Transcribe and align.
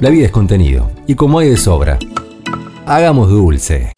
La 0.00 0.08
vida 0.08 0.24
es 0.24 0.30
contenido, 0.30 0.90
y 1.06 1.14
como 1.14 1.40
hay 1.40 1.50
de 1.50 1.58
sobra, 1.58 1.98
hagamos 2.86 3.28
dulce. 3.28 3.92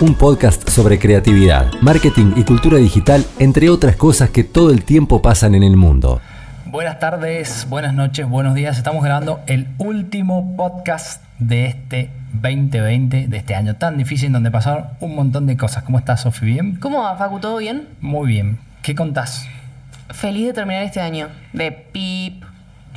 Un 0.00 0.14
podcast 0.14 0.66
sobre 0.70 0.98
creatividad, 0.98 1.70
marketing 1.82 2.32
y 2.36 2.44
cultura 2.44 2.78
digital, 2.78 3.22
entre 3.38 3.68
otras 3.68 3.96
cosas 3.96 4.30
que 4.30 4.44
todo 4.44 4.70
el 4.70 4.84
tiempo 4.84 5.20
pasan 5.20 5.54
en 5.54 5.62
el 5.62 5.76
mundo. 5.76 6.22
Buenas 6.64 6.98
tardes, 7.00 7.66
buenas 7.68 7.92
noches, 7.92 8.26
buenos 8.26 8.54
días. 8.54 8.78
Estamos 8.78 9.04
grabando 9.04 9.40
el 9.46 9.68
último 9.76 10.56
podcast 10.56 11.22
de 11.38 11.66
este 11.66 12.08
2020, 12.32 13.28
de 13.28 13.36
este 13.36 13.54
año 13.54 13.76
tan 13.76 13.98
difícil, 13.98 14.32
donde 14.32 14.50
pasaron 14.50 14.86
un 15.00 15.14
montón 15.14 15.46
de 15.46 15.58
cosas. 15.58 15.82
¿Cómo 15.82 15.98
estás, 15.98 16.22
Sofi? 16.22 16.46
¿Bien? 16.46 16.76
¿Cómo 16.76 17.02
va, 17.02 17.14
Facu? 17.18 17.40
¿Todo 17.40 17.58
bien? 17.58 17.88
Muy 18.00 18.26
bien. 18.26 18.58
¿Qué 18.80 18.94
contás? 18.94 19.46
Feliz 20.08 20.46
de 20.46 20.52
terminar 20.54 20.84
este 20.84 21.02
año. 21.02 21.28
De 21.52 21.72
pip. 21.72 22.47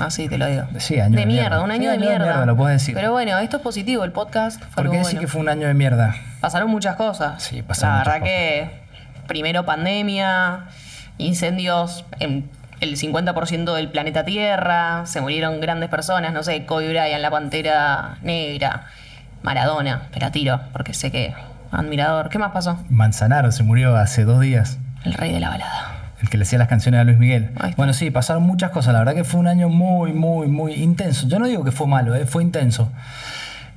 Así 0.06 0.28
te 0.28 0.38
lo 0.38 0.46
digo. 0.48 0.64
Sí, 0.78 1.00
año 1.00 1.12
de, 1.16 1.22
de 1.22 1.26
mierda, 1.26 1.62
un 1.62 1.70
Sí, 1.70 1.76
año 1.76 1.92
de 1.92 1.98
mierda. 1.98 2.46
Lo 2.46 2.56
puedes 2.56 2.82
decir. 2.82 2.96
Pero 2.96 3.12
bueno, 3.12 3.38
esto 3.40 3.58
es 3.58 3.64
positivo, 3.64 4.04
el 4.04 4.12
podcast 4.12 4.62
fue 4.62 4.84
¿Por 4.84 4.92
qué 4.92 4.98
decir 4.98 5.14
bueno. 5.14 5.22
que 5.22 5.28
fue 5.28 5.42
un 5.42 5.50
año 5.50 5.68
de 5.68 5.74
mierda? 5.74 6.16
Pasaron 6.40 6.70
muchas 6.70 6.96
cosas. 6.96 7.42
Sí, 7.44 7.62
pasaron 7.62 7.98
La 7.98 8.04
verdad 8.04 8.26
que 8.26 8.82
primero 9.28 9.66
pandemia, 9.66 10.66
incendios 11.18 12.06
en 12.20 12.50
el 12.80 12.98
50% 12.98 13.76
del 13.76 13.90
planeta 13.90 14.24
Tierra, 14.26 15.06
se 15.06 15.22
murieron 15.22 15.62
grandes 15.62 15.90
personas, 15.90 16.34
no 16.34 16.42
sé, 16.44 16.66
Kobe 16.66 16.90
Bryant, 16.90 17.22
la 17.22 17.30
Pantera 17.30 18.18
Negra, 18.24 18.88
Maradona, 19.44 20.08
la 20.20 20.32
tiro, 20.32 20.62
porque 20.74 20.94
sé 20.94 21.12
que 21.12 21.34
admirador. 21.72 22.30
¿Qué 22.30 22.40
más 22.40 22.52
pasó? 22.52 22.84
Manzanaro 22.90 23.52
se 23.52 23.64
murió 23.64 23.96
hace 23.96 24.24
dos 24.24 24.40
días. 24.42 24.78
El 25.04 25.14
rey 25.14 25.32
de 25.32 25.40
la 25.40 25.50
balada. 25.50 26.01
El 26.22 26.30
que 26.30 26.38
le 26.38 26.44
hacía 26.44 26.60
las 26.60 26.68
canciones 26.68 27.02
a 27.02 27.04
Luis 27.04 27.18
Miguel. 27.18 27.50
Bueno, 27.78 27.94
sí, 27.94 28.12
pasaron 28.12 28.44
muchas 28.44 28.72
cosas. 28.72 28.94
La 28.94 29.00
verdad 29.00 29.16
que 29.16 29.24
fue 29.24 29.40
un 29.40 29.48
año 29.48 29.70
muy, 29.70 30.14
muy, 30.14 30.48
muy 30.48 30.74
intenso. 30.74 31.28
Yo 31.28 31.40
no 31.40 31.48
digo 31.48 31.64
que 31.64 31.72
fue 31.72 31.88
malo, 31.88 32.14
¿eh? 32.16 32.26
fue 32.26 32.44
intenso. 32.44 32.92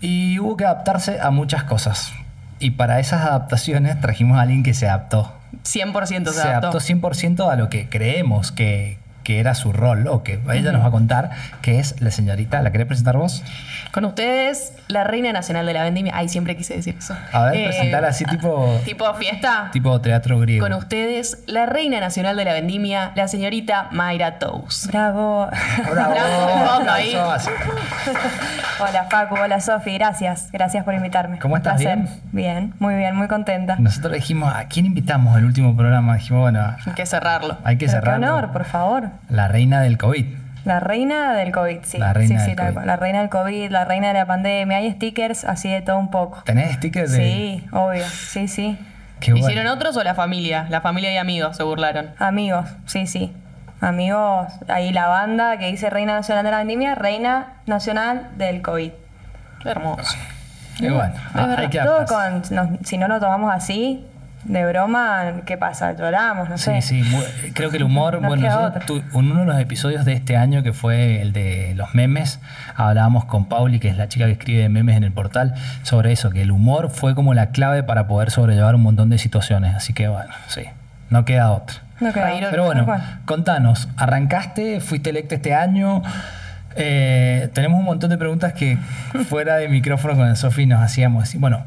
Y 0.00 0.38
hubo 0.38 0.56
que 0.56 0.64
adaptarse 0.64 1.20
a 1.20 1.30
muchas 1.30 1.64
cosas. 1.64 2.12
Y 2.58 2.72
para 2.72 3.00
esas 3.00 3.22
adaptaciones 3.22 3.98
trajimos 4.00 4.38
a 4.38 4.42
alguien 4.42 4.62
que 4.62 4.74
se 4.74 4.86
adaptó. 4.86 5.32
100% 5.64 6.26
se, 6.26 6.32
Se 6.32 6.40
adaptó. 6.42 6.68
adaptó 6.68 6.80
100% 6.80 7.50
a 7.50 7.56
lo 7.56 7.70
que 7.70 7.88
creemos 7.88 8.52
que, 8.52 8.98
que 9.24 9.40
era 9.40 9.54
su 9.56 9.72
rol, 9.72 10.06
o 10.06 10.22
que 10.22 10.38
ella 10.52 10.70
nos 10.70 10.82
va 10.82 10.86
a 10.88 10.90
contar, 10.92 11.30
que 11.62 11.80
es 11.80 12.00
la 12.00 12.10
señorita. 12.12 12.62
¿La 12.62 12.70
querés 12.70 12.86
presentar 12.86 13.16
vos? 13.16 13.42
Con 13.92 14.04
ustedes, 14.04 14.72
la 14.86 15.02
reina 15.04 15.32
nacional 15.32 15.66
de 15.66 15.72
la 15.72 15.82
vendimia. 15.82 16.12
Ay, 16.16 16.28
siempre 16.28 16.56
quise 16.56 16.74
decir 16.76 16.94
eso. 16.98 17.16
A 17.32 17.44
ver, 17.46 17.56
Eh, 17.56 17.64
presentala 17.68 18.08
así 18.08 18.24
tipo, 18.26 18.80
Tipo 18.84 19.12
fiesta. 19.14 19.70
tipo 19.72 20.00
teatro 20.00 20.38
griego. 20.40 20.64
Con 20.64 20.74
ustedes, 20.74 21.38
la 21.46 21.66
reina 21.66 21.98
nacional 22.00 22.36
de 22.36 22.44
la 22.44 22.52
vendimia, 22.52 23.12
la 23.16 23.26
señorita 23.26 23.88
Mayra 23.90 24.38
Tous. 24.38 24.88
Bravo. 24.88 25.48
Bravo. 25.90 26.12
Aplausos 26.12 26.46
de 26.60 26.66
fondo 26.68 26.92
ahí. 26.92 27.14
Aplausos. 27.14 27.52
Hola 28.80 29.04
Facu, 29.10 29.36
hola 29.36 29.60
Sofi, 29.60 29.94
gracias. 29.94 30.50
Gracias 30.52 30.84
por 30.84 30.94
invitarme. 30.94 31.38
¿Cómo 31.38 31.56
estás? 31.56 31.78
¿Bien? 31.78 32.08
Bien, 32.32 32.74
muy 32.78 32.94
bien, 32.96 33.16
muy 33.16 33.28
contenta. 33.28 33.76
Nosotros 33.78 34.12
dijimos, 34.12 34.52
¿a 34.54 34.66
quién 34.66 34.86
invitamos 34.86 35.36
al 35.36 35.44
último 35.44 35.76
programa? 35.76 36.16
Dijimos, 36.16 36.42
bueno, 36.42 36.76
Hay 36.84 36.92
que 36.94 37.06
cerrarlo. 37.06 37.56
hay 37.64 37.78
que 37.78 37.86
Pero 37.86 38.02
qué 38.02 38.10
honor, 38.10 38.50
por 38.52 38.64
favor. 38.64 39.10
La 39.28 39.48
reina 39.48 39.80
del 39.82 39.98
COVID. 39.98 40.26
La 40.64 40.80
reina 40.80 41.34
del 41.34 41.52
COVID, 41.52 41.78
sí. 41.82 41.98
La 41.98 42.12
reina 42.12 42.40
sí, 42.40 42.50
del 42.50 42.56
sí, 42.58 42.72
COVID. 42.74 42.86
La 42.86 42.96
reina 42.96 43.20
del 43.20 43.28
COVID, 43.28 43.70
la 43.70 43.84
reina 43.84 44.08
de 44.08 44.14
la 44.14 44.26
pandemia. 44.26 44.78
Hay 44.78 44.90
stickers 44.92 45.44
así 45.44 45.70
de 45.70 45.82
todo 45.82 45.98
un 45.98 46.10
poco. 46.10 46.42
¿Tenés 46.44 46.76
stickers 46.76 47.12
de.? 47.12 47.18
Sí, 47.18 47.66
obvio. 47.70 48.04
Sí, 48.06 48.48
sí. 48.48 48.78
Qué 49.20 49.32
bueno. 49.32 49.46
¿Hicieron 49.46 49.66
otros 49.72 49.96
o 49.96 50.04
la 50.04 50.14
familia? 50.14 50.66
La 50.70 50.80
familia 50.80 51.12
y 51.12 51.16
amigos 51.16 51.56
se 51.56 51.62
burlaron. 51.62 52.10
Amigos, 52.18 52.68
sí, 52.86 53.06
sí. 53.06 53.32
Amigos, 53.80 54.48
ahí 54.68 54.92
la 54.92 55.08
banda 55.08 55.58
que 55.58 55.66
dice 55.66 55.90
Reina 55.90 56.14
Nacional 56.14 56.44
de 56.44 56.50
la 56.50 56.58
Vendimia, 56.58 56.94
Reina 56.94 57.54
Nacional 57.66 58.30
del 58.38 58.62
COVID. 58.62 58.92
Hermoso. 59.64 60.16
Qué 60.78 60.90
bueno. 60.90 61.14
Ah, 61.34 61.54
hay 61.58 61.68
que 61.68 61.78
Todo 61.78 62.04
con, 62.06 62.42
si 62.84 62.98
no 62.98 63.08
lo 63.08 63.20
tomamos 63.20 63.52
así, 63.52 64.04
de 64.44 64.66
broma, 64.66 65.32
¿qué 65.46 65.56
pasa? 65.56 65.92
Lloramos, 65.96 66.48
no 66.50 66.58
sé. 66.58 66.80
Sí, 66.82 67.02
sí, 67.02 67.10
muy- 67.10 67.24
creo 67.54 67.70
que 67.70 67.78
el 67.78 67.82
humor, 67.84 68.20
No 68.20 68.28
bueno, 68.28 68.72
tu- 68.86 69.02
uno 69.12 69.40
de 69.40 69.44
los 69.46 69.58
episodios 69.58 70.04
de 70.04 70.12
este 70.12 70.36
año 70.36 70.62
que 70.62 70.72
fue 70.72 71.22
el 71.22 71.32
de 71.32 71.72
los 71.76 71.94
memes, 71.94 72.40
hablábamos 72.76 73.24
con 73.24 73.46
Pauli, 73.48 73.80
que 73.80 73.88
es 73.88 73.96
la 73.96 74.08
chica 74.08 74.26
que 74.26 74.32
escribe 74.32 74.68
memes 74.68 74.96
en 74.96 75.04
el 75.04 75.12
portal, 75.12 75.54
sobre 75.82 76.12
eso, 76.12 76.30
que 76.30 76.42
el 76.42 76.50
humor 76.50 76.90
fue 76.90 77.14
como 77.14 77.32
la 77.34 77.50
clave 77.50 77.82
para 77.82 78.06
poder 78.06 78.30
sobrellevar 78.30 78.74
un 78.74 78.82
montón 78.82 79.08
de 79.10 79.18
situaciones, 79.18 79.74
así 79.74 79.92
que 79.94 80.08
bueno, 80.08 80.32
sí, 80.48 80.62
no 81.10 81.24
queda 81.24 81.50
otra. 81.50 81.76
No 82.00 82.12
queda 82.12 82.34
otra, 82.34 82.50
Pero 82.50 82.64
bueno, 82.64 82.86
contanos, 83.24 83.88
arrancaste, 83.96 84.80
fuiste 84.80 85.10
electa 85.10 85.36
este 85.36 85.54
año. 85.54 86.02
eh, 86.76 87.50
tenemos 87.54 87.78
un 87.78 87.84
montón 87.84 88.10
de 88.10 88.18
preguntas 88.18 88.52
que 88.52 88.76
fuera 89.28 89.56
de 89.56 89.68
micrófono 89.68 90.16
con 90.16 90.26
el 90.28 90.36
Sofi 90.36 90.66
nos 90.66 90.82
hacíamos. 90.82 91.32
Bueno, 91.38 91.64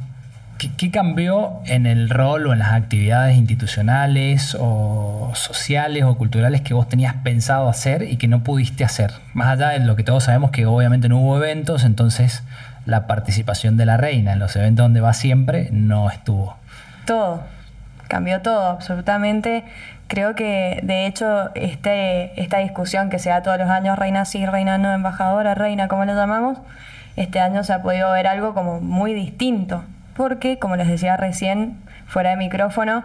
¿qué, 0.58 0.92
cambió 0.92 1.62
en 1.66 1.86
el 1.86 2.10
rol 2.10 2.48
o 2.48 2.54
en 2.54 2.60
las 2.60 2.74
actividades 2.74 3.38
institucionales 3.38 4.56
o 4.60 5.32
sociales 5.36 6.04
o 6.04 6.18
culturales 6.18 6.62
que 6.62 6.74
vos 6.74 6.90
tenías 6.90 7.16
pensado 7.24 7.70
hacer 7.70 8.04
y 8.04 8.18
que 8.18 8.28
no 8.28 8.44
pudiste 8.44 8.84
hacer? 8.84 9.12
Más 9.34 9.48
allá 9.48 9.70
de 9.70 9.80
lo 9.80 9.96
que 9.96 10.04
todos 10.04 10.26
sabemos 10.26 10.52
que 10.52 10.66
obviamente 10.66 11.10
no 11.10 11.20
hubo 11.20 11.38
eventos, 11.38 11.84
entonces 11.84 12.44
la 12.86 13.08
participación 13.08 13.78
de 13.78 13.86
la 13.86 13.98
reina 13.98 14.34
en 14.34 14.40
los 14.40 14.56
eventos 14.56 14.86
donde 14.86 15.02
va 15.02 15.14
siempre 15.14 15.70
no 15.72 16.10
estuvo. 16.10 16.58
Todo, 17.06 17.44
cambió 18.08 18.42
todo, 18.42 18.70
absolutamente. 18.70 19.64
Creo 20.08 20.36
que, 20.36 20.80
de 20.84 21.06
hecho, 21.06 21.54
este, 21.56 22.42
esta 22.42 22.60
discusión 22.60 23.10
que 23.10 23.20
se 23.20 23.30
da 23.30 23.44
todos 23.44 23.58
los 23.58 23.70
años, 23.70 24.00
reina 24.00 24.24
sí, 24.26 24.46
reina 24.46 24.78
no, 24.78 24.94
embajadora, 24.94 25.54
reina, 25.54 25.90
como 25.90 26.06
le 26.06 26.14
llamamos, 26.14 26.58
este 27.18 27.40
año 27.40 27.64
se 27.64 27.74
ha 27.74 27.82
podido 27.82 28.12
ver 28.12 28.28
algo 28.28 28.54
como 28.54 28.80
muy 28.80 29.14
distinto. 29.14 29.84
Porque, 30.18 30.58
como 30.58 30.76
les 30.76 30.88
decía 30.88 31.16
recién, 31.16 31.78
fuera 32.08 32.32
de 32.32 32.38
micrófono, 32.38 33.04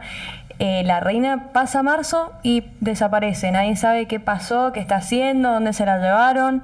eh, 0.58 0.82
la 0.84 1.00
reina 1.00 1.48
pasa 1.52 1.82
marzo 1.82 2.32
y 2.42 2.64
desaparece. 2.80 3.52
Nadie 3.52 3.76
sabe 3.76 4.06
qué 4.06 4.18
pasó, 4.18 4.72
qué 4.72 4.80
está 4.80 4.96
haciendo, 4.96 5.52
dónde 5.52 5.74
se 5.74 5.84
la 5.84 5.98
llevaron. 5.98 6.62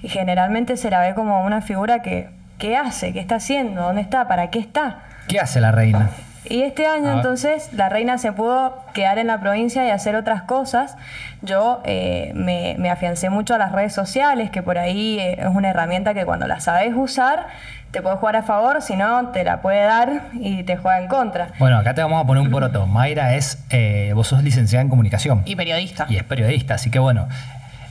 Y 0.00 0.08
generalmente 0.08 0.76
se 0.76 0.88
la 0.90 1.00
ve 1.00 1.14
como 1.14 1.44
una 1.44 1.60
figura 1.60 2.00
que, 2.00 2.30
¿qué 2.58 2.76
hace? 2.76 3.12
¿Qué 3.12 3.20
está 3.20 3.36
haciendo? 3.36 3.82
¿Dónde 3.82 4.02
está? 4.02 4.28
¿Para 4.28 4.50
qué 4.50 4.60
está? 4.60 5.02
¿Qué 5.26 5.40
hace 5.40 5.60
la 5.60 5.72
reina? 5.72 6.10
Y 6.48 6.62
este 6.62 6.86
año 6.86 7.04
ver. 7.04 7.14
entonces 7.16 7.72
la 7.72 7.88
reina 7.88 8.18
se 8.18 8.32
pudo 8.32 8.74
quedar 8.94 9.18
en 9.18 9.26
la 9.26 9.40
provincia 9.40 9.84
y 9.86 9.90
hacer 9.90 10.16
otras 10.16 10.42
cosas. 10.42 10.96
Yo 11.42 11.80
eh, 11.84 12.32
me, 12.34 12.76
me 12.78 12.90
afiancé 12.90 13.30
mucho 13.30 13.54
a 13.54 13.58
las 13.58 13.72
redes 13.72 13.92
sociales, 13.92 14.50
que 14.50 14.62
por 14.62 14.78
ahí 14.78 15.18
eh, 15.18 15.36
es 15.40 15.46
una 15.54 15.70
herramienta 15.70 16.14
que 16.14 16.24
cuando 16.24 16.46
la 16.46 16.60
sabes 16.60 16.92
usar 16.96 17.46
te 17.90 18.02
puede 18.02 18.16
jugar 18.16 18.36
a 18.36 18.42
favor, 18.42 18.82
si 18.82 18.96
no 18.96 19.28
te 19.28 19.44
la 19.44 19.62
puede 19.62 19.82
dar 19.82 20.24
y 20.34 20.62
te 20.64 20.76
juega 20.76 21.00
en 21.00 21.08
contra. 21.08 21.48
Bueno, 21.58 21.78
acá 21.78 21.94
te 21.94 22.02
vamos 22.02 22.22
a 22.22 22.26
poner 22.26 22.42
un 22.42 22.50
poroto. 22.50 22.86
Mayra 22.86 23.34
es, 23.34 23.64
eh, 23.70 24.12
vos 24.14 24.26
sos 24.28 24.42
licenciada 24.42 24.82
en 24.82 24.90
comunicación 24.90 25.40
Y 25.46 25.56
periodista. 25.56 26.04
y 26.10 26.16
es 26.16 26.22
periodista, 26.24 26.74
así 26.74 26.90
que 26.90 26.98
bueno, 26.98 27.28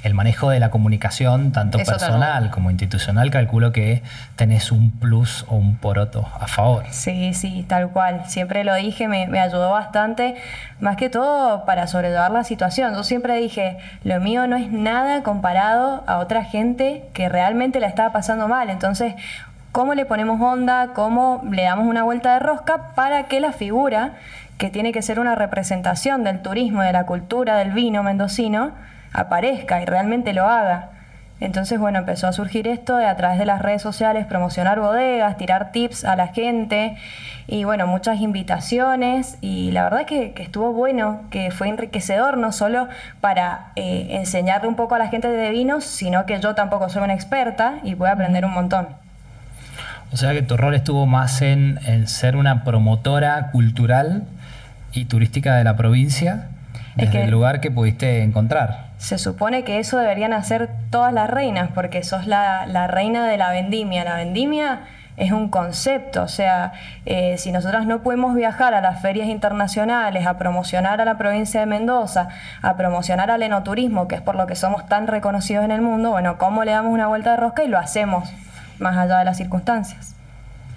el 0.07 0.13
manejo 0.13 0.49
de 0.49 0.59
la 0.59 0.71
comunicación, 0.71 1.51
tanto 1.51 1.77
Eso 1.77 1.91
personal 1.91 2.49
como 2.49 2.71
institucional, 2.71 3.29
calculo 3.29 3.71
que 3.71 4.01
tenés 4.35 4.71
un 4.71 4.91
plus 4.91 5.45
o 5.47 5.55
un 5.55 5.75
poroto 5.75 6.27
a 6.39 6.47
favor. 6.47 6.85
Sí, 6.89 7.33
sí, 7.33 7.65
tal 7.67 7.89
cual. 7.89 8.23
Siempre 8.27 8.63
lo 8.63 8.73
dije, 8.75 9.07
me, 9.07 9.27
me 9.27 9.39
ayudó 9.39 9.71
bastante, 9.71 10.35
más 10.79 10.95
que 10.97 11.09
todo 11.09 11.65
para 11.65 11.87
sobrellevar 11.87 12.31
la 12.31 12.43
situación. 12.43 12.95
Yo 12.95 13.03
siempre 13.03 13.35
dije, 13.35 13.77
lo 14.03 14.19
mío 14.19 14.47
no 14.47 14.55
es 14.55 14.71
nada 14.71 15.23
comparado 15.23 16.03
a 16.07 16.17
otra 16.17 16.43
gente 16.43 17.03
que 17.13 17.29
realmente 17.29 17.79
la 17.79 17.87
estaba 17.87 18.11
pasando 18.11 18.47
mal. 18.47 18.69
Entonces, 18.69 19.13
¿cómo 19.71 19.93
le 19.93 20.05
ponemos 20.05 20.41
onda? 20.41 20.93
¿Cómo 20.93 21.43
le 21.51 21.63
damos 21.63 21.85
una 21.85 22.03
vuelta 22.03 22.33
de 22.33 22.39
rosca 22.39 22.95
para 22.95 23.27
que 23.27 23.39
la 23.39 23.51
figura, 23.51 24.13
que 24.57 24.69
tiene 24.69 24.91
que 24.91 25.01
ser 25.01 25.19
una 25.19 25.35
representación 25.35 26.23
del 26.23 26.41
turismo, 26.41 26.81
de 26.81 26.93
la 26.93 27.05
cultura, 27.05 27.57
del 27.57 27.71
vino 27.71 28.03
mendocino, 28.03 28.71
aparezca 29.17 29.81
y 29.81 29.85
realmente 29.85 30.31
lo 30.31 30.45
haga? 30.45 30.91
Entonces, 31.39 31.79
bueno, 31.79 31.99
empezó 31.99 32.27
a 32.27 32.33
surgir 32.33 32.67
esto 32.67 32.97
de 32.97 33.05
a 33.05 33.15
través 33.15 33.37
de 33.37 33.45
las 33.45 33.61
redes 33.61 33.81
sociales, 33.81 34.25
promocionar 34.25 34.79
bodegas, 34.79 35.37
tirar 35.37 35.71
tips 35.71 36.03
a 36.03 36.15
la 36.15 36.29
gente 36.29 36.97
y 37.45 37.63
bueno, 37.63 37.85
muchas 37.85 38.21
invitaciones 38.21 39.37
y 39.39 39.69
la 39.71 39.83
verdad 39.83 40.05
que, 40.07 40.33
que 40.33 40.41
estuvo 40.41 40.73
bueno, 40.73 41.21
que 41.29 41.51
fue 41.51 41.69
enriquecedor 41.69 42.37
no 42.37 42.51
solo 42.51 42.87
para 43.21 43.71
eh, 43.75 44.07
enseñarle 44.11 44.67
un 44.67 44.75
poco 44.75 44.95
a 44.95 44.99
la 44.99 45.09
gente 45.09 45.27
de 45.27 45.51
vinos, 45.51 45.83
sino 45.83 46.25
que 46.25 46.39
yo 46.41 46.55
tampoco 46.55 46.89
soy 46.89 47.03
una 47.03 47.13
experta 47.13 47.75
y 47.83 47.93
pude 47.93 48.09
aprender 48.09 48.43
un 48.43 48.53
montón. 48.53 48.87
O 50.11 50.17
sea 50.17 50.33
que 50.33 50.41
tu 50.41 50.57
rol 50.57 50.73
estuvo 50.73 51.05
más 51.05 51.41
en 51.43 52.07
ser 52.07 52.35
una 52.35 52.63
promotora 52.63 53.51
cultural 53.51 54.23
y 54.91 55.05
turística 55.05 55.55
de 55.55 55.63
la 55.63 55.75
provincia 55.75 56.47
Es 56.97 57.05
desde 57.07 57.11
que- 57.11 57.23
el 57.25 57.31
lugar 57.31 57.61
que 57.61 57.71
pudiste 57.71 58.23
encontrar. 58.23 58.87
Se 58.97 59.17
supone 59.17 59.63
que 59.63 59.79
eso 59.79 59.97
deberían 59.99 60.33
hacer 60.33 60.69
todas 60.89 61.13
las 61.13 61.29
reinas, 61.29 61.69
porque 61.73 62.03
sos 62.03 62.25
la, 62.27 62.65
la 62.65 62.87
reina 62.87 63.27
de 63.27 63.37
la 63.37 63.51
vendimia. 63.51 64.03
La 64.03 64.15
vendimia 64.15 64.81
es 65.17 65.31
un 65.31 65.49
concepto, 65.49 66.23
o 66.23 66.27
sea, 66.27 66.73
eh, 67.05 67.35
si 67.37 67.51
nosotras 67.51 67.85
no 67.85 68.03
podemos 68.03 68.35
viajar 68.35 68.73
a 68.73 68.81
las 68.81 69.01
ferias 69.01 69.27
internacionales, 69.27 70.25
a 70.27 70.37
promocionar 70.37 70.99
a 71.01 71.05
la 71.05 71.17
provincia 71.17 71.59
de 71.59 71.65
Mendoza, 71.65 72.27
a 72.61 72.75
promocionar 72.75 73.31
al 73.31 73.41
enoturismo, 73.43 74.07
que 74.07 74.15
es 74.15 74.21
por 74.21 74.35
lo 74.35 74.45
que 74.45 74.55
somos 74.55 74.85
tan 74.87 75.07
reconocidos 75.07 75.63
en 75.65 75.71
el 75.71 75.81
mundo, 75.81 76.11
bueno, 76.11 76.37
¿cómo 76.37 76.63
le 76.63 76.71
damos 76.71 76.91
una 76.93 77.07
vuelta 77.07 77.31
de 77.31 77.37
rosca 77.37 77.63
y 77.63 77.67
lo 77.67 77.79
hacemos 77.79 78.29
más 78.79 78.95
allá 78.97 79.19
de 79.19 79.25
las 79.25 79.37
circunstancias? 79.37 80.15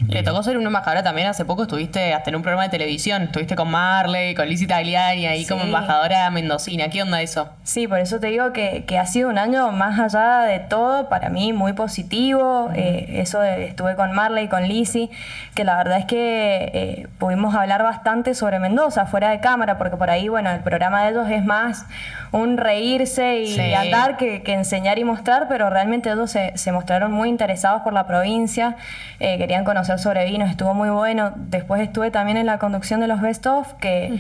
Le 0.08 0.23
tocó 0.23 0.43
ser 0.43 0.56
una 0.56 0.69
embajadora 0.69 1.02
también. 1.02 1.29
Hace 1.29 1.44
poco 1.44 1.62
estuviste 1.62 2.14
hasta 2.14 2.31
en 2.31 2.37
un 2.37 2.43
programa 2.43 2.64
de 2.64 2.70
televisión. 2.70 3.23
Estuviste 3.25 3.55
con 3.55 3.70
Marley, 3.70 4.35
con 4.35 4.49
Lizzie 4.49 4.67
Tagliani, 4.67 5.26
ahí 5.26 5.47
como 5.47 5.62
embajadora 5.62 6.31
mendocina. 6.31 6.88
¿Qué 6.88 7.02
onda 7.02 7.20
eso? 7.20 7.50
Sí, 7.64 7.87
por 7.87 7.99
eso 7.99 8.19
te 8.19 8.29
digo 8.29 8.52
que, 8.52 8.85
ha 8.99 9.06
sido 9.06 9.29
un 9.29 9.38
año 9.38 9.73
más 9.73 9.99
allá 9.99 10.41
de 10.41 10.58
todo, 10.58 11.08
para 11.08 11.29
mí 11.29 11.52
muy 11.52 11.75
positivo. 11.75 12.70
Eh, 12.75 13.20
eso 13.20 13.43
estuve 13.43 13.94
con 13.94 14.12
Marley, 14.12 14.49
con 14.49 14.64
Lizzie, 14.64 15.11
que 15.55 15.64
la 15.64 15.76
verdad 15.76 15.99
es 15.99 16.05
que 16.06 16.70
eh, 16.73 17.08
pudimos 17.19 17.55
hablar 17.55 17.82
bastante 17.82 18.35
sobre 18.35 18.58
Mendoza 18.58 19.06
fuera 19.06 19.31
de 19.31 19.41
cámara, 19.41 19.79
porque 19.79 19.96
por 19.96 20.11
ahí, 20.11 20.29
bueno, 20.29 20.50
el 20.50 20.61
programa 20.61 21.05
de 21.05 21.11
ellos 21.11 21.31
es 21.31 21.44
más 21.44 21.87
un 22.32 22.56
reírse 22.56 23.41
y 23.43 23.75
andar 23.75 24.17
que, 24.17 24.43
enseñar 24.47 24.99
y 24.99 25.05
mostrar, 25.05 25.47
pero 25.49 25.71
realmente 25.71 26.11
ellos 26.11 26.31
se, 26.31 26.53
se 26.56 26.73
mostraron 26.73 27.12
muy 27.12 27.29
interesados 27.29 27.82
por 27.82 27.93
la 27.93 28.06
provincia, 28.06 28.77
eh, 29.19 29.38
querían 29.38 29.65
conocer 29.65 29.99
sobre 29.99 30.25
vinos, 30.25 30.50
estuvo 30.50 30.75
muy 30.75 30.91
bueno. 30.91 31.32
Después 31.37 31.82
estuve 31.82 32.11
también 32.11 32.37
en 32.37 32.47
la 32.47 32.59
conducción 32.59 33.00
de 33.00 33.09
los 33.09 33.21
Best 33.21 33.47
of, 33.47 33.75
que 33.75 34.12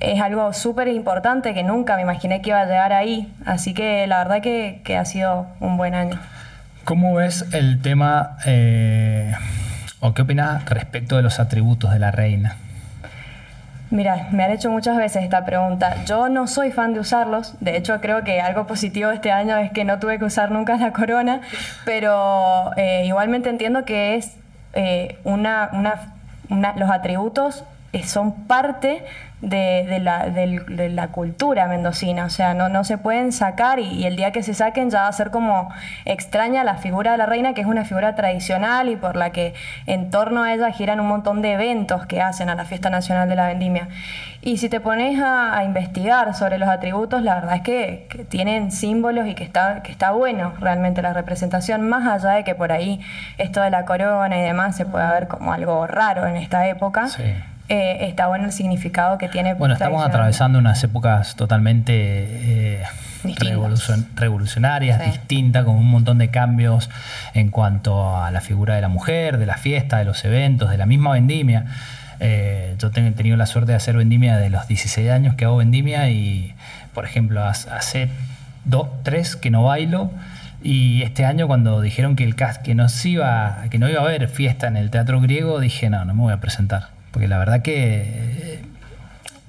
es 0.00 0.20
algo 0.20 0.52
súper 0.52 0.88
importante 0.88 1.54
que 1.54 1.62
nunca 1.62 1.96
me 1.96 2.02
imaginé 2.02 2.42
que 2.42 2.50
iba 2.50 2.60
a 2.60 2.66
llegar 2.66 2.92
ahí. 2.92 3.32
Así 3.46 3.74
que 3.74 4.06
la 4.06 4.18
verdad 4.18 4.42
que, 4.42 4.96
ha 4.96 5.04
sido 5.04 5.46
un 5.60 5.76
buen 5.76 5.94
año. 5.94 6.20
¿Cómo 6.84 7.14
ves 7.14 7.46
el 7.52 7.80
tema, 7.80 8.36
eh, 8.44 9.32
o 10.00 10.12
qué 10.12 10.22
opinas 10.22 10.64
respecto 10.66 11.16
de 11.16 11.22
los 11.22 11.40
atributos 11.40 11.92
de 11.92 11.98
la 11.98 12.10
reina? 12.10 12.56
Mira, 13.94 14.26
me 14.32 14.42
han 14.42 14.50
hecho 14.50 14.72
muchas 14.72 14.96
veces 14.96 15.22
esta 15.22 15.44
pregunta. 15.44 16.02
Yo 16.04 16.28
no 16.28 16.48
soy 16.48 16.72
fan 16.72 16.94
de 16.94 16.98
usarlos. 16.98 17.54
De 17.60 17.76
hecho, 17.76 18.00
creo 18.00 18.24
que 18.24 18.40
algo 18.40 18.66
positivo 18.66 19.12
este 19.12 19.30
año 19.30 19.56
es 19.56 19.70
que 19.70 19.84
no 19.84 20.00
tuve 20.00 20.18
que 20.18 20.24
usar 20.24 20.50
nunca 20.50 20.76
la 20.76 20.92
corona. 20.92 21.42
Pero 21.84 22.72
eh, 22.76 23.04
igualmente 23.06 23.50
entiendo 23.50 23.84
que 23.84 24.16
es 24.16 24.36
eh, 24.72 25.20
una, 25.22 25.70
los 26.48 26.90
atributos 26.90 27.62
eh, 27.92 28.02
son 28.02 28.48
parte 28.48 29.04
de, 29.48 30.90
la, 30.90 31.08
cultura 31.08 31.66
mendocina, 31.66 32.24
o 32.24 32.30
sea, 32.30 32.54
no, 32.54 32.68
no 32.68 32.84
se 32.84 32.98
pueden 32.98 33.32
sacar 33.32 33.78
y, 33.78 34.04
el 34.04 34.16
día 34.16 34.32
que 34.32 34.42
se 34.42 34.54
saquen 34.54 34.90
ya 34.90 35.02
va 35.02 35.08
a 35.08 35.12
ser 35.12 35.30
como 35.30 35.70
extraña 36.04 36.64
la 36.64 36.76
figura 36.76 37.12
de 37.12 37.18
la 37.18 37.26
reina, 37.26 37.54
que 37.54 37.60
es 37.60 37.66
una 37.66 37.84
figura 37.84 38.14
tradicional 38.14 38.88
y 38.88 38.96
por 38.96 39.16
la 39.16 39.30
que 39.30 39.54
en 39.86 40.10
torno 40.10 40.42
a 40.42 40.52
ella 40.52 40.70
giran 40.70 41.00
un 41.00 41.08
montón 41.08 41.42
de 41.42 41.52
eventos 41.52 42.06
que 42.06 42.20
hacen 42.20 42.48
a 42.48 42.54
la 42.54 42.64
Fiesta 42.64 42.90
Nacional 42.90 43.28
de 43.28 43.36
la 43.36 43.46
Vendimia. 43.46 43.88
Y 44.42 44.58
si 44.58 44.68
te 44.68 44.78
pones 44.78 45.18
a, 45.22 45.64
investigar 45.64 46.34
sobre 46.34 46.58
los 46.58 46.68
atributos, 46.68 47.22
la 47.22 47.36
verdad 47.36 47.56
es 47.56 47.62
que, 47.62 48.26
tienen 48.28 48.70
símbolos 48.72 49.26
y 49.26 49.34
que 49.34 49.44
está, 49.44 49.82
que 49.82 49.90
está 49.90 50.10
bueno 50.10 50.52
realmente 50.60 51.00
la 51.00 51.14
representación, 51.14 51.88
más 51.88 52.06
allá 52.06 52.34
de 52.34 52.44
que 52.44 52.54
por 52.54 52.70
ahí 52.70 53.00
esto 53.38 53.62
de 53.62 53.70
la 53.70 53.84
corona 53.86 54.38
y 54.38 54.42
demás 54.42 54.76
se 54.76 54.84
puede 54.84 55.08
ver 55.08 55.28
como 55.28 55.52
algo 55.52 55.86
raro 55.86 56.26
en 56.26 56.36
esta 56.36 56.68
época. 56.68 57.08
Eh, 57.68 58.08
está 58.08 58.26
bueno 58.26 58.44
el 58.44 58.52
significado 58.52 59.16
que 59.16 59.28
tiene. 59.28 59.54
Bueno, 59.54 59.74
estamos 59.74 60.04
atravesando 60.04 60.58
unas 60.58 60.82
épocas 60.84 61.34
totalmente 61.34 61.92
eh, 61.94 62.82
revolucionarias, 64.16 65.04
distintas, 65.06 65.64
con 65.64 65.76
un 65.76 65.90
montón 65.90 66.18
de 66.18 66.28
cambios 66.28 66.90
en 67.32 67.50
cuanto 67.50 68.16
a 68.18 68.30
la 68.30 68.42
figura 68.42 68.74
de 68.74 68.82
la 68.82 68.88
mujer, 68.88 69.38
de 69.38 69.46
la 69.46 69.56
fiesta, 69.56 69.98
de 69.98 70.04
los 70.04 70.24
eventos, 70.26 70.70
de 70.70 70.76
la 70.76 70.84
misma 70.84 71.12
vendimia. 71.12 71.64
Eh, 72.20 72.76
yo 72.78 72.88
he 72.94 73.10
tenido 73.12 73.36
la 73.36 73.46
suerte 73.46 73.72
de 73.72 73.76
hacer 73.76 73.96
vendimia 73.96 74.36
de 74.36 74.50
los 74.50 74.68
16 74.68 75.10
años 75.10 75.34
que 75.34 75.46
hago 75.46 75.56
vendimia 75.56 76.10
y, 76.10 76.54
por 76.92 77.06
ejemplo, 77.06 77.42
hace 77.44 78.10
dos, 78.64 78.88
tres 79.02 79.36
que 79.36 79.50
no 79.50 79.64
bailo. 79.64 80.10
Y 80.62 81.02
este 81.02 81.24
año 81.24 81.46
cuando 81.46 81.80
dijeron 81.80 82.14
que 82.14 82.24
el 82.24 82.36
que 82.36 82.74
no 82.74 82.86
iba, 83.04 83.64
que 83.70 83.78
no 83.78 83.88
iba 83.88 84.00
a 84.00 84.04
haber 84.04 84.28
fiesta 84.28 84.66
en 84.66 84.76
el 84.76 84.90
teatro 84.90 85.20
griego, 85.20 85.60
dije 85.60 85.88
no, 85.90 86.04
no 86.04 86.14
me 86.14 86.22
voy 86.22 86.32
a 86.32 86.40
presentar. 86.40 86.88
Porque 87.14 87.28
la 87.28 87.38
verdad 87.38 87.62
que 87.62 88.02
eh, 88.04 88.62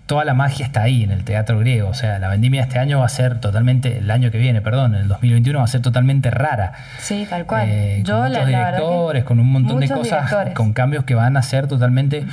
toda 0.05 0.23
la 0.23 0.35
magia 0.35 0.67
está 0.67 0.83
ahí 0.83 1.03
en 1.03 1.09
el 1.11 1.23
teatro 1.23 1.57
griego. 1.59 1.89
O 1.89 1.95
sea, 1.95 2.19
la 2.19 2.29
vendimia 2.29 2.61
este 2.61 2.77
año 2.77 2.99
va 2.99 3.05
a 3.05 3.09
ser 3.09 3.39
totalmente, 3.39 3.97
el 3.97 4.11
año 4.11 4.29
que 4.29 4.37
viene, 4.37 4.61
perdón, 4.61 4.93
el 4.93 5.07
2021 5.07 5.57
va 5.57 5.65
a 5.65 5.67
ser 5.67 5.81
totalmente 5.81 6.29
rara. 6.29 6.73
Sí, 6.99 7.25
tal 7.27 7.47
cual. 7.47 7.67
Eh, 7.67 8.03
Yo, 8.05 8.19
con 8.19 8.29
muchos 8.29 8.45
directores, 8.45 9.23
con 9.23 9.39
un 9.39 9.51
montón 9.51 9.79
de 9.79 9.89
cosas, 9.89 10.53
con 10.53 10.73
cambios 10.73 11.05
que 11.05 11.15
van 11.15 11.37
a 11.37 11.41
ser 11.41 11.67
totalmente. 11.67 12.25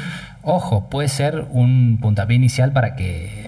Ojo, 0.43 0.91
puede 0.91 1.09
ser 1.09 1.47
un 1.51 1.99
puntapié 2.01 2.37
inicial 2.37 2.73
para 2.73 2.95
que 2.95 3.42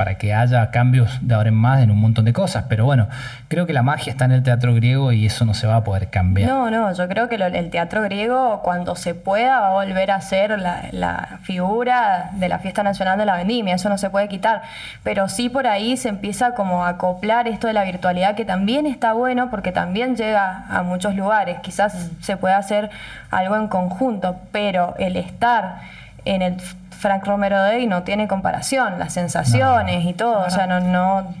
para 0.00 0.14
que 0.14 0.32
haya 0.32 0.70
cambios 0.70 1.18
de 1.20 1.34
ahora 1.34 1.50
en 1.50 1.54
más 1.56 1.82
en 1.82 1.90
un 1.90 1.98
montón 1.98 2.24
de 2.24 2.32
cosas. 2.32 2.64
Pero 2.70 2.86
bueno, 2.86 3.08
creo 3.48 3.66
que 3.66 3.74
la 3.74 3.82
magia 3.82 4.10
está 4.10 4.24
en 4.24 4.32
el 4.32 4.42
teatro 4.42 4.74
griego 4.74 5.12
y 5.12 5.26
eso 5.26 5.44
no 5.44 5.52
se 5.52 5.66
va 5.66 5.76
a 5.76 5.84
poder 5.84 6.08
cambiar. 6.08 6.48
No, 6.48 6.70
no, 6.70 6.90
yo 6.94 7.06
creo 7.06 7.28
que 7.28 7.34
el 7.34 7.68
teatro 7.68 8.00
griego, 8.00 8.62
cuando 8.62 8.96
se 8.96 9.14
pueda, 9.14 9.60
va 9.60 9.68
a 9.68 9.84
volver 9.84 10.10
a 10.10 10.22
ser 10.22 10.58
la, 10.58 11.38
figura 11.42 12.30
de 12.32 12.48
la 12.48 12.60
fiesta 12.60 12.82
nacional 12.82 13.18
de 13.18 13.26
la 13.26 13.36
vendimia, 13.36 13.74
eso 13.74 13.90
no 13.90 13.98
se 13.98 14.08
puede 14.08 14.26
quitar. 14.28 14.62
Pero 15.02 15.28
sí 15.28 15.50
por 15.50 15.66
ahí 15.66 15.98
se 15.98 16.08
empieza 16.08 16.54
como 16.54 16.86
a 16.86 16.88
acoplar 16.88 17.46
esto 17.46 17.66
de 17.66 17.74
la 17.74 17.84
virtualidad, 17.84 18.36
que 18.36 18.46
también 18.46 18.86
está 18.86 19.12
bueno 19.12 19.50
porque 19.50 19.70
también 19.70 20.16
llega 20.16 20.64
a 20.70 20.82
muchos 20.82 21.14
lugares. 21.14 21.58
Quizás 21.60 21.94
mm. 21.94 22.22
se 22.22 22.38
pueda 22.38 22.56
hacer 22.56 22.88
algo 23.30 23.54
en 23.54 23.68
conjunto, 23.68 24.36
pero 24.50 24.94
el 24.98 25.16
estar 25.16 26.00
en 26.24 26.42
el 26.42 26.60
Frank 27.00 27.26
Romero 27.26 27.58
Day 27.58 27.86
no 27.86 28.02
tiene 28.02 28.28
comparación, 28.28 28.98
las 28.98 29.14
sensaciones 29.14 30.04
y 30.04 30.12
todo, 30.12 30.44
o 30.46 30.50
sea, 30.50 30.66
no, 30.66 30.80
no, 30.80 31.34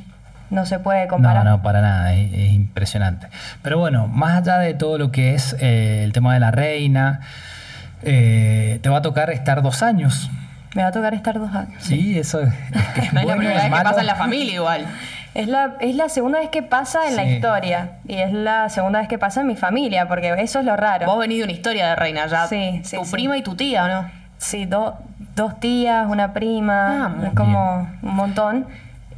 no 0.48 0.66
se 0.66 0.78
puede 0.78 1.06
comparar. 1.06 1.44
No, 1.44 1.50
no, 1.50 1.62
para 1.62 1.80
nada, 1.80 2.14
es, 2.14 2.52
impresionante. 2.52 3.28
Pero 3.62 3.78
bueno, 3.78 4.06
más 4.06 4.38
allá 4.38 4.58
de 4.58 4.74
todo 4.74 4.98
lo 4.98 5.12
que 5.12 5.34
es 5.34 5.54
eh, 5.60 6.02
el 6.04 6.12
tema 6.12 6.34
de 6.34 6.40
la 6.40 6.50
reina, 6.50 7.20
eh, 8.02 8.80
te 8.82 8.88
va 8.88 8.98
a 8.98 9.02
tocar 9.02 9.30
estar 9.30 9.62
dos 9.62 9.82
años. 9.82 10.30
Me 10.74 10.82
va 10.82 10.88
a 10.88 10.92
tocar 10.92 11.14
estar 11.14 11.38
dos 11.38 11.54
años. 11.54 11.82
Sí, 11.82 12.18
eso 12.18 12.40
es, 12.40 12.52
es 12.96 13.12
la 13.12 13.36
primera 13.36 13.54
vez 13.54 13.64
que 13.64 13.70
pasa 13.70 14.00
en 14.00 14.06
la 14.06 14.16
familia 14.16 14.54
igual. 14.54 14.86
Es 15.32 15.46
la, 15.46 15.76
es 15.78 15.94
la 15.94 16.08
segunda 16.08 16.40
vez 16.40 16.48
que 16.48 16.64
pasa 16.64 17.06
en 17.06 17.14
la 17.14 17.22
historia 17.22 17.98
y 18.08 18.16
es 18.16 18.32
la 18.32 18.68
segunda 18.68 18.98
vez 18.98 19.06
que 19.06 19.16
pasa 19.16 19.42
en 19.42 19.46
mi 19.46 19.54
familia, 19.54 20.08
porque 20.08 20.34
eso 20.38 20.58
es 20.58 20.64
lo 20.64 20.76
raro. 20.76 21.06
Vos 21.06 21.20
venís 21.20 21.38
de 21.38 21.44
una 21.44 21.52
historia 21.52 21.90
de 21.90 21.94
reina 21.94 22.26
ya. 22.26 22.48
Sí, 22.48 22.80
sí 22.82 22.96
Tu 22.96 23.08
prima 23.08 23.36
y 23.36 23.42
tu 23.42 23.54
tía, 23.54 23.84
¿o 23.84 23.88
no? 23.88 24.19
Sí, 24.40 24.64
dos 24.64 24.94
dos 25.36 25.58
tías, 25.60 26.06
una 26.08 26.32
prima, 26.32 27.06
ah, 27.06 27.26
es 27.26 27.34
como 27.34 27.88
un 28.02 28.14
montón. 28.14 28.66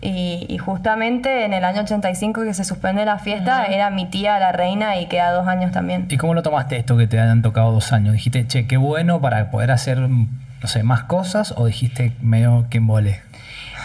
Y, 0.04 0.58
justamente 0.58 1.44
en 1.44 1.52
el 1.52 1.64
año 1.64 1.82
85 1.82 2.42
que 2.42 2.54
se 2.54 2.64
suspende 2.64 3.04
la 3.04 3.20
fiesta, 3.20 3.66
era 3.66 3.88
mi 3.90 4.06
tía 4.06 4.40
la 4.40 4.50
reina 4.50 4.98
y 4.98 5.06
queda 5.06 5.30
dos 5.30 5.46
años 5.46 5.70
también. 5.70 6.06
¿Y 6.08 6.16
cómo 6.16 6.34
lo 6.34 6.42
tomaste 6.42 6.76
esto 6.76 6.96
que 6.96 7.06
te 7.06 7.20
hayan 7.20 7.40
tocado 7.40 7.70
dos 7.70 7.92
años? 7.92 8.14
¿Dijiste, 8.14 8.44
che, 8.48 8.66
qué 8.66 8.76
bueno 8.76 9.20
para 9.20 9.52
poder 9.52 9.70
hacer, 9.70 9.98
no 10.00 10.28
sé, 10.64 10.82
más 10.82 11.04
cosas? 11.04 11.54
¿O 11.56 11.66
dijiste 11.66 12.12
medio 12.20 12.66
que 12.68 12.78
embole? 12.78 13.20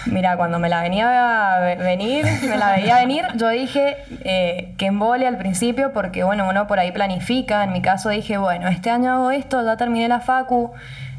Mira, 0.07 0.37
cuando 0.37 0.57
me 0.57 0.69
la 0.69 0.81
venía 0.81 1.55
a 1.55 1.59
venir, 1.75 2.25
me 2.49 2.57
la 2.57 2.71
veía 2.71 2.95
venir, 2.95 3.25
yo 3.35 3.49
dije 3.49 3.97
eh, 4.23 4.73
que 4.77 4.87
embole 4.87 5.27
al 5.27 5.37
principio 5.37 5.93
porque, 5.93 6.23
bueno, 6.23 6.47
uno 6.49 6.65
por 6.65 6.79
ahí 6.79 6.91
planifica. 6.91 7.63
En 7.63 7.73
mi 7.73 7.81
caso 7.81 8.09
dije, 8.09 8.37
bueno, 8.37 8.69
este 8.69 8.89
año 8.89 9.11
hago 9.11 9.29
esto, 9.29 9.63
ya 9.63 9.77
terminé 9.77 10.07
la 10.07 10.19
facu, 10.19 10.71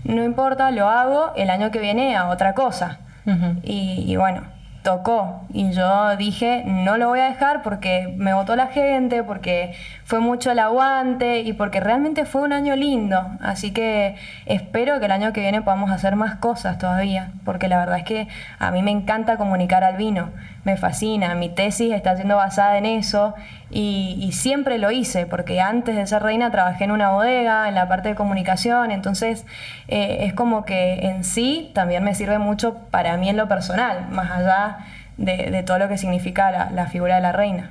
no 0.05 0.25
importa, 0.25 0.71
lo 0.71 0.89
hago 0.89 1.33
el 1.37 1.51
año 1.51 1.71
que 1.71 1.79
viene 1.79 2.17
a 2.17 2.29
otra 2.29 2.55
cosa. 2.55 3.01
y, 3.63 4.17
bueno, 4.17 4.43
tocó. 4.83 5.47
Y 5.53 5.73
yo 5.73 6.17
dije, 6.17 6.63
no 6.65 6.97
lo 6.97 7.09
voy 7.09 7.21
a 7.21 7.25
dejar 7.25 7.63
porque 7.63 8.15
me 8.17 8.33
votó 8.33 8.57
la 8.57 8.69
gente, 8.69 9.23
porque 9.23 9.75
fue 10.05 10.21
mucho 10.21 10.51
el 10.51 10.59
aguante 10.59 11.41
y 11.41 11.53
porque 11.53 11.81
realmente 11.81 12.25
fue 12.25 12.43
un 12.43 12.55
año 12.55 12.75
lindo. 12.75 13.21
Así 13.41 13.73
que 13.73 14.17
espero 14.47 14.99
que 14.99 15.07
el 15.07 15.13
año 15.13 15.33
que 15.35 15.41
viene 15.41 15.61
podamos 15.61 15.91
hacer 15.91 16.17
más 16.17 16.37
cosas 16.37 16.79
todavía, 16.79 17.33
porque 17.45 17.69
la 17.69 17.79
verdad 17.79 17.99
es 17.99 18.05
que 18.05 18.29
a 18.59 18.71
mí 18.71 18.83
me 18.83 18.91
encanta 18.91 19.37
comunicar 19.37 19.85
al 19.85 19.97
vino, 19.97 20.31
me 20.65 20.77
fascina, 20.79 21.35
mi 21.35 21.51
tesis 21.51 21.93
está 21.93 22.17
siendo 22.17 22.37
basada 22.37 22.79
en 22.79 22.87
eso 22.87 23.35
y, 23.71 24.31
siempre 24.33 24.79
lo 24.79 24.91
hice, 24.91 25.27
porque 25.27 25.61
antes 25.61 25.95
de 25.95 26.07
ser 26.07 26.23
reina 26.23 26.51
trabajé 26.51 26.85
en 26.85 26.91
una 26.91 27.11
bodega, 27.11 27.69
en 27.69 27.75
la 27.75 27.87
parte 27.87 28.09
de 28.11 28.15
comunicación, 28.15 28.91
entonces 28.91 29.45
eh, 29.89 30.19
es 30.23 30.33
como 30.33 30.65
que 30.65 31.07
en 31.07 31.23
sí 31.25 31.71
también 31.75 32.03
me 32.03 32.15
sirve 32.15 32.39
mucho 32.39 32.75
para 32.91 33.17
mí 33.19 33.29
en 33.29 33.37
lo 33.37 33.47
personal, 33.47 34.07
más 34.11 34.31
allá 34.31 34.79
de, 35.19 35.63
todo 35.67 35.79
lo 35.79 35.89
que 35.89 35.99
significa 35.99 36.71
la, 36.71 36.87
figura 36.87 37.17
de 37.17 37.21
la 37.21 37.33
reina. 37.33 37.71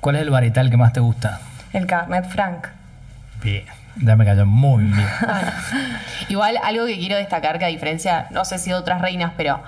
¿Cuál 0.00 0.16
es 0.16 0.22
el 0.22 0.30
varietal 0.30 0.68
que 0.70 0.76
más 0.76 0.92
te 0.92 1.00
gusta? 1.00 1.40
El 1.72 1.86
Carnet 1.86 2.24
Frank. 2.26 2.66
Bien, 3.42 3.64
ya 4.02 4.16
me 4.16 4.24
cayó 4.24 4.46
muy 4.46 4.84
bien. 4.84 5.06
Igual 6.28 6.58
algo 6.64 6.86
que 6.86 6.98
quiero 6.98 7.16
destacar 7.16 7.58
que 7.58 7.66
a 7.66 7.68
diferencia, 7.68 8.26
no 8.30 8.44
sé 8.44 8.58
si 8.58 8.70
de 8.70 8.76
otras 8.76 9.00
reinas, 9.00 9.32
pero 9.36 9.60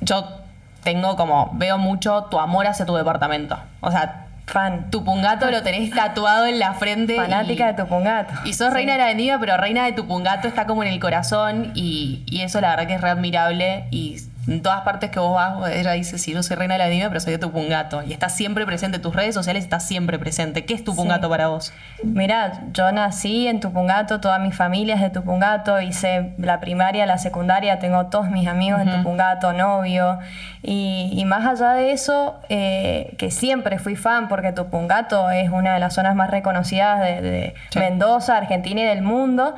yo 0.00 0.38
tengo 0.84 1.16
como, 1.16 1.50
veo 1.54 1.76
mucho 1.76 2.24
tu 2.30 2.38
amor 2.38 2.68
hacia 2.68 2.86
tu 2.86 2.94
departamento. 2.94 3.58
O 3.80 3.90
sea, 3.90 4.27
Fan. 4.48 4.90
Tupungato 4.90 5.50
lo 5.50 5.62
tenés 5.62 5.90
tatuado 5.90 6.46
en 6.46 6.58
la 6.58 6.72
frente. 6.74 7.16
Fanática 7.16 7.64
y- 7.64 7.66
de 7.68 7.74
Tupungato. 7.82 8.32
Y 8.44 8.54
sos 8.54 8.68
Sí. 8.68 8.74
reina 8.74 8.92
de 8.92 8.98
la 8.98 9.04
avenida, 9.04 9.38
pero 9.38 9.56
reina 9.56 9.84
de 9.84 9.92
Tupungato 9.92 10.48
está 10.48 10.66
como 10.66 10.82
en 10.82 10.88
el 10.92 10.98
corazón 11.00 11.72
y, 11.74 12.22
y 12.26 12.40
eso 12.40 12.60
la 12.60 12.70
verdad 12.70 12.86
que 12.86 12.94
es 12.94 13.00
re 13.00 13.10
admirable 13.10 13.84
y 13.90 14.16
en 14.48 14.62
todas 14.62 14.80
partes 14.80 15.10
que 15.10 15.18
vos 15.20 15.34
vas, 15.34 15.70
ella 15.72 15.92
dice, 15.92 16.18
sí, 16.18 16.32
yo 16.32 16.42
soy 16.42 16.56
reina 16.56 16.74
de 16.74 16.78
la 16.78 16.84
avenida, 16.86 17.08
pero 17.08 17.20
soy 17.20 17.32
de 17.32 17.38
Tupungato. 17.38 18.02
Y 18.02 18.12
está 18.12 18.28
siempre 18.28 18.64
presente, 18.66 18.98
tus 18.98 19.14
redes 19.14 19.34
sociales 19.34 19.62
está 19.62 19.78
siempre 19.80 20.18
presente. 20.18 20.64
¿Qué 20.64 20.74
es 20.74 20.82
Tupungato 20.84 21.26
Sí. 21.26 21.30
para 21.30 21.48
vos? 21.48 21.72
Mira, 22.02 22.62
yo 22.72 22.90
nací 22.92 23.46
en 23.46 23.60
Tupungato, 23.60 24.20
toda 24.20 24.38
mi 24.38 24.52
familia 24.52 24.94
es 24.94 25.00
de 25.02 25.10
Tupungato, 25.10 25.80
hice 25.80 26.32
la 26.38 26.60
primaria, 26.60 27.04
la 27.06 27.18
secundaria, 27.18 27.78
tengo 27.78 28.06
todos 28.06 28.30
mis 28.30 28.48
amigos 28.48 28.80
en 28.80 28.90
Tupungato, 28.96 29.52
novio. 29.52 30.18
Y, 30.62 31.10
y 31.12 31.24
más 31.24 31.46
allá 31.46 31.72
de 31.74 31.92
eso, 31.92 32.40
eh, 32.48 33.14
que 33.18 33.30
siempre 33.30 33.78
fui 33.78 33.96
fan, 33.96 34.28
porque 34.28 34.52
Tupungato 34.52 35.30
es 35.30 35.50
una 35.50 35.74
de 35.74 35.80
las 35.80 35.94
zonas 35.94 36.14
más 36.14 36.30
reconocidas 36.30 37.00
de, 37.00 37.20
de 37.20 37.54
Sí. 37.70 37.78
Mendoza, 37.78 38.36
Argentina 38.36 38.80
y 38.80 38.84
del 38.84 39.02
mundo. 39.02 39.54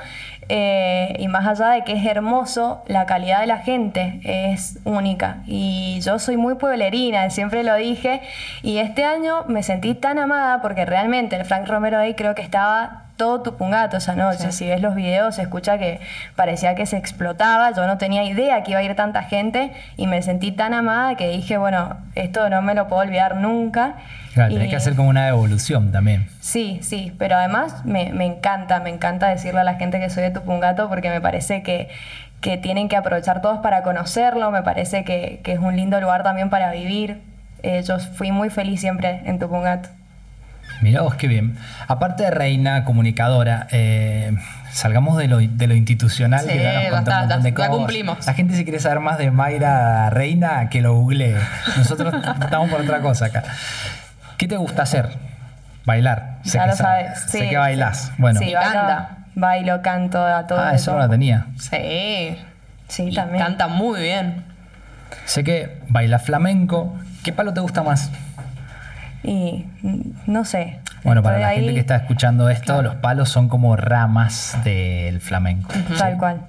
Eh, 0.53 1.15
y 1.21 1.29
más 1.29 1.47
allá 1.47 1.71
de 1.71 1.85
que 1.85 1.93
es 1.93 2.05
hermoso, 2.05 2.83
la 2.89 3.07
calidad 3.07 3.41
de 3.41 3.47
la 3.47 3.59
gente 3.59 4.21
es 4.25 4.81
única. 4.85 5.45
Y 5.47 6.01
yo 6.01 6.19
soy 6.19 6.37
muy 6.37 6.57
pueblerina, 6.57 7.31
siempre 7.31 7.63
lo 7.63 7.77
dije. 7.77 8.21
Y 8.63 8.79
este 8.79 9.05
año 9.05 9.45
me 9.47 9.63
sentí 9.63 9.95
tan 9.95 10.19
amada 10.19 10.61
porque 10.61 10.85
realmente 10.85 11.37
el 11.37 11.45
Frank 11.45 11.69
Romero 11.69 11.99
Day 11.99 12.15
creo 12.15 12.35
que 12.35 12.43
estaba 12.43 13.10
todo 13.21 13.43
Tupungato 13.43 13.99
esa 13.99 14.15
noche. 14.17 14.51
Sí. 14.51 14.53
Si 14.65 14.67
ves 14.67 14.81
los 14.81 14.95
videos, 14.95 15.35
se 15.35 15.43
escucha 15.43 15.77
que 15.77 16.01
parecía 16.37 16.75
que 16.75 16.87
se 16.87 16.97
explotaba. 16.97 17.71
Yo 17.73 17.87
no 17.87 17.99
tenía 17.99 18.25
idea 18.25 18.63
que 18.63 18.71
iba 18.71 18.81
a 18.81 18.83
ir 18.83 18.97
tanta 18.97 19.25
gente 19.25 19.73
y 19.99 20.07
me 20.07 20.23
sentí 20.23 20.53
tan 20.53 20.73
amada 20.73 21.17
que 21.17 21.29
dije, 21.29 21.59
bueno, 21.59 21.99
esto 22.15 22.49
no 22.49 22.63
me 22.63 22.75
lo 22.75 22.89
puedo 22.89 23.03
olvidar 23.03 23.37
nunca. 23.37 23.97
Claro, 24.33 24.53
Y- 24.53 24.55
tenés 24.55 24.71
que 24.71 24.77
hacer 24.77 24.97
como 24.97 25.11
una 25.11 25.29
evolución 25.29 25.93
también. 25.93 26.29
Sí, 26.41 26.79
sí, 26.83 27.13
pero 27.19 27.37
además 27.37 27.85
me, 27.85 28.11
me 28.15 28.25
encanta, 28.25 28.81
me 28.81 28.89
encanta 28.89 29.29
decirle 29.29 29.61
a 29.61 29.65
la 29.65 29.75
gente 29.75 30.01
que 30.01 30.09
soy 30.09 30.23
de 30.23 30.31
Tupungato 30.31 30.89
porque 30.89 31.11
me 31.11 31.21
parece 31.21 31.63
que, 31.63 31.91
que 32.41 32.57
tienen 32.57 32.89
que 32.89 32.97
aprovechar 32.97 33.43
todos 33.43 33.59
para 33.59 33.83
conocerlo, 33.83 34.51
me 34.51 34.63
parece 34.63 35.05
que, 35.05 35.41
que 35.45 35.53
es 35.53 35.59
un 35.59 35.77
lindo 35.77 36.01
lugar 36.01 36.23
también 36.23 36.49
para 36.49 36.71
vivir. 36.73 37.21
Eh, 37.63 37.83
yo 37.87 37.99
fui 37.99 38.33
muy 38.33 38.49
feliz 38.49 38.81
siempre 38.81 39.21
en 39.27 39.39
Tupungato. 39.39 39.91
Mirá 40.81 41.03
vos 41.03 41.15
qué 41.15 41.27
bien. 41.29 41.57
Aparte 41.89 42.23
de 42.25 42.31
reina 42.31 42.85
comunicadora, 42.85 43.67
eh, 43.71 44.33
salgamos 44.73 45.19
de 45.19 45.29
lo, 45.29 45.39
de 45.39 45.67
lo 45.67 45.75
institucional 45.75 46.41
Sí, 46.41 46.49
que 46.49 46.63
ya 46.63 46.83
nos 46.85 46.91
basta, 46.93 47.13
un 47.15 47.19
montón 47.21 47.43
de 47.43 47.51
ya 47.51 47.55
cosas. 47.57 47.71
cumplimos. 47.71 48.27
La 48.27 48.35
gente 48.35 48.57
si 48.57 48.65
quiere 48.65 48.79
saber 48.81 49.01
más 49.01 49.19
de 49.19 49.31
Mayra 49.31 50.09
Reina, 50.11 50.69
que 50.71 50.81
lo 50.81 50.95
googlee. 50.95 51.37
Nosotros 51.77 52.15
estamos 52.41 52.71
por 52.71 52.81
otra 52.81 53.01
cosa 53.01 53.27
acá. 53.27 53.43
¿Qué 54.39 54.49
te 54.49 54.57
gusta 54.57 54.83
hacer? 54.83 55.11
Bailar. 55.85 56.39
Sé 56.45 56.53
ya 56.59 56.65
que 56.65 56.71
lo 56.71 56.77
sabes. 56.77 57.21
Sé 57.27 57.41
sí, 57.41 57.49
que 57.51 57.57
bailás. 57.57 57.99
sí. 58.07 58.13
Bueno. 58.19 58.41
Sí, 58.41 58.53
canta. 58.53 59.19
bailo, 59.35 59.83
canto, 59.83 60.25
a 60.25 60.47
todo. 60.47 60.61
ah, 60.61 60.75
eso 60.75 60.93
no 60.93 60.99
la 61.01 61.09
tenía. 61.09 61.47
Sí. 61.59 62.39
Sí, 62.89 63.03
Y 63.05 63.15
también. 63.15 63.45
canta 63.45 63.69
muy 63.69 64.01
bien. 64.01 64.45
Sé 65.27 65.45
que 65.45 65.81
bailas 65.89 66.23
flamenco. 66.23 66.97
¿Qué 67.23 67.33
palo 67.33 67.53
te 67.53 67.61
gusta 67.61 67.83
más? 67.83 68.11
Y 69.23 69.67
mm, 69.83 70.01
no 70.27 70.45
sé. 70.45 70.79
Bueno, 71.05 71.23
para 71.23 71.39
la 71.39 71.49
ahí, 71.49 71.57
gente 71.57 71.75
que 71.75 71.81
está 71.81 71.97
escuchando 71.97 72.49
esto, 72.49 72.83
los 72.83 72.97
palos 72.97 73.29
son 73.29 73.49
como 73.49 73.77
ramas 73.77 74.59
del 74.65 75.21
flamenco. 75.21 75.73
Tal 75.99 76.17
cual. 76.19 76.43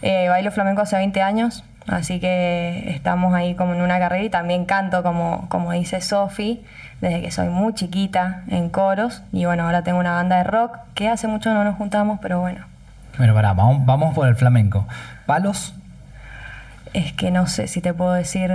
Eh, 0.00 0.28
bailo 0.28 0.50
flamenco 0.50 0.82
hace 0.82 0.96
20 0.96 1.20
años, 1.20 1.64
así 1.86 2.20
que 2.20 2.90
estamos 2.90 3.34
ahí 3.34 3.54
como 3.54 3.74
en 3.74 3.82
una 3.82 3.98
carrera 3.98 4.24
y 4.24 4.30
también 4.30 4.64
canto, 4.64 5.02
como, 5.02 5.48
como 5.48 5.72
dice 5.72 6.00
Sofi, 6.00 6.62
desde 7.00 7.20
que 7.20 7.30
soy 7.30 7.48
muy 7.48 7.74
chiquita 7.74 8.44
en 8.48 8.70
coros. 8.70 9.22
Y 9.32 9.44
bueno, 9.44 9.64
ahora 9.64 9.82
tengo 9.82 9.98
una 9.98 10.12
banda 10.12 10.36
de 10.36 10.44
rock 10.44 10.78
que 10.94 11.08
hace 11.08 11.26
mucho 11.28 11.52
no 11.52 11.64
nos 11.64 11.76
juntamos, 11.76 12.18
pero 12.22 12.40
bueno, 12.40 12.64
Bueno, 13.18 13.34
pará, 13.34 13.52
vamos, 13.52 13.84
vamos 13.84 14.14
por 14.14 14.28
el 14.28 14.36
flamenco. 14.36 14.86
¿Palos? 15.26 15.74
es 16.94 17.12
que 17.12 17.30
no 17.30 17.46
sé 17.46 17.68
si 17.68 17.80
te 17.80 17.92
puedo 17.94 18.12
decir 18.12 18.50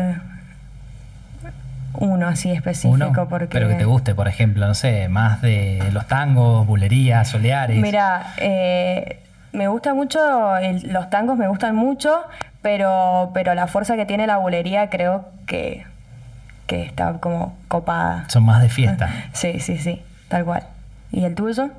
uno 1.95 2.27
así 2.27 2.51
específico. 2.51 2.93
Uno, 2.93 3.27
porque... 3.29 3.47
pero 3.47 3.67
que 3.69 3.75
te 3.75 3.85
guste, 3.85 4.15
por 4.15 4.27
ejemplo, 4.27 4.67
no 4.67 4.73
sé, 4.73 5.07
más 5.09 5.41
de 5.41 5.89
los 5.91 6.07
tangos, 6.07 6.65
bulerías, 6.67 7.27
soleares. 7.29 7.77
Mira, 7.81 8.33
eh, 8.37 9.19
me 9.51 9.67
gusta 9.67 9.93
mucho, 9.93 10.55
el- 10.57 10.91
los 10.91 11.09
tangos 11.09 11.37
me 11.37 11.47
gustan 11.47 11.75
mucho, 11.75 12.21
pero, 12.61 13.31
pero 13.33 13.53
la 13.55 13.67
fuerza 13.67 13.95
que 13.95 14.05
tiene 14.05 14.25
la 14.27 14.37
bulería 14.37 14.89
creo 14.89 15.25
que, 15.45 15.85
que 16.67 16.83
está 16.83 17.13
como 17.19 17.55
copada. 17.67 18.25
Son 18.29 18.43
más 18.43 18.61
de 18.61 18.69
fiesta. 18.69 19.09
Sí, 19.33 19.59
sí, 19.59 19.77
sí, 19.77 20.01
tal 20.29 20.45
cual. 20.45 20.63
¿Y 21.11 21.25
el 21.25 21.35
tuyo? 21.35 21.69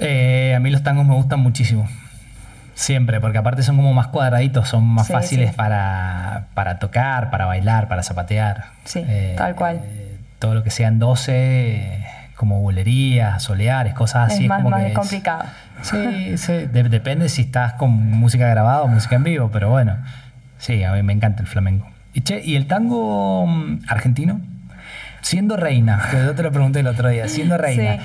Eh, 0.00 0.54
a 0.56 0.60
mí 0.60 0.70
los 0.70 0.82
tangos 0.82 1.06
me 1.06 1.14
gustan 1.14 1.40
muchísimo. 1.40 1.88
Siempre, 2.78 3.20
porque 3.22 3.38
aparte 3.38 3.62
son 3.62 3.76
como 3.76 3.94
más 3.94 4.08
cuadraditos, 4.08 4.68
son 4.68 4.84
más 4.84 5.06
Sí, 5.06 5.12
fáciles 5.14 5.50
sí. 5.50 5.56
Para, 5.56 6.48
para 6.52 6.78
tocar, 6.78 7.30
para 7.30 7.46
bailar, 7.46 7.88
para 7.88 8.02
zapatear. 8.02 8.66
Sí, 8.84 9.02
tal 9.36 9.54
cual. 9.54 9.80
eh, 9.82 10.18
todo 10.38 10.52
lo 10.54 10.62
que 10.62 10.70
sean 10.70 10.98
12, 10.98 11.32
eh, 11.34 12.04
como 12.36 12.60
bulerías, 12.60 13.42
soleares, 13.42 13.94
cosas 13.94 14.30
así. 14.30 14.42
es 14.42 14.48
más, 14.50 14.58
como 14.58 14.70
más 14.70 14.82
que 14.82 14.88
es- 14.88 14.94
complicado. 14.94 15.44
Sí, 15.80 16.36
sí. 16.36 16.52
De- 16.66 16.84
depende 16.90 17.30
si 17.30 17.42
estás 17.42 17.72
con 17.74 17.90
música 17.90 18.46
grabada 18.46 18.82
o 18.82 18.88
música 18.88 19.16
en 19.16 19.24
vivo, 19.24 19.50
pero 19.50 19.70
bueno. 19.70 19.96
Sí, 20.58 20.84
a 20.84 20.92
mí 20.92 21.02
me 21.02 21.14
encanta 21.14 21.40
el 21.40 21.46
flamenco. 21.48 21.88
Y, 22.12 22.20
che, 22.20 22.42
¿y 22.44 22.56
el 22.56 22.66
tango 22.66 23.46
mm, 23.46 23.84
argentino? 23.88 24.38
Siendo 25.22 25.56
reina, 25.56 26.02
que 26.10 26.18
yo 26.18 26.34
te 26.34 26.42
lo 26.42 26.52
pregunté 26.52 26.80
el 26.80 26.86
otro 26.88 27.08
día, 27.08 27.26
siendo 27.28 27.56
reina. 27.56 27.94
Sí. 27.94 28.00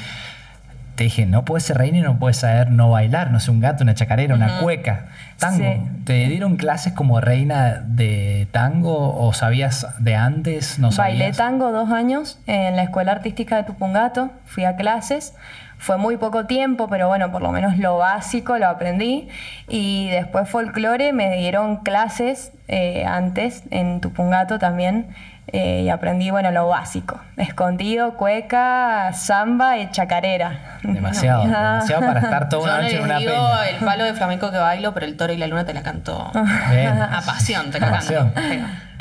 Te 0.95 1.05
dije, 1.05 1.25
no 1.25 1.45
puedes 1.45 1.63
ser 1.63 1.77
reina 1.77 1.99
y 1.99 2.01
no 2.01 2.19
puedes 2.19 2.37
saber 2.37 2.69
no 2.69 2.91
bailar, 2.91 3.31
no 3.31 3.39
sé, 3.39 3.49
un 3.51 3.59
gato, 3.59 3.83
una 3.83 3.95
chacarera, 3.95 4.35
una 4.35 4.59
cueca. 4.59 5.07
Tango. 5.39 5.57
Sí. 5.57 6.03
¿Te 6.05 6.27
dieron 6.27 6.57
clases 6.57 6.93
como 6.93 7.21
reina 7.21 7.81
de 7.85 8.47
tango 8.51 9.15
o 9.17 9.33
sabías 9.33 9.87
de 9.99 10.15
antes? 10.15 10.79
¿No 10.79 10.91
sabías? 10.91 11.19
Bailé 11.19 11.33
tango 11.33 11.71
dos 11.71 11.91
años 11.91 12.39
en 12.45 12.75
la 12.75 12.83
Escuela 12.83 13.13
Artística 13.13 13.57
de 13.57 13.63
Tupungato, 13.63 14.31
fui 14.45 14.65
a 14.65 14.75
clases. 14.75 15.33
Fue 15.81 15.97
muy 15.97 16.17
poco 16.17 16.45
tiempo, 16.45 16.87
pero 16.87 17.07
bueno, 17.07 17.31
por 17.31 17.41
lo 17.41 17.51
menos 17.51 17.79
lo 17.79 17.97
básico 17.97 18.59
lo 18.59 18.67
aprendí. 18.67 19.29
Y 19.67 20.09
después 20.09 20.47
folclore, 20.47 21.11
me 21.11 21.35
dieron 21.37 21.77
clases 21.77 22.51
eh, 22.67 23.03
antes 23.03 23.63
en 23.71 23.99
Tupungato 23.99 24.59
también. 24.59 25.07
Eh, 25.53 25.81
y 25.83 25.89
aprendí, 25.89 26.29
bueno, 26.31 26.51
lo 26.51 26.67
básico. 26.67 27.19
Escondido, 27.37 28.13
cueca, 28.15 29.11
samba 29.13 29.77
y 29.77 29.89
chacarera. 29.91 30.77
Demasiado, 30.83 31.43
demasiado 31.47 32.01
para 32.01 32.19
estar 32.21 32.49
toda 32.49 32.61
Yo 32.61 32.67
una 32.67 32.77
no 32.77 32.83
noche 32.83 32.97
en 32.97 33.03
una 33.03 33.17
digo 33.19 33.31
peña. 33.31 33.69
el 33.69 33.75
palo 33.85 34.03
de 34.05 34.13
flamenco 34.13 34.51
que 34.51 34.57
bailo, 34.57 34.93
pero 34.93 35.05
el 35.05 35.17
toro 35.17 35.33
y 35.33 35.37
la 35.37 35.47
luna 35.47 35.65
te 35.65 35.73
la 35.73 35.83
canto 35.83 36.31
Bien. 36.69 37.01
a 37.01 37.21
pasión, 37.25 37.71
te 37.71 37.79
la 37.79 37.91
canto. 37.99 38.31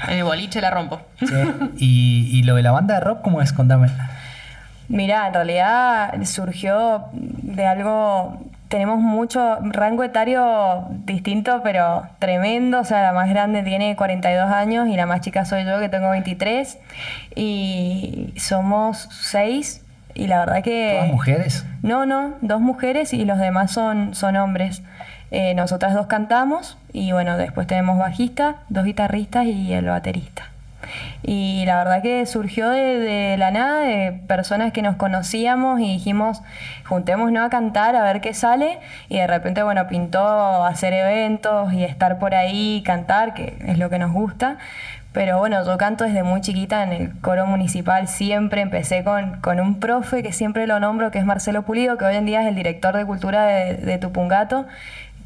En 0.08 0.18
el 0.18 0.24
boliche 0.24 0.60
la 0.60 0.70
rompo. 0.70 1.00
Sí. 1.18 1.26
Y, 1.78 2.38
y 2.38 2.42
lo 2.42 2.54
de 2.54 2.62
la 2.62 2.72
banda 2.72 2.94
de 2.94 3.00
rock, 3.00 3.22
¿cómo 3.22 3.42
es? 3.42 3.52
Contame. 3.52 3.88
Mira, 4.88 5.28
en 5.28 5.34
realidad 5.34 6.14
surgió 6.24 7.04
de 7.12 7.66
algo. 7.66 8.42
Tenemos 8.70 9.00
mucho 9.00 9.58
rango 9.62 10.04
etario 10.04 10.84
distinto, 11.04 11.60
pero 11.64 12.04
tremendo. 12.20 12.78
O 12.78 12.84
sea, 12.84 13.02
la 13.02 13.12
más 13.12 13.28
grande 13.28 13.64
tiene 13.64 13.96
42 13.96 14.48
años 14.48 14.86
y 14.86 14.94
la 14.94 15.06
más 15.06 15.22
chica 15.22 15.44
soy 15.44 15.64
yo, 15.64 15.80
que 15.80 15.88
tengo 15.88 16.08
23. 16.10 16.78
Y 17.34 18.32
somos 18.36 19.08
seis. 19.10 19.84
Y 20.14 20.28
la 20.28 20.38
verdad 20.38 20.62
que. 20.62 20.92
¿Todas 20.98 21.12
mujeres? 21.12 21.66
No, 21.82 22.06
no, 22.06 22.34
dos 22.42 22.60
mujeres 22.60 23.12
y 23.12 23.24
los 23.24 23.38
demás 23.38 23.72
son, 23.72 24.14
son 24.14 24.36
hombres. 24.36 24.82
Eh, 25.32 25.54
nosotras 25.54 25.92
dos 25.94 26.06
cantamos 26.06 26.78
y 26.92 27.10
bueno, 27.10 27.36
después 27.38 27.66
tenemos 27.66 27.98
bajista, 27.98 28.58
dos 28.68 28.84
guitarristas 28.84 29.46
y 29.46 29.72
el 29.72 29.86
baterista. 29.86 30.50
Y 31.22 31.64
la 31.66 31.78
verdad 31.78 32.02
que 32.02 32.26
surgió 32.26 32.70
de, 32.70 33.36
la 33.38 33.50
nada, 33.50 33.80
de 33.80 34.12
personas 34.26 34.72
que 34.72 34.82
nos 34.82 34.96
conocíamos 34.96 35.80
y 35.80 35.92
dijimos, 35.92 36.42
juntémonos 36.86 37.46
a 37.46 37.50
cantar 37.50 37.96
a 37.96 38.02
ver 38.02 38.20
qué 38.20 38.34
sale. 38.34 38.78
Y 39.08 39.18
de 39.18 39.26
repente, 39.26 39.62
bueno, 39.62 39.86
pintó 39.88 40.64
hacer 40.64 40.92
eventos 40.92 41.72
y 41.72 41.84
estar 41.84 42.18
por 42.18 42.34
ahí, 42.34 42.82
cantar, 42.84 43.34
que 43.34 43.56
es 43.66 43.78
lo 43.78 43.90
que 43.90 43.98
nos 43.98 44.12
gusta. 44.12 44.58
Pero 45.12 45.38
bueno, 45.38 45.64
yo 45.66 45.76
canto 45.76 46.04
desde 46.04 46.22
muy 46.22 46.40
chiquita 46.40 46.84
en 46.84 46.92
el 46.92 47.20
coro 47.20 47.44
municipal, 47.44 48.06
siempre 48.06 48.60
empecé 48.60 49.02
con, 49.02 49.40
con 49.40 49.58
un 49.58 49.80
profe 49.80 50.22
que 50.22 50.30
siempre 50.30 50.68
lo 50.68 50.78
nombro, 50.78 51.10
que 51.10 51.18
es 51.18 51.24
Marcelo 51.24 51.62
Pulido, 51.62 51.98
que 51.98 52.04
hoy 52.04 52.14
en 52.14 52.26
día 52.26 52.42
es 52.42 52.46
el 52.46 52.54
director 52.54 52.96
de 52.96 53.04
cultura 53.04 53.44
de 53.44 53.98
Tupungato, 53.98 54.66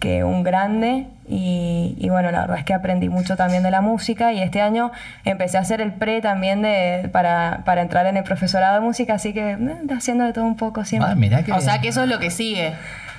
que 0.04 0.22
un 0.22 0.42
grande. 0.42 1.06
Y, 1.26 1.96
y 1.98 2.10
bueno, 2.10 2.30
la 2.30 2.42
verdad 2.42 2.58
es 2.58 2.64
que 2.64 2.74
aprendí 2.74 3.08
mucho 3.08 3.36
también 3.36 3.62
de 3.62 3.70
la 3.70 3.80
música 3.80 4.34
y 4.34 4.42
este 4.42 4.60
año 4.60 4.92
empecé 5.24 5.56
a 5.56 5.60
hacer 5.62 5.80
el 5.80 5.92
pre 5.94 6.20
también 6.20 6.60
de, 6.60 7.08
para, 7.10 7.62
para 7.64 7.80
entrar 7.80 8.04
en 8.04 8.18
el 8.18 8.24
profesorado 8.24 8.74
de 8.74 8.80
música, 8.80 9.14
así 9.14 9.32
que 9.32 9.52
eh, 9.52 9.58
haciendo 9.96 10.24
de 10.24 10.34
todo 10.34 10.44
un 10.44 10.56
poco 10.56 10.84
siempre. 10.84 11.10
Ah, 11.10 11.14
mirá 11.14 11.42
que 11.42 11.52
O 11.52 11.60
sea 11.62 11.80
que 11.80 11.88
eso 11.88 12.02
es 12.02 12.10
lo 12.10 12.18
que 12.18 12.30
sigue. 12.30 12.74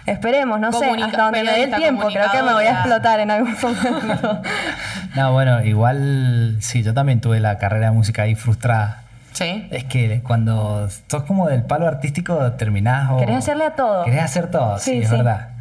Esperemos, 0.06 0.60
no 0.60 0.72
sé, 0.72 0.86
hasta 0.86 1.24
donde 1.24 1.44
me 1.44 1.52
dé 1.52 1.64
el 1.64 1.74
tiempo, 1.74 2.06
creo 2.06 2.30
que 2.32 2.44
me 2.44 2.54
voy 2.54 2.66
a 2.66 2.72
explotar 2.74 3.20
en 3.20 3.32
algún 3.32 3.56
momento. 3.60 4.42
No, 5.16 5.32
bueno, 5.32 5.64
igual 5.64 6.58
sí, 6.60 6.84
yo 6.84 6.94
también 6.94 7.22
tuve 7.22 7.40
la 7.40 7.58
carrera 7.58 7.86
de 7.86 7.92
música 7.94 8.24
ahí 8.24 8.36
frustrada. 8.36 9.04
Sí. 9.32 9.66
Es 9.72 9.86
que 9.86 10.22
cuando 10.22 10.90
sos 11.08 11.24
como 11.24 11.48
del 11.48 11.64
palo 11.64 11.88
artístico 11.88 12.52
terminás 12.54 13.10
o... 13.12 13.18
Querés 13.18 13.38
hacerle 13.38 13.64
a 13.66 13.76
todo. 13.76 14.04
Querés 14.04 14.22
hacer 14.24 14.52
todo, 14.52 14.78
sí, 14.78 14.92
Sí, 14.92 14.98
es 15.04 15.10
sí. 15.10 15.16
verdad. 15.16 15.55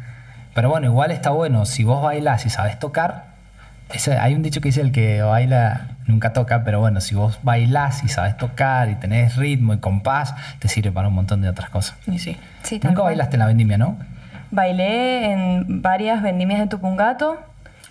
Pero 0.55 0.69
bueno, 0.69 0.87
igual 0.87 1.11
está 1.11 1.29
bueno, 1.29 1.65
si 1.65 1.83
vos 1.83 2.01
bailás 2.01 2.45
y 2.47 2.49
sabes 2.49 2.79
tocar, 2.79 3.25
ese- 3.93 4.17
hay 4.17 4.33
un 4.33 4.41
dicho 4.41 4.61
que 4.61 4.69
dice 4.69 4.81
el 4.81 4.91
que 4.91 5.21
baila 5.21 5.89
nunca 6.07 6.33
toca, 6.33 6.63
pero 6.63 6.79
bueno, 6.79 7.01
si 7.01 7.13
vos 7.13 7.37
bailás 7.43 8.03
y 8.03 8.07
sabes 8.07 8.35
tocar 8.37 8.89
y 8.89 8.95
tenés 8.95 9.35
ritmo 9.35 9.73
y 9.73 9.77
compás, 9.77 10.33
te 10.59 10.67
sirve 10.69 10.91
para 10.91 11.09
un 11.09 11.13
montón 11.13 11.41
de 11.43 11.49
otras 11.49 11.69
cosas. 11.69 11.97
Y 12.07 12.17
sí. 12.17 12.37
Nunca 12.81 13.03
bailaste 13.03 13.35
en 13.35 13.39
la 13.41 13.45
vendimia, 13.45 13.77
¿no? 13.77 13.97
Bailé 14.49 15.31
en 15.33 15.81
varias 15.83 16.21
vendimias 16.23 16.61
de 16.61 16.67
Tupungato. 16.67 17.37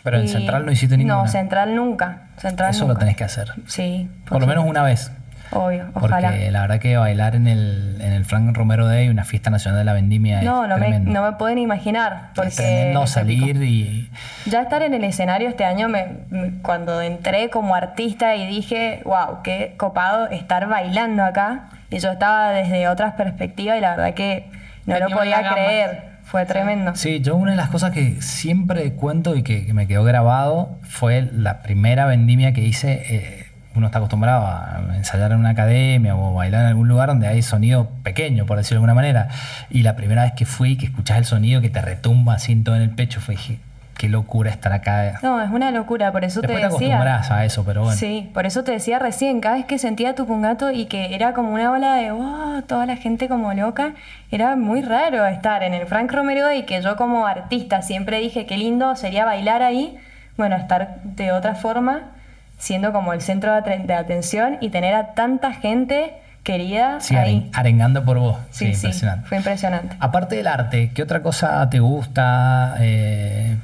Pero 0.02 0.18
en 0.18 0.28
Central 0.28 0.66
no 0.66 0.72
hiciste 0.72 0.96
ninguna. 0.96 1.16
No, 1.22 1.28
Central 1.28 1.74
nunca. 1.74 2.22
Central 2.38 2.70
Eso 2.70 2.80
nunca. 2.80 2.94
lo 2.94 2.98
tenés 2.98 3.16
que 3.16 3.24
hacer. 3.24 3.48
Sí. 3.66 4.10
Por 4.28 4.40
lo 4.40 4.46
menos 4.46 4.64
una 4.66 4.82
vez. 4.82 5.10
Obvio, 5.50 5.86
Porque 5.92 6.06
ojalá. 6.08 6.30
la 6.50 6.60
verdad 6.62 6.78
que 6.80 6.96
bailar 6.96 7.34
en 7.36 7.46
el, 7.46 7.98
en 8.00 8.12
el 8.12 8.24
Frank 8.24 8.56
Romero 8.56 8.86
Day, 8.86 9.08
una 9.08 9.24
fiesta 9.24 9.50
nacional 9.50 9.78
de 9.80 9.84
la 9.84 9.92
vendimia, 9.92 10.42
No, 10.42 10.64
es 10.64 10.68
no 10.70 10.78
me, 10.78 10.98
no 10.98 11.22
me 11.22 11.32
pueden 11.36 11.58
imaginar. 11.58 12.30
Porque 12.34 12.48
es 12.48 12.56
tremendo 12.56 13.06
salir 13.06 13.62
y... 13.62 14.10
Ya 14.46 14.62
estar 14.62 14.82
en 14.82 14.94
el 14.94 15.04
escenario 15.04 15.48
este 15.48 15.64
año, 15.64 15.88
me, 15.88 16.06
me- 16.30 16.52
cuando 16.62 17.00
entré 17.02 17.50
como 17.50 17.74
artista 17.74 18.34
y 18.36 18.46
dije, 18.46 19.00
wow, 19.04 19.42
qué 19.44 19.74
copado 19.76 20.28
estar 20.28 20.66
bailando 20.68 21.22
acá. 21.24 21.68
Y 21.90 21.98
yo 21.98 22.10
estaba 22.10 22.50
desde 22.50 22.88
otras 22.88 23.14
perspectivas 23.14 23.78
y 23.78 23.80
la 23.80 23.90
verdad 23.90 24.14
que 24.14 24.46
no 24.86 24.98
lo 24.98 25.08
podía 25.10 25.52
creer. 25.52 26.14
Fue 26.24 26.46
tremendo. 26.46 26.96
Sí, 26.96 27.20
yo 27.20 27.36
una 27.36 27.52
de 27.52 27.56
las 27.58 27.68
cosas 27.68 27.92
que 27.92 28.20
siempre 28.22 28.92
cuento 28.94 29.36
y 29.36 29.42
que, 29.44 29.66
que 29.66 29.74
me 29.74 29.86
quedó 29.86 30.02
grabado 30.04 30.78
fue 30.82 31.28
la 31.32 31.62
primera 31.62 32.06
vendimia 32.06 32.52
que 32.54 32.62
hice. 32.62 33.02
eh, 33.08 33.43
uno 33.74 33.86
está 33.86 33.98
acostumbrado 33.98 34.46
a 34.46 34.82
ensayar 34.94 35.32
en 35.32 35.38
una 35.38 35.50
academia 35.50 36.16
o 36.16 36.34
bailar 36.34 36.62
en 36.62 36.66
algún 36.68 36.88
lugar 36.88 37.08
donde 37.08 37.26
hay 37.26 37.42
sonido 37.42 37.88
pequeño, 38.02 38.46
por 38.46 38.56
decirlo 38.56 38.76
de 38.76 38.90
alguna 38.90 38.94
manera. 38.94 39.28
Y 39.70 39.82
la 39.82 39.96
primera 39.96 40.22
vez 40.22 40.32
que 40.32 40.46
fui, 40.46 40.76
que 40.76 40.86
escuchás 40.86 41.18
el 41.18 41.24
sonido 41.24 41.60
que 41.60 41.70
te 41.70 41.80
retumba 41.82 42.34
así 42.34 42.52
en 42.52 42.64
todo 42.64 42.76
en 42.76 42.82
el 42.82 42.90
pecho, 42.90 43.20
fue 43.20 43.34
dije, 43.34 43.58
qué 43.96 44.08
locura 44.08 44.50
estar 44.50 44.72
acá. 44.72 45.18
No, 45.22 45.40
es 45.40 45.50
una 45.50 45.70
locura, 45.70 46.12
por 46.12 46.24
eso 46.24 46.40
Después 46.40 46.60
te, 46.62 46.66
te 46.66 46.72
decía. 46.72 46.94
acostumbras 46.96 47.30
a 47.30 47.44
eso, 47.44 47.64
pero 47.64 47.82
bueno. 47.82 47.96
Sí, 47.96 48.30
por 48.34 48.46
eso 48.46 48.64
te 48.64 48.72
decía 48.72 48.98
recién, 48.98 49.40
cada 49.40 49.56
vez 49.56 49.66
que 49.66 49.78
sentía 49.78 50.14
tu 50.14 50.26
pungato 50.26 50.70
y 50.70 50.86
que 50.86 51.14
era 51.14 51.32
como 51.32 51.52
una 51.52 51.70
ola 51.70 51.94
de 51.94 52.10
wow, 52.12 52.62
toda 52.62 52.86
la 52.86 52.96
gente 52.96 53.28
como 53.28 53.52
loca, 53.54 53.94
era 54.30 54.56
muy 54.56 54.82
raro 54.82 55.24
estar 55.26 55.62
en 55.62 55.74
el 55.74 55.86
Frank 55.86 56.12
Romero 56.12 56.52
y 56.52 56.64
que 56.64 56.82
yo 56.82 56.96
como 56.96 57.26
artista 57.26 57.82
siempre 57.82 58.18
dije 58.18 58.46
qué 58.46 58.56
lindo 58.56 58.94
sería 58.96 59.24
bailar 59.24 59.62
ahí, 59.62 59.96
bueno, 60.36 60.56
estar 60.56 61.00
de 61.04 61.32
otra 61.32 61.54
forma, 61.54 62.10
siendo 62.58 62.92
como 62.92 63.12
el 63.12 63.20
centro 63.20 63.52
de, 63.60 63.94
atención 63.94 64.58
y 64.60 64.70
tener 64.70 64.94
a 64.94 65.14
tanta 65.14 65.52
gente 65.52 66.14
querida 66.42 67.00
Sí, 67.00 67.16
ahí. 67.16 67.38
aren- 67.46 67.50
arengando 67.54 68.04
por 68.04 68.18
vos. 68.18 68.36
Sí, 68.50 68.66
Sí, 68.66 68.74
sí, 68.74 68.86
impresionante. 68.86 69.28
fue 69.28 69.38
impresionante. 69.38 69.96
Aparte 70.00 70.36
del 70.36 70.46
arte, 70.46 70.90
¿qué 70.94 71.02
otra 71.02 71.22
cosa 71.22 71.68
te 71.70 71.80
gusta? 71.80 72.76
Eh, 72.80 73.56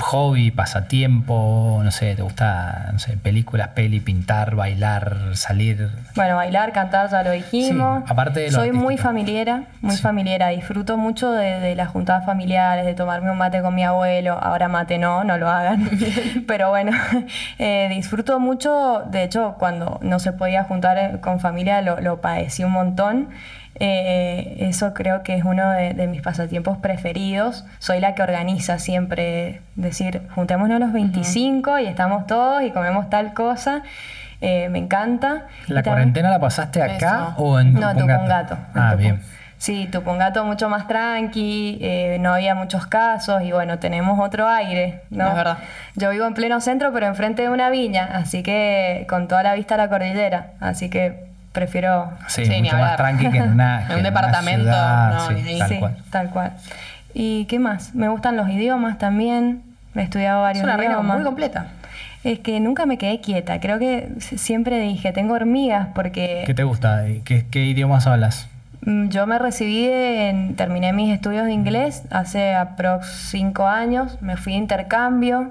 hobby, 0.00 0.50
pasatiempo, 0.50 1.80
no 1.82 1.90
sé, 1.90 2.14
¿te 2.14 2.22
gusta, 2.22 2.90
no 2.92 2.98
sé, 2.98 3.16
películas, 3.16 3.68
peli, 3.68 4.00
pintar, 4.00 4.54
bailar, 4.54 5.16
salir? 5.34 5.88
Bueno, 6.14 6.36
bailar, 6.36 6.72
cantar, 6.72 7.10
ya 7.10 7.22
lo 7.22 7.30
dijimos. 7.30 8.02
Sí, 8.04 8.10
aparte 8.12 8.40
de 8.40 8.50
lo 8.50 8.58
Soy 8.58 8.72
muy 8.72 8.96
familiera, 8.96 9.64
muy 9.80 9.96
Sí. 9.96 10.02
familiera. 10.02 10.48
Disfruto 10.48 10.96
mucho 10.96 11.32
de, 11.32 11.60
de 11.60 11.74
las 11.74 11.88
juntadas 11.88 12.24
familiares, 12.26 12.84
de 12.86 12.94
tomarme 12.94 13.30
un 13.30 13.38
mate 13.38 13.62
con 13.62 13.74
mi 13.74 13.84
abuelo. 13.84 14.38
Ahora 14.40 14.68
mate 14.68 14.98
no, 14.98 15.24
no 15.24 15.38
lo 15.38 15.48
hagan. 15.48 15.88
Pero 16.46 16.70
bueno, 16.70 16.92
eh, 17.58 17.88
disfruto 17.90 18.38
mucho. 18.40 19.04
De 19.10 19.22
hecho, 19.24 19.56
cuando 19.58 19.98
no 20.02 20.18
se 20.18 20.32
podía 20.32 20.64
juntar 20.64 21.20
con 21.20 21.40
familia, 21.40 21.80
lo, 21.82 22.00
lo 22.00 22.20
padecí 22.20 22.64
un 22.64 22.72
montón. 22.72 23.28
Eh, 23.76 24.56
eso 24.60 24.92
creo 24.92 25.22
que 25.22 25.34
es 25.34 25.44
uno 25.44 25.70
de, 25.70 25.94
de 25.94 26.06
mis 26.06 26.22
pasatiempos 26.22 26.78
preferidos. 26.78 27.64
Soy 27.78 28.00
la 28.00 28.14
que 28.14 28.22
organiza 28.22 28.78
siempre, 28.78 29.62
decir, 29.76 30.22
juntémonos 30.34 30.80
los 30.80 30.92
25 30.92 31.78
y 31.78 31.86
estamos 31.86 32.26
todos 32.26 32.62
y 32.62 32.70
comemos 32.70 33.08
tal 33.08 33.32
cosa. 33.32 33.82
Eh, 34.40 34.68
me 34.70 34.78
encanta. 34.78 35.46
¿La 35.66 35.82
cuarentena 35.82 36.30
la 36.30 36.40
pasaste 36.40 36.82
acá 36.82 37.32
Eso. 37.32 37.42
o 37.42 37.60
en 37.60 37.74
no, 37.74 37.92
Tupungato? 37.94 38.56
Ah, 38.74 38.92
en 38.92 38.98
bien. 38.98 39.20
Sí, 39.58 39.86
Tupungato 39.92 40.42
mucho 40.46 40.70
más 40.70 40.88
tranqui, 40.88 41.78
eh, 41.82 42.16
no 42.18 42.32
había 42.32 42.54
muchos 42.54 42.86
casos 42.86 43.42
y 43.42 43.52
bueno, 43.52 43.78
tenemos 43.78 44.18
otro 44.18 44.48
aire, 44.48 45.02
¿no? 45.10 45.28
Es 45.28 45.34
verdad. 45.34 45.58
Yo 45.96 46.08
vivo 46.08 46.24
en 46.24 46.32
pleno 46.32 46.62
centro, 46.62 46.90
pero 46.94 47.06
enfrente 47.06 47.42
de 47.42 47.50
una 47.50 47.68
viña, 47.68 48.08
así 48.14 48.42
que 48.42 49.06
con 49.10 49.28
toda 49.28 49.42
la 49.42 49.54
vista 49.54 49.74
a 49.74 49.78
la 49.78 49.90
cordillera, 49.90 50.52
así 50.60 50.88
que 50.88 51.29
prefiero... 51.52 52.10
Sí, 52.28 52.44
Sí, 52.46 52.50
mucho 52.60 52.72
más 52.76 52.82
hablar. 52.92 52.96
tranqui 52.96 53.30
que 53.30 53.38
en 53.38 53.50
una, 53.52 53.80
En 53.82 53.86
que 53.88 53.94
un 53.94 54.00
una 54.00 54.08
departamento, 54.10 54.62
ciudad, 54.64 55.14
no, 55.30 55.38
sí, 55.38 55.58
tal 55.58 55.68
sí, 55.68 55.78
cual. 55.78 55.96
tal 56.10 56.30
cual. 56.30 56.52
¿Y 57.14 57.44
qué 57.46 57.58
más? 57.58 57.94
Me 57.94 58.08
gustan 58.08 58.36
los 58.36 58.48
idiomas 58.48 58.98
también, 58.98 59.62
he 59.94 60.02
estudiado 60.02 60.40
Es 60.40 60.48
varios 60.48 60.64
una 60.64 60.76
reina 60.76 60.94
idiomas. 60.94 61.16
muy 61.16 61.24
completa. 61.24 61.66
Es 62.22 62.38
que 62.40 62.60
nunca 62.60 62.84
me 62.86 62.98
quedé 62.98 63.20
quieta, 63.20 63.60
creo 63.60 63.78
que 63.78 64.10
siempre 64.20 64.78
dije, 64.78 65.12
tengo 65.12 65.34
hormigas 65.34 65.88
porque... 65.94 66.42
¿Qué 66.46 66.54
te 66.54 66.64
gusta? 66.64 67.04
¿Qué, 67.24 67.46
qué 67.50 67.64
idiomas 67.64 68.06
hablas? 68.06 68.46
Mm, 68.82 69.08
Yo 69.08 69.26
me 69.26 69.38
recibí, 69.38 69.86
en, 69.88 70.54
terminé 70.54 70.92
mis 70.92 71.12
estudios 71.14 71.46
de 71.46 71.52
inglés 71.52 72.02
hace 72.10 72.54
aprox 72.54 73.06
5 73.30 73.66
años, 73.66 74.18
me 74.20 74.36
fui 74.36 74.52
de 74.52 74.58
intercambio, 74.58 75.50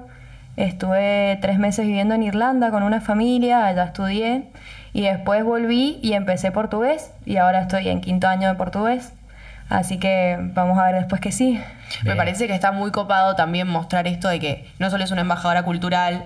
estuve 0.56 1.38
tres 1.40 1.58
meses 1.58 1.86
viviendo 1.86 2.14
en 2.14 2.22
Irlanda 2.22 2.70
con 2.70 2.82
una 2.84 3.00
familia, 3.00 3.66
allá 3.66 3.84
estudié 3.84 4.44
y 4.92 5.02
después 5.02 5.44
volví 5.44 5.98
y 6.02 6.12
empecé 6.14 6.50
portugués 6.52 7.10
y 7.26 7.36
ahora 7.36 7.60
estoy 7.62 7.88
en 7.88 8.00
quinto 8.00 8.26
año 8.28 8.48
de 8.48 8.54
portugués, 8.54 9.12
así 9.68 9.98
que 9.98 10.36
vamos 10.54 10.78
a 10.78 10.84
ver 10.86 10.94
después 10.96 11.20
que 11.20 11.32
sí. 11.32 11.60
Me 12.00 12.04
Bien. 12.04 12.16
parece 12.16 12.46
que 12.46 12.54
está 12.54 12.72
muy 12.72 12.90
copado 12.90 13.36
también 13.36 13.68
mostrar 13.68 14.06
esto 14.06 14.28
de 14.28 14.38
que 14.40 14.68
no 14.78 14.90
solo 14.90 15.04
es 15.04 15.10
una 15.10 15.20
embajadora 15.22 15.62
cultural, 15.62 16.24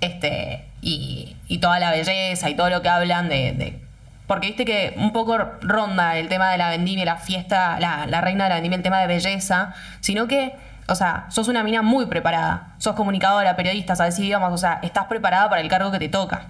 este, 0.00 0.64
y, 0.80 1.36
y 1.48 1.58
toda 1.58 1.78
la 1.78 1.90
belleza 1.90 2.48
y 2.48 2.54
todo 2.54 2.70
lo 2.70 2.80
que 2.82 2.88
hablan 2.88 3.28
de, 3.28 3.52
de- 3.52 3.80
Porque 4.26 4.46
viste 4.48 4.64
que 4.64 4.94
un 4.96 5.12
poco 5.12 5.36
ronda 5.60 6.16
el 6.16 6.28
tema 6.28 6.50
de 6.52 6.58
la 6.58 6.70
vendimia, 6.70 7.04
la 7.04 7.16
fiesta, 7.16 7.78
la, 7.80 8.06
la 8.06 8.20
reina 8.20 8.44
de 8.44 8.50
la 8.50 8.54
vendimia, 8.56 8.76
el 8.76 8.82
tema 8.82 9.00
de 9.00 9.06
belleza, 9.06 9.74
sino 10.00 10.26
que, 10.26 10.54
o 10.88 10.94
sea, 10.94 11.26
sos 11.28 11.48
una 11.48 11.62
mina 11.64 11.82
muy 11.82 12.06
preparada. 12.06 12.74
Sos 12.78 12.94
comunicadora, 12.94 13.56
periodista, 13.56 13.94
sabes 13.96 14.18
idiomas, 14.18 14.52
o 14.52 14.58
sea, 14.58 14.78
estás 14.82 15.04
preparada 15.06 15.48
para 15.50 15.60
el 15.60 15.68
cargo 15.68 15.90
que 15.90 15.98
te 15.98 16.08
toca. 16.08 16.42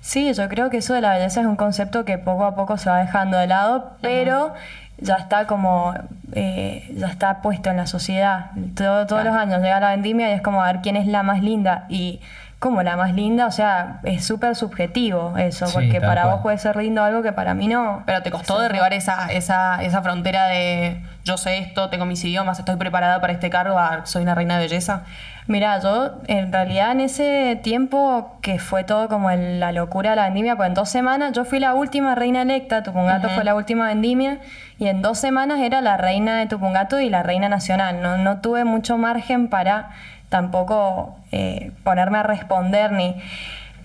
Sí, 0.00 0.32
yo 0.32 0.48
creo 0.48 0.70
que 0.70 0.78
eso 0.78 0.94
de 0.94 1.00
la 1.02 1.10
belleza 1.14 1.40
es 1.40 1.46
un 1.46 1.56
concepto 1.56 2.04
que 2.04 2.16
poco 2.18 2.44
a 2.44 2.54
poco 2.54 2.76
se 2.78 2.88
va 2.88 2.98
dejando 2.98 3.36
de 3.38 3.46
lado, 3.46 3.92
pero 4.00 4.54
ya 4.98 5.16
está 5.16 5.46
como, 5.46 5.94
eh, 6.32 6.90
ya 6.96 7.08
está 7.08 7.42
puesto 7.42 7.70
en 7.70 7.76
la 7.76 7.86
sociedad. 7.86 8.50
Todo- 8.74 9.06
todos 9.06 9.22
Claro. 9.22 9.30
los 9.36 9.42
años 9.42 9.62
llega 9.62 9.78
la 9.80 9.90
vendimia 9.90 10.30
y 10.30 10.32
es 10.32 10.42
como 10.42 10.62
a 10.62 10.66
ver 10.66 10.80
quién 10.82 10.96
es 10.96 11.06
la 11.06 11.22
más 11.22 11.42
linda. 11.42 11.84
Y 11.90 12.20
como 12.58 12.82
la 12.82 12.96
más 12.96 13.14
linda, 13.14 13.46
o 13.46 13.50
sea, 13.50 14.00
es 14.02 14.24
súper 14.26 14.54
subjetivo 14.54 15.36
eso, 15.38 15.66
Sí, 15.66 15.72
porque 15.74 16.00
para 16.00 16.22
cual. 16.22 16.34
vos 16.34 16.42
puede 16.42 16.58
ser 16.58 16.76
lindo 16.76 17.02
algo 17.02 17.22
que 17.22 17.32
para 17.32 17.54
mí 17.54 17.68
no. 17.68 18.02
Pero 18.06 18.22
te 18.22 18.30
costó 18.30 18.60
derribar 18.60 18.92
esa, 18.92 19.32
esa, 19.32 19.82
esa 19.82 20.02
frontera 20.02 20.46
de 20.48 21.00
yo 21.24 21.36
sé 21.38 21.58
esto, 21.58 21.88
tengo 21.88 22.04
mis 22.06 22.22
idiomas, 22.24 22.58
estoy 22.58 22.76
preparada 22.76 23.20
para 23.20 23.32
este 23.32 23.48
cargo, 23.50 23.78
a 23.78 24.04
soy 24.06 24.22
una 24.22 24.34
reina 24.34 24.56
de 24.56 24.62
belleza. 24.64 25.02
Mira, 25.50 25.80
yo 25.80 26.12
en 26.28 26.52
realidad 26.52 26.92
en 26.92 27.00
ese 27.00 27.58
tiempo 27.60 28.36
que 28.40 28.60
fue 28.60 28.84
todo 28.84 29.08
como 29.08 29.32
el- 29.32 29.58
la 29.58 29.72
locura 29.72 30.10
de 30.10 30.16
la 30.16 30.24
vendimia, 30.26 30.54
pues 30.54 30.68
en 30.68 30.74
dos 30.74 30.88
semanas 30.88 31.32
yo 31.32 31.44
fui 31.44 31.58
la 31.58 31.74
última 31.74 32.14
reina 32.14 32.42
electa, 32.42 32.84
Tupungato 32.84 33.26
Ujú. 33.26 33.34
fue 33.34 33.42
la 33.44 33.56
última 33.56 33.88
vendimia 33.88 34.38
y 34.78 34.86
en 34.86 35.02
dos 35.02 35.18
semanas 35.18 35.58
era 35.58 35.80
la 35.80 35.96
reina 35.96 36.38
de 36.38 36.46
Tupungato 36.46 37.00
y 37.00 37.10
la 37.10 37.24
reina 37.24 37.48
nacional. 37.48 38.00
No, 38.00 38.16
no 38.16 38.40
tuve 38.40 38.62
mucho 38.64 38.96
margen 38.96 39.48
para 39.48 39.90
tampoco 40.28 41.16
eh, 41.32 41.72
ponerme 41.82 42.18
a 42.18 42.22
responder 42.22 42.92
ni... 42.92 43.16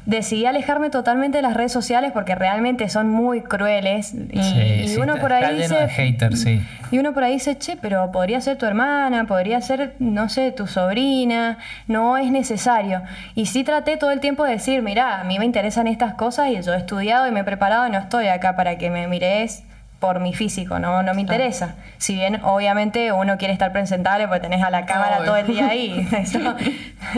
Decidí 0.06 0.46
alejarme 0.46 0.90
totalmente 0.90 1.40
de 1.40 1.42
las 1.42 1.56
redes 1.56 1.72
sociales 1.72 2.12
porque 2.12 2.36
realmente 2.36 2.88
son 2.90 3.10
muy 3.10 3.42
crueles 3.42 4.14
y, 4.14 4.42
Sí, 4.42 4.62
y 4.84 4.88
sí, 4.90 4.98
uno 4.98 5.18
por 5.18 5.34
ahí 5.34 5.56
dice... 5.56 5.76
de 5.76 5.90
haters, 5.90 6.42
sí. 6.42 6.62
Y 6.92 7.00
uno 7.00 7.14
por 7.14 7.24
ahí 7.24 7.34
dice, 7.34 7.58
che, 7.58 7.76
pero 7.76 8.12
podría 8.12 8.40
ser 8.40 8.58
tu 8.58 8.66
hermana, 8.66 9.26
podría 9.26 9.60
ser, 9.62 9.96
no 10.00 10.30
sé, 10.30 10.52
tu 10.52 10.68
sobrina, 10.68 11.58
no 11.88 12.18
es 12.18 12.32
necesario. 12.32 13.02
Y 13.34 13.48
sí 13.48 13.64
traté 13.64 13.98
todo 13.98 14.12
el 14.12 14.20
tiempo 14.20 14.44
de 14.44 14.52
decir, 14.52 14.82
mira, 14.84 15.20
a 15.20 15.24
mí 15.24 15.40
me 15.40 15.46
interesan 15.46 15.88
estas 15.88 16.14
cosas 16.14 16.50
y 16.50 16.62
yo 16.62 16.74
he 16.74 16.78
estudiado 16.78 17.28
y 17.28 17.32
me 17.32 17.40
he 17.40 17.44
preparado 17.44 17.88
y 17.88 17.90
no 17.90 17.98
estoy 17.98 18.28
acá 18.28 18.56
para 18.56 18.78
que 18.78 18.92
me 18.92 19.08
mires 19.08 19.64
por 20.00 20.20
mi 20.20 20.34
físico, 20.34 20.78
no, 20.78 21.02
no 21.02 21.14
me 21.16 21.22
interesa. 21.22 21.76
Si 21.98 22.14
bien 22.14 22.42
obviamente 22.44 23.12
uno 23.12 23.38
quiere 23.38 23.54
estar 23.54 23.72
presentable 23.72 24.28
porque 24.28 24.42
tenés 24.42 24.64
a 24.64 24.70
la 24.70 24.86
cámara 24.86 25.18
Obvio. 25.18 25.26
todo 25.26 25.38
el 25.38 25.48
día 25.48 25.68
ahí, 25.70 26.08
eso, 26.20 26.40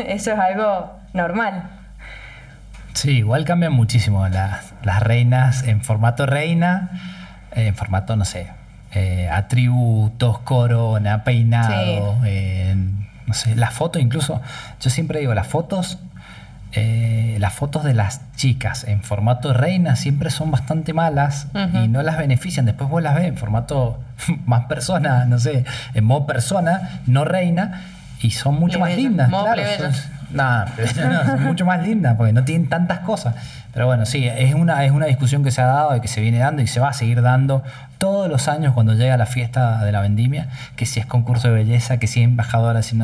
eso 0.06 0.32
es 0.32 0.40
algo 0.40 0.92
normal. 1.14 1.77
Sí, 2.98 3.12
igual 3.18 3.46
cambian 3.46 3.74
muchísimo 3.74 4.28
las, 4.28 4.74
las 4.84 5.04
reinas 5.04 5.64
en 5.64 5.82
formato 5.84 6.26
reina, 6.26 6.90
en 7.52 7.76
formato, 7.76 8.16
no 8.16 8.26
sé, 8.26 8.48
eh, 8.94 9.30
atributos, 9.32 10.40
corona, 10.40 11.24
peinado, 11.24 12.18
eh, 12.26 12.76
no 13.28 13.34
sé, 13.36 13.56
las 13.56 13.74
fotos 13.74 14.02
incluso. 14.02 14.42
Yo 14.82 14.90
siempre 14.90 15.20
digo, 15.20 15.34
las 15.36 15.48
fotos 15.48 16.00
eh, 16.74 17.38
las 17.40 17.54
fotos 17.54 17.84
de 17.86 17.94
las 17.94 18.22
chicas 18.36 18.84
en 18.84 19.02
formato 19.02 19.54
reina 19.54 19.96
siempre 19.96 20.30
son 20.30 20.52
bastante 20.52 20.92
malas 20.94 21.48
y 21.86 21.88
no 21.88 22.02
las 22.04 22.18
benefician. 22.18 22.66
Después 22.66 22.90
vos 22.90 23.02
las 23.02 23.16
ves 23.16 23.26
en 23.26 23.38
formato 23.38 24.00
más 24.46 24.66
persona, 24.66 25.26
no 25.26 25.38
sé, 25.40 25.66
en 25.94 26.04
modo 26.04 26.26
persona, 26.26 27.02
no 27.06 27.26
reina, 27.26 27.84
y 28.22 28.32
son 28.32 28.56
mucho 28.60 28.80
más 28.80 28.90
lindas. 28.98 29.30
modo 29.30 29.44
claro, 29.46 29.62
son- 29.94 30.17
Plebeya 30.76 31.10
no, 31.10 31.26
son 31.26 31.44
mucho 31.44 31.66
más 31.66 31.82
lindas 31.86 32.16
porque 32.18 32.34
no 32.34 32.44
tienen 32.44 32.68
tantas 32.70 33.00
cosas. 33.00 33.36
Pero 33.74 33.86
bueno, 33.86 34.06
sí, 34.06 34.26
es 34.28 34.56
una, 34.56 34.84
es 34.86 34.92
una 34.92 35.06
discusión 35.06 35.44
que 35.44 35.52
se 35.52 35.62
ha 35.62 35.68
dado 35.68 35.96
y 35.96 36.02
que 36.02 36.08
se 36.08 36.20
viene 36.20 36.40
dando 36.40 36.62
y 36.64 36.68
se 36.68 36.80
va 36.80 36.90
a 36.90 36.94
seguir 36.94 37.22
dando 37.22 37.64
todos 38.00 38.28
los 38.30 38.48
años 38.48 38.74
cuando 38.74 38.94
llega 38.94 39.18
la 39.18 39.26
fiesta 39.28 39.84
de 39.84 39.92
la 39.92 40.02
vendimia, 40.02 40.48
que 40.76 40.86
si 40.88 41.00
es 41.00 41.06
concurso 41.06 41.48
de 41.50 41.54
belleza, 41.54 41.98
que 41.98 42.08
si 42.08 42.22
es 42.22 42.26
embajadora, 42.26 42.82
si 42.82 42.98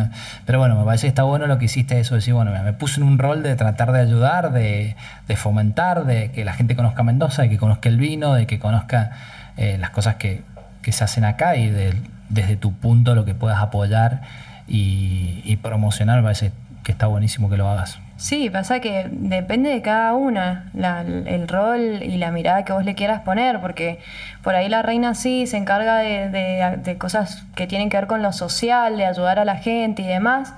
Pero 0.46 0.60
bueno, 0.60 0.76
me 0.76 0.84
parece 0.84 1.04
que 1.04 1.10
está 1.10 1.24
bueno 1.24 1.46
lo 1.48 1.60
que 1.60 1.66
hiciste 1.66 2.00
eso, 2.00 2.16
de 2.16 2.20
decir, 2.20 2.34
bueno, 2.34 2.52
me 2.64 2.74
puse 2.74 3.00
en 3.02 3.08
un 3.08 3.20
rol 3.20 3.44
de 3.44 3.56
tratar 3.56 3.92
de 3.92 4.00
ayudar, 4.00 4.52
de, 4.52 4.96
de 5.28 5.36
fomentar, 5.36 6.06
de 6.06 6.32
que 6.32 6.44
la 6.44 6.54
gente 6.54 6.76
conozca 6.76 7.04
Mendoza, 7.04 7.44
de 7.44 7.50
que 7.50 7.58
conozca 7.58 7.90
el 7.90 7.98
vino, 7.98 8.34
de 8.34 8.48
que 8.48 8.58
conozca 8.60 9.12
eh, 9.58 9.78
las 9.80 9.92
cosas 9.92 10.16
que, 10.16 10.42
que 10.82 10.92
se 10.92 11.04
hacen 11.04 11.24
acá 11.26 11.56
y 11.56 11.70
de- 11.70 11.94
desde 12.30 12.56
tu 12.56 12.74
punto 12.74 13.14
lo 13.14 13.26
que 13.26 13.36
puedas 13.36 13.60
apoyar 13.62 14.22
y, 14.68 15.42
y 15.44 15.58
promocionar, 15.58 16.18
me 16.18 16.24
parece 16.24 16.52
que 16.84 16.92
está 16.92 17.08
buenísimo 17.08 17.50
que 17.50 17.58
lo 17.58 17.68
hagas. 17.70 18.00
Sí, 18.18 18.50
pasa 18.50 18.80
que 18.80 19.08
depende 19.12 19.70
de 19.70 19.82
cada 19.82 20.14
una 20.14 20.70
la- 20.74 21.02
el 21.02 21.48
rol 21.48 22.02
y 22.04 22.18
la 22.18 22.32
mirada 22.32 22.64
que 22.64 22.72
vos 22.74 22.86
le 22.86 22.96
quieras 22.96 23.22
poner, 23.22 23.60
porque 23.60 24.00
por 24.44 24.56
ahí 24.56 24.70
la 24.70 24.82
reina 24.82 25.14
sí 25.16 25.48
se 25.48 25.58
encarga 25.58 25.98
de, 25.98 26.30
de- 26.30 26.78
de 26.84 26.98
cosas 26.98 27.44
que 27.56 27.68
tienen 27.68 27.90
que 27.90 27.98
ver 27.98 28.08
con 28.08 28.22
lo 28.22 28.32
social, 28.32 28.98
de 28.98 29.06
ayudar 29.06 29.40
a 29.40 29.46
la 29.46 29.56
gente 29.58 30.04
y 30.04 30.08
demás, 30.08 30.54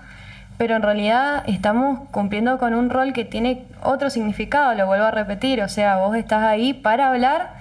pero 0.57 0.75
en 0.75 0.81
realidad 0.83 1.43
estamos 1.47 2.07
cumpliendo 2.11 2.57
con 2.59 2.73
un 2.73 2.89
rol 2.89 3.13
que 3.13 3.25
tiene 3.25 3.63
otro 3.83 4.09
significado, 4.09 4.73
lo 4.73 4.85
vuelvo 4.85 5.05
a 5.05 5.11
repetir, 5.11 5.61
o 5.61 5.67
sea, 5.69 5.97
vos 5.97 6.15
estás 6.15 6.43
ahí 6.43 6.73
para 6.73 7.09
hablar 7.09 7.53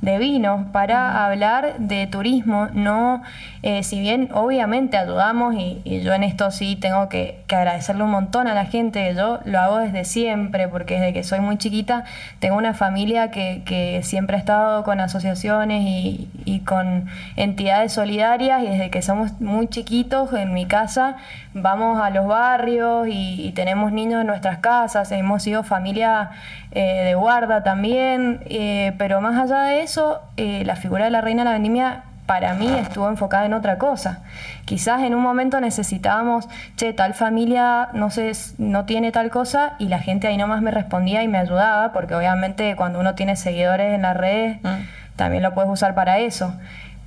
de 0.00 0.16
vino, 0.18 0.68
para 0.72 1.26
hablar 1.26 1.74
de 1.78 2.06
turismo, 2.06 2.68
no, 2.72 3.22
eh, 3.62 3.82
si 3.82 4.00
bien 4.00 4.28
obviamente 4.32 4.96
ayudamos 4.96 5.54
y, 5.54 5.80
y 5.84 6.00
yo 6.00 6.12
en 6.14 6.22
esto 6.22 6.50
sí 6.50 6.76
tengo 6.76 7.08
que, 7.08 7.44
agradecerle 7.48 8.02
un 8.02 8.10
montón 8.10 8.46
a 8.46 8.54
la 8.54 8.66
gente, 8.66 9.14
yo 9.14 9.40
lo 9.44 9.58
hago 9.58 9.78
desde 9.78 10.04
siempre, 10.04 10.68
porque 10.68 10.94
desde 10.94 11.12
que 11.12 11.24
soy 11.24 11.40
muy 11.40 11.56
chiquita 11.56 12.04
tengo 12.40 12.56
una 12.56 12.74
familia 12.74 13.30
que, 13.30 14.00
siempre 14.02 14.36
ha 14.36 14.38
estado 14.38 14.84
con 14.84 15.00
asociaciones 15.00 15.82
y, 15.84 16.60
con 16.66 17.06
entidades 17.36 17.92
solidarias 17.92 18.62
y 18.62 18.66
desde 18.66 18.90
que 18.90 19.00
somos 19.00 19.40
muy 19.40 19.68
chiquitos 19.68 20.32
en 20.32 20.52
mi 20.52 20.66
casa 20.66 21.16
vamos 21.54 22.00
a 22.00 22.10
los 22.10 22.26
barrios 22.26 23.08
y, 23.08 23.46
y 23.46 23.52
tenemos 23.52 23.92
niños 23.92 24.20
en 24.20 24.26
nuestras 24.26 24.58
casas, 24.58 25.10
hemos 25.12 25.42
sido 25.42 25.62
familia 25.62 26.30
eh, 26.72 27.04
de 27.04 27.14
guarda 27.14 27.62
también, 27.62 28.40
eh, 28.44 28.92
pero 28.98 29.22
más 29.22 29.38
allá 29.40 29.62
de 29.62 29.82
eso, 29.82 30.20
eh, 30.36 30.64
la 30.66 30.76
figura 30.76 31.06
de 31.06 31.10
la 31.10 31.22
reina 31.22 31.42
de 31.42 31.44
la 31.46 31.52
vendimia 31.52 32.04
para 32.28 32.52
mí 32.52 32.68
estuvo 32.68 33.08
enfocada 33.08 33.46
en 33.46 33.54
otra 33.54 33.78
cosa. 33.78 34.20
Quizás 34.66 35.00
en 35.02 35.14
un 35.14 35.22
momento 35.22 35.60
necesitábamos, 35.62 36.46
che, 36.76 36.92
tal 36.92 37.14
familia 37.14 37.88
no 37.94 38.10
sé, 38.10 38.32
no 38.58 38.84
tiene 38.84 39.12
tal 39.12 39.30
cosa 39.30 39.72
y 39.78 39.88
la 39.88 39.98
gente 39.98 40.26
ahí 40.28 40.36
nomás 40.36 40.60
me 40.60 40.70
respondía 40.70 41.22
y 41.22 41.28
me 41.28 41.38
ayudaba, 41.38 41.90
porque 41.94 42.14
obviamente 42.14 42.76
cuando 42.76 43.00
uno 43.00 43.14
tiene 43.14 43.34
seguidores 43.34 43.94
en 43.94 44.02
las 44.02 44.14
redes, 44.14 44.58
Mm. 44.62 44.84
también 45.16 45.42
lo 45.42 45.54
puedes 45.54 45.70
usar 45.70 45.94
para 45.94 46.18
eso. 46.18 46.54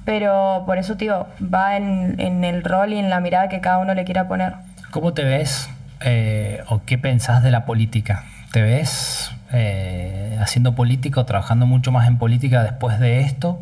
Pero 0.06 0.64
por 0.66 0.80
eso, 0.80 0.98
tío, 0.98 1.28
va 1.42 1.78
en, 1.78 2.20
en 2.20 2.44
el 2.44 2.64
rol 2.64 2.92
y 2.92 2.98
en 2.98 3.12
la 3.12 3.20
mirada 3.20 3.48
que 3.48 3.62
cada 3.62 3.78
uno 3.78 3.94
le 3.94 4.04
quiera 4.06 4.28
poner. 4.28 4.56
¿Cómo 4.90 5.14
te 5.14 5.24
ves 5.24 5.70
eh, 6.00 6.64
o 6.68 6.82
qué 6.84 6.98
pensás 6.98 7.44
de 7.44 7.52
la 7.52 7.66
política? 7.66 8.24
¿Te 8.52 8.64
ves 8.64 9.32
eh, 9.54 10.36
haciendo 10.42 10.74
política 10.74 11.22
o 11.22 11.26
trabajando 11.26 11.68
mucho 11.68 11.92
más 11.92 12.08
en 12.08 12.18
política 12.18 12.64
después 12.64 13.00
de 13.00 13.20
esto? 13.22 13.60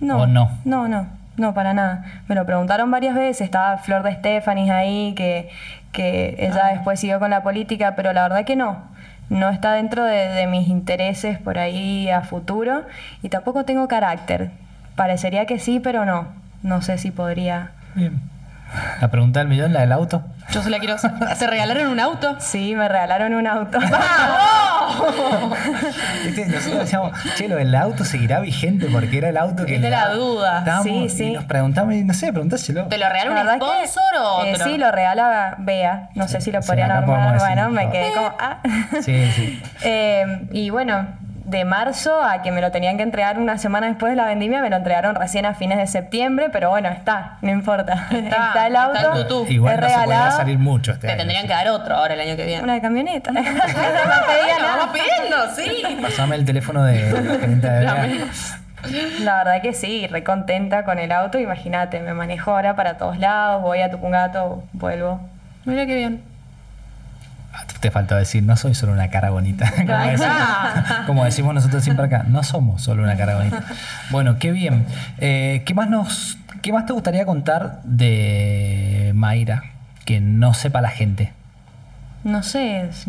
No, 0.00 0.22
¿O 0.22 0.26
no? 0.26 0.50
No, 0.64 0.88
no, 0.88 1.06
no, 1.36 1.54
para 1.54 1.74
nada. 1.74 2.04
Me 2.28 2.34
lo 2.34 2.46
preguntaron 2.46 2.90
varias 2.90 3.14
veces, 3.14 3.42
estaba 3.42 3.78
Flor 3.78 4.02
de 4.02 4.10
Estefanis 4.10 4.70
ahí, 4.70 5.14
que, 5.16 5.48
que 5.92 6.36
ella 6.38 6.68
después 6.72 7.00
siguió 7.00 7.18
con 7.18 7.30
la 7.30 7.42
política, 7.42 7.94
pero 7.96 8.12
la 8.12 8.22
verdad 8.22 8.44
que 8.44 8.56
no. 8.56 8.82
No 9.30 9.50
está 9.50 9.72
dentro 9.74 10.04
de, 10.04 10.28
de 10.28 10.46
mis 10.46 10.68
intereses 10.68 11.38
por 11.38 11.58
ahí 11.58 12.08
a 12.08 12.22
futuro 12.22 12.84
y 13.22 13.28
tampoco 13.28 13.64
tengo 13.64 13.86
carácter. 13.86 14.50
Parecería 14.96 15.44
que 15.46 15.58
sí, 15.58 15.80
pero 15.80 16.04
no. 16.04 16.28
No 16.62 16.80
sé 16.82 16.98
si 16.98 17.10
podría. 17.10 17.72
Bien. 17.94 18.20
La 19.00 19.08
pregunta 19.10 19.40
del 19.40 19.48
millón, 19.48 19.72
la 19.72 19.80
del 19.80 19.92
auto. 19.92 20.22
Yo 20.50 20.62
se 20.62 20.70
la 20.70 20.78
quiero 20.78 20.94
hacer. 20.94 21.10
¿Se 21.36 21.46
regalaron 21.46 21.88
un 21.88 22.00
auto? 22.00 22.36
Sí, 22.38 22.74
me 22.74 22.88
regalaron 22.88 23.34
un 23.34 23.46
auto. 23.46 23.78
Viste, 26.24 26.46
Nosotros 26.46 26.80
decíamos, 26.80 27.12
che, 27.36 27.48
lo 27.48 27.56
del 27.56 27.74
auto 27.74 28.04
seguirá 28.04 28.40
vigente 28.40 28.86
porque 28.90 29.18
era 29.18 29.28
el 29.28 29.36
auto 29.36 29.64
que. 29.66 29.78
Le 29.78 29.90
la 29.90 30.08
da- 30.08 30.14
duda. 30.14 30.58
Estábamos 30.60 30.84
Sí, 30.86 30.94
Y 31.04 31.08
sí. 31.08 31.30
nos 31.32 31.44
preguntamos, 31.44 31.94
y 31.94 32.04
no 32.04 32.14
sé, 32.14 32.30
preguntáselo. 32.32 32.84
¿Te 32.86 32.98
lo 32.98 33.08
regaló 33.08 33.32
un 33.32 33.36
que, 33.38 33.54
sponsor 33.56 34.02
o 34.22 34.44
eh, 34.44 34.52
te 34.52 34.58
lo- 34.58 34.64
sí, 34.64 34.78
lo 34.78 34.90
regala 34.90 35.54
Bea. 35.58 36.08
No 36.14 36.28
sé 36.28 36.40
si 36.40 36.50
lo 36.52 36.62
sí, 36.62 36.66
podrían 36.68 36.90
armar. 36.90 37.34
decir 37.34 37.46
Bueno, 37.48 37.70
me 37.70 37.90
quedé 37.90 38.12
como. 38.14 38.32
Ah. 38.38 38.58
Sí, 39.02 39.30
sí. 39.32 39.62
Eh, 39.82 40.46
y 40.52 40.70
bueno, 40.70 41.06
de 41.48 41.64
marzo 41.64 42.22
a 42.22 42.42
que 42.42 42.52
me 42.52 42.60
lo 42.60 42.70
tenían 42.70 42.96
que 42.96 43.02
entregar 43.02 43.38
una 43.38 43.58
semana 43.58 43.86
después 43.86 44.10
de 44.10 44.16
la 44.16 44.26
vendimia, 44.26 44.60
me 44.60 44.70
lo 44.70 44.76
entregaron 44.76 45.14
recién 45.14 45.46
a 45.46 45.54
fines 45.54 45.78
de 45.78 45.86
septiembre, 45.86 46.50
pero 46.52 46.70
bueno, 46.70 46.88
está, 46.88 47.38
no 47.42 47.50
importa. 47.50 48.08
Está, 48.10 48.66
el 48.66 48.76
está 48.76 48.82
auto. 48.84 49.12
el 49.14 49.26
tutú. 49.26 49.46
Igual 49.48 49.80
no 49.80 49.88
se 49.88 49.94
podrá 50.04 50.30
salir 50.30 50.58
mucho 50.58 50.92
este 50.92 51.06
Te 51.06 51.12
año, 51.12 51.18
tendrían 51.20 51.42
sí. 51.42 51.48
que 51.48 51.54
dar 51.54 51.68
otro 51.68 51.96
ahora 51.96 52.14
el 52.14 52.20
año 52.20 52.36
que 52.36 52.44
viene. 52.44 52.62
Una 52.62 52.80
camioneta. 52.80 53.32
no 53.32 53.42
vamos 53.42 54.88
pidiendo, 54.92 55.36
sí. 55.56 56.02
Pasame 56.02 56.36
el 56.36 56.44
teléfono 56.44 56.84
de 56.84 57.12
la 57.12 57.20
de 57.38 57.82
La. 57.82 58.08
La 59.20 59.38
verdad 59.38 59.62
que 59.62 59.72
sí, 59.72 60.06
re 60.06 60.22
contenta 60.22 60.84
con 60.84 60.98
el 60.98 61.10
auto. 61.12 61.38
Imagínate, 61.38 62.00
me 62.00 62.14
manejo 62.14 62.52
ahora 62.52 62.76
para 62.76 62.96
todos 62.96 63.18
lados, 63.18 63.62
voy 63.62 63.80
a 63.80 63.90
Tupungato, 63.90 64.62
vuelvo. 64.72 65.20
Mira 65.64 65.86
qué 65.86 65.96
bien. 65.96 66.22
Te 67.80 67.90
faltó 67.90 68.16
decir, 68.16 68.42
no 68.42 68.56
soy 68.56 68.74
solo 68.74 68.92
una 68.92 69.08
cara 69.08 69.30
bonita. 69.30 69.70
Como, 69.76 69.98
decimos, 70.04 70.20
está. 70.76 71.02
como 71.06 71.24
decimos 71.24 71.54
nosotros 71.54 71.84
siempre 71.84 72.06
acá, 72.06 72.24
no 72.28 72.42
somos 72.42 72.82
solo 72.82 73.02
una 73.04 73.16
cara 73.16 73.36
bonita. 73.36 73.62
Bueno, 74.10 74.38
qué 74.38 74.50
bien. 74.50 74.84
Eh, 75.18 75.62
¿qué, 75.64 75.74
más 75.74 75.88
nos, 75.88 76.38
¿Qué 76.62 76.72
más 76.72 76.86
te 76.86 76.92
gustaría 76.92 77.24
contar 77.24 77.80
de 77.84 79.12
Mayra 79.14 79.62
que 80.04 80.20
no 80.20 80.54
sepa 80.54 80.80
la 80.80 80.90
gente? 80.90 81.32
No 82.24 82.42
sé, 82.42 82.88
es- 82.88 83.06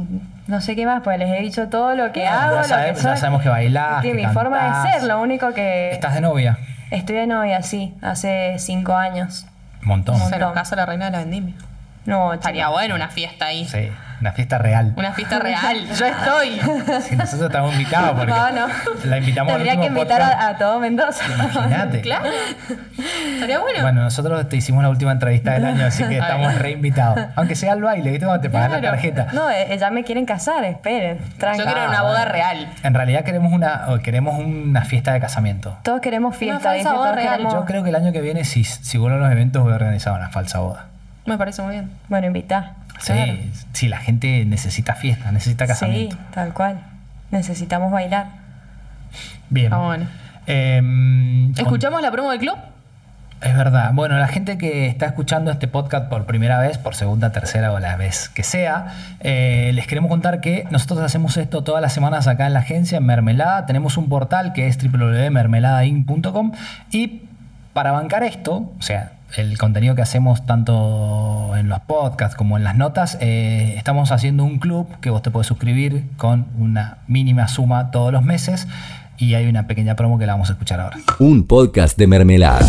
no 0.47 0.61
sé 0.61 0.75
qué 0.75 0.85
más, 0.85 1.01
pues 1.03 1.17
les 1.17 1.29
he 1.29 1.41
dicho 1.41 1.67
todo 1.67 1.95
lo 1.95 2.11
que 2.11 2.27
hago, 2.27 2.55
ya, 2.55 2.61
lo 2.61 2.63
sabe- 2.67 2.89
que 2.89 2.95
ya 2.95 3.01
soy. 3.01 3.17
sabemos 3.17 3.41
que 3.41 3.49
bailás, 3.49 4.01
Sí, 4.03 4.09
que 4.09 4.13
mi 4.13 4.25
forma 4.27 4.83
de 4.83 4.91
ser, 4.91 5.03
lo 5.03 5.19
único 5.21 5.51
que... 5.53 5.91
¿Estás 5.91 6.13
de 6.13 6.21
novia? 6.21 6.57
Estoy 6.91 7.15
de 7.15 7.27
novia, 7.27 7.61
sí, 7.63 7.95
hace 8.01 8.55
cinco 8.59 8.95
años. 8.95 9.45
Montón. 9.81 10.15
Montón. 10.19 10.29
Se 10.29 10.37
nos 10.39 10.53
casa 10.53 10.75
la 10.75 10.85
reina 10.85 11.05
de 11.05 11.11
la 11.11 11.17
vendimia. 11.19 11.55
No, 12.09 12.33
Estaría 12.33 12.67
bueno 12.69 12.95
una 12.95 13.09
fiesta 13.09 13.45
ahí. 13.45 13.65
Sí, 13.67 13.89
una 14.21 14.31
fiesta 14.33 14.57
real. 14.57 14.93
Una 14.97 15.13
fiesta 15.13 15.39
real. 15.39 15.87
Yo 15.97 16.05
estoy. 16.05 16.59
Sí, 17.07 17.15
nosotros 17.15 17.49
estamos 17.49 17.73
invitados 17.73 18.11
porque 18.11 18.31
No, 18.31 18.51
no. 18.51 18.67
la 19.05 19.17
invitamos 19.17 19.53
al 19.53 19.57
Tendría 19.59 19.73
que 19.75 19.87
último 19.87 19.99
invitar 20.01 20.21
podcast. 20.21 20.41
a, 20.41 20.47
a 20.49 20.57
todo 20.57 20.79
Mendoza. 20.79 21.23
Imagínate. 21.33 22.01
Claro. 22.09 22.29
Estaría 23.33 23.59
bueno. 23.59 23.81
Bueno, 23.81 24.01
nosotros 24.03 24.47
te 24.49 24.57
hicimos 24.57 24.83
la 24.83 24.89
última 24.89 25.11
entrevista 25.11 25.51
del 25.53 25.65
año, 25.65 25.85
así 25.85 26.03
que 26.03 26.17
estamos 26.19 26.55
reinvitados. 26.55 27.27
Aunque 27.35 27.55
sea 27.55 27.73
al 27.73 27.81
baile, 27.81 28.11
¿viste? 28.11 28.25
Cuando 28.25 28.41
te 28.41 28.49
pagan 28.49 28.71
la 28.71 28.81
tarjeta. 28.81 29.27
No, 29.33 29.49
eh, 29.49 29.77
ya 29.79 29.89
me 29.89 30.03
quieren 30.03 30.25
casar, 30.25 30.63
esperen. 30.65 31.19
Yo 31.39 31.63
quiero 31.65 31.85
una 31.87 32.01
boda 32.01 32.25
real. 32.25 32.67
En 32.83 32.93
realidad 32.93 33.23
queremos 33.23 33.53
una, 33.53 33.85
o 33.89 33.99
queremos 33.99 34.37
una 34.39 34.83
fiesta 34.85 35.13
de 35.13 35.19
casamiento. 35.19 35.77
Todos 35.83 36.01
queremos 36.01 36.35
fiesta, 36.35 36.59
falsa 36.59 36.73
¿viste? 36.75 36.91
boda 36.97 37.11
real. 37.13 37.37
queremos- 37.37 37.53
Yo 37.53 37.65
creo 37.65 37.83
que 37.83 37.89
el 37.89 37.95
año 37.95 38.11
que 38.11 38.21
viene, 38.21 38.43
si, 38.43 38.63
si 38.63 38.97
vuelven 38.97 39.21
los 39.21 39.31
eventos, 39.31 39.63
voy 39.63 39.71
a 39.71 39.75
organizar 39.75 40.13
una 40.13 40.29
falsa 40.29 40.59
boda. 40.59 40.85
Me 41.29 41.37
parece 41.37 41.61
muy 41.61 41.71
bien. 41.73 41.89
Bueno, 42.09 42.27
invitá. 42.27 42.73
Sí, 42.99 43.13
Claro. 43.13 43.33
sí, 43.71 43.87
la 43.87 43.97
gente 43.99 44.43
necesita 44.45 44.95
fiesta, 44.95 45.31
necesita 45.31 45.65
casamiento. 45.67 46.15
Sí, 46.17 46.21
tal 46.33 46.53
cual. 46.53 46.81
Necesitamos 47.31 47.91
bailar. 47.91 48.25
Bien. 49.49 49.71
Ah, 49.71 49.77
bueno. 49.77 50.05
Em, 50.47 51.53
con- 51.53 51.61
¿Escuchamos 51.63 52.01
la 52.01 52.11
promo 52.11 52.31
del 52.31 52.39
club? 52.39 52.57
Es 53.41 53.55
verdad. 53.55 53.91
Bueno, 53.93 54.17
la 54.17 54.27
gente 54.27 54.57
que 54.57 54.87
está 54.87 55.05
escuchando 55.05 55.49
este 55.51 55.69
podcast 55.69 56.09
por 56.09 56.25
primera 56.25 56.59
vez, 56.59 56.77
por 56.77 56.93
segunda, 56.95 57.31
tercera 57.31 57.71
o 57.71 57.79
la 57.79 57.95
vez 57.95 58.27
que 58.27 58.43
sea, 58.43 58.87
eh, 59.21 59.71
les 59.73 59.87
queremos 59.87 60.09
contar 60.09 60.41
que 60.41 60.67
nosotros 60.71 60.99
hacemos 60.99 61.37
esto 61.37 61.63
todas 61.63 61.81
las 61.81 61.93
semanas 61.93 62.27
acá 62.27 62.47
en 62.47 62.53
la 62.53 62.59
agencia, 62.59 62.97
en 62.97 63.05
Mermelada. 63.05 63.65
Tenemos 63.65 63.95
un 63.95 64.09
portal 64.09 64.51
que 64.51 64.67
es 64.67 64.77
www.mermeladain.com 64.77 66.51
y 66.91 67.21
para 67.71 67.91
bancar 67.93 68.23
esto, 68.23 68.73
o 68.77 68.81
sea, 68.81 69.13
el 69.35 69.57
contenido 69.57 69.95
que 69.95 70.01
hacemos 70.01 70.45
tanto 70.45 71.55
en 71.55 71.69
los 71.69 71.79
podcasts 71.81 72.35
como 72.35 72.57
en 72.57 72.63
las 72.63 72.75
notas, 72.75 73.17
eh, 73.21 73.75
estamos 73.77 74.11
haciendo 74.11 74.43
un 74.43 74.59
club 74.59 74.87
que 75.01 75.09
vos 75.09 75.21
te 75.21 75.31
puedes 75.31 75.47
suscribir 75.47 76.05
con 76.17 76.47
una 76.57 76.99
mínima 77.07 77.47
suma 77.47 77.91
todos 77.91 78.11
los 78.11 78.23
meses 78.23 78.67
y 79.17 79.33
hay 79.35 79.47
una 79.47 79.67
pequeña 79.67 79.95
promo 79.95 80.17
que 80.17 80.25
la 80.25 80.33
vamos 80.33 80.49
a 80.49 80.53
escuchar 80.53 80.79
ahora. 80.79 80.97
Un 81.19 81.45
podcast 81.45 81.97
de 81.97 82.07
mermelada. 82.07 82.65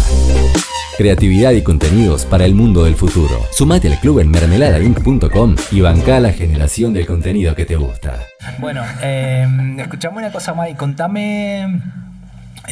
Creatividad 0.98 1.52
y 1.52 1.62
contenidos 1.62 2.26
para 2.26 2.44
el 2.44 2.54
mundo 2.54 2.84
del 2.84 2.94
futuro. 2.94 3.40
Sumate 3.52 3.90
al 3.90 3.98
club 3.98 4.18
en 4.18 4.30
mermeladainc.com 4.30 5.56
y 5.70 5.80
banca 5.80 6.20
la 6.20 6.32
generación 6.32 6.92
del 6.92 7.06
contenido 7.06 7.54
que 7.54 7.64
te 7.64 7.76
gusta. 7.76 8.18
Bueno, 8.58 8.82
eh, 9.00 9.46
escuchame 9.78 10.18
una 10.18 10.30
cosa 10.30 10.52
más 10.52 10.68
y 10.68 10.74
contame 10.74 11.80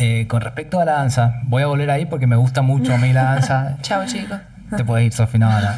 eh, 0.01 0.27
con 0.29 0.41
respecto 0.41 0.81
a 0.81 0.85
la 0.85 0.93
danza. 0.93 1.41
Voy 1.45 1.63
a 1.63 1.67
volver 1.67 1.91
ahí 1.91 2.07
porque 2.07 2.27
me 2.27 2.37
gusta 2.37 2.63
mucho 2.63 2.95
a 2.95 2.99
mí 2.99 3.13
la 3.13 3.25
danza. 3.25 3.77
Chao, 3.83 4.05
chicos. 4.07 4.39
Te 4.77 4.85
puedes 4.85 5.07
ir, 5.07 5.13
Sofi, 5.13 5.39
no, 5.39 5.49
no. 5.51 5.69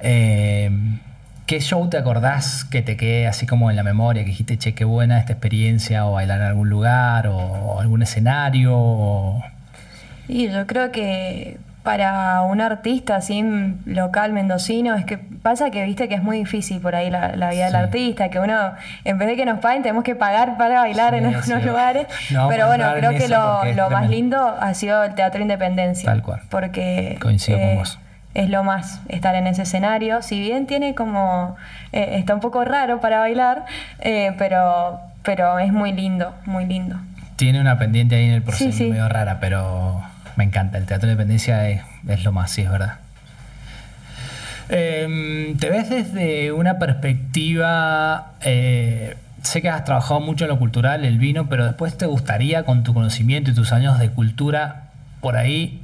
Eh, 0.00 0.70
¿Qué 1.46 1.60
show 1.60 1.88
te 1.88 1.96
acordás 1.96 2.64
que 2.64 2.82
te 2.82 2.96
quede 2.96 3.26
así 3.28 3.46
como 3.46 3.70
en 3.70 3.76
la 3.76 3.82
memoria? 3.82 4.22
Que 4.24 4.30
dijiste, 4.30 4.58
che, 4.58 4.74
qué 4.74 4.84
buena 4.84 5.18
esta 5.18 5.32
experiencia, 5.32 6.04
o 6.06 6.12
bailar 6.12 6.40
en 6.40 6.46
algún 6.48 6.68
lugar, 6.68 7.28
o, 7.28 7.36
o 7.36 7.80
algún 7.80 8.02
escenario. 8.02 8.72
o- 8.76 9.42
Y 10.28 10.48
yo 10.50 10.66
creo 10.66 10.90
que 10.90 11.58
para 11.86 12.42
un 12.42 12.60
artista 12.60 13.16
así 13.16 13.42
local 13.86 14.32
mendocino 14.34 14.94
es 14.96 15.06
que 15.06 15.16
pasa 15.16 15.70
que 15.70 15.82
viste 15.84 16.08
que 16.08 16.16
es 16.16 16.22
muy 16.22 16.36
difícil 16.36 16.80
por 16.82 16.94
ahí 16.94 17.08
la, 17.08 17.34
la 17.36 17.48
vida 17.50 17.68
Sí. 17.68 17.72
del 17.72 17.76
artista, 17.76 18.28
que 18.28 18.38
uno 18.40 18.72
en 19.04 19.16
vez 19.16 19.28
de 19.28 19.36
que 19.36 19.46
nos 19.46 19.60
paguen 19.60 19.80
tenemos 19.82 20.04
que 20.04 20.14
pagar 20.14 20.58
para 20.58 20.80
bailar 20.80 21.14
en 21.14 21.24
algunos 21.26 21.62
sí. 21.62 21.66
lugares, 21.66 22.06
No, 22.30 22.48
pero 22.48 22.66
bueno, 22.66 22.92
creo 22.96 23.12
que 23.12 23.28
lo, 23.28 23.88
más 23.90 24.10
lindo 24.10 24.38
ha 24.60 24.74
sido 24.74 25.02
el 25.04 25.14
Teatro 25.14 25.40
Independencia, 25.40 26.10
Tal 26.10 26.20
cual. 26.22 26.40
porque 26.50 27.16
Coincido 27.22 27.58
con 27.58 27.76
vos. 27.76 27.98
es 28.34 28.50
lo 28.50 28.62
más 28.64 29.00
estar 29.08 29.34
en 29.36 29.46
ese 29.46 29.62
escenario, 29.62 30.20
si 30.20 30.38
bien 30.40 30.66
tiene 30.66 30.94
como 30.94 31.56
eh, 31.92 32.16
está 32.18 32.34
un 32.34 32.40
poco 32.40 32.64
raro 32.64 33.00
para 33.00 33.20
bailar, 33.20 33.64
eh, 34.00 34.32
pero 34.36 35.00
pero 35.22 35.58
es 35.58 35.72
muy 35.72 35.92
lindo, 35.92 36.34
muy 36.44 36.66
lindo. 36.66 36.96
Tiene 37.36 37.60
una 37.60 37.78
pendiente 37.78 38.16
ahí 38.16 38.24
en 38.24 38.32
el 38.32 38.42
proceso 38.42 38.84
medio 38.84 39.08
rara, 39.08 39.38
pero 39.40 40.02
me 40.36 40.44
encanta. 40.44 40.78
El 40.78 40.86
teatro 40.86 41.08
de 41.08 41.14
dependencia 41.14 41.68
es, 41.68 41.82
es 42.08 42.24
lo 42.24 42.32
más, 42.32 42.50
sí, 42.50 42.62
es 42.62 42.70
verdad. 42.70 42.98
Em, 44.68 45.56
¿Te 45.58 45.70
ves 45.70 45.90
desde 45.90 46.52
una 46.52 46.78
perspectiva... 46.78 48.32
eh, 48.42 49.16
sé 49.42 49.62
que 49.62 49.68
has 49.68 49.84
trabajado 49.84 50.20
mucho 50.20 50.44
en 50.44 50.50
lo 50.50 50.58
cultural, 50.58 51.04
el 51.04 51.18
vino, 51.18 51.48
pero 51.48 51.64
después 51.64 51.96
te 51.96 52.06
gustaría, 52.06 52.64
con 52.64 52.82
tu 52.82 52.92
conocimiento 52.92 53.50
y 53.50 53.54
tus 53.54 53.72
años 53.72 53.98
de 53.98 54.10
cultura, 54.10 54.90
por 55.20 55.36
ahí, 55.36 55.82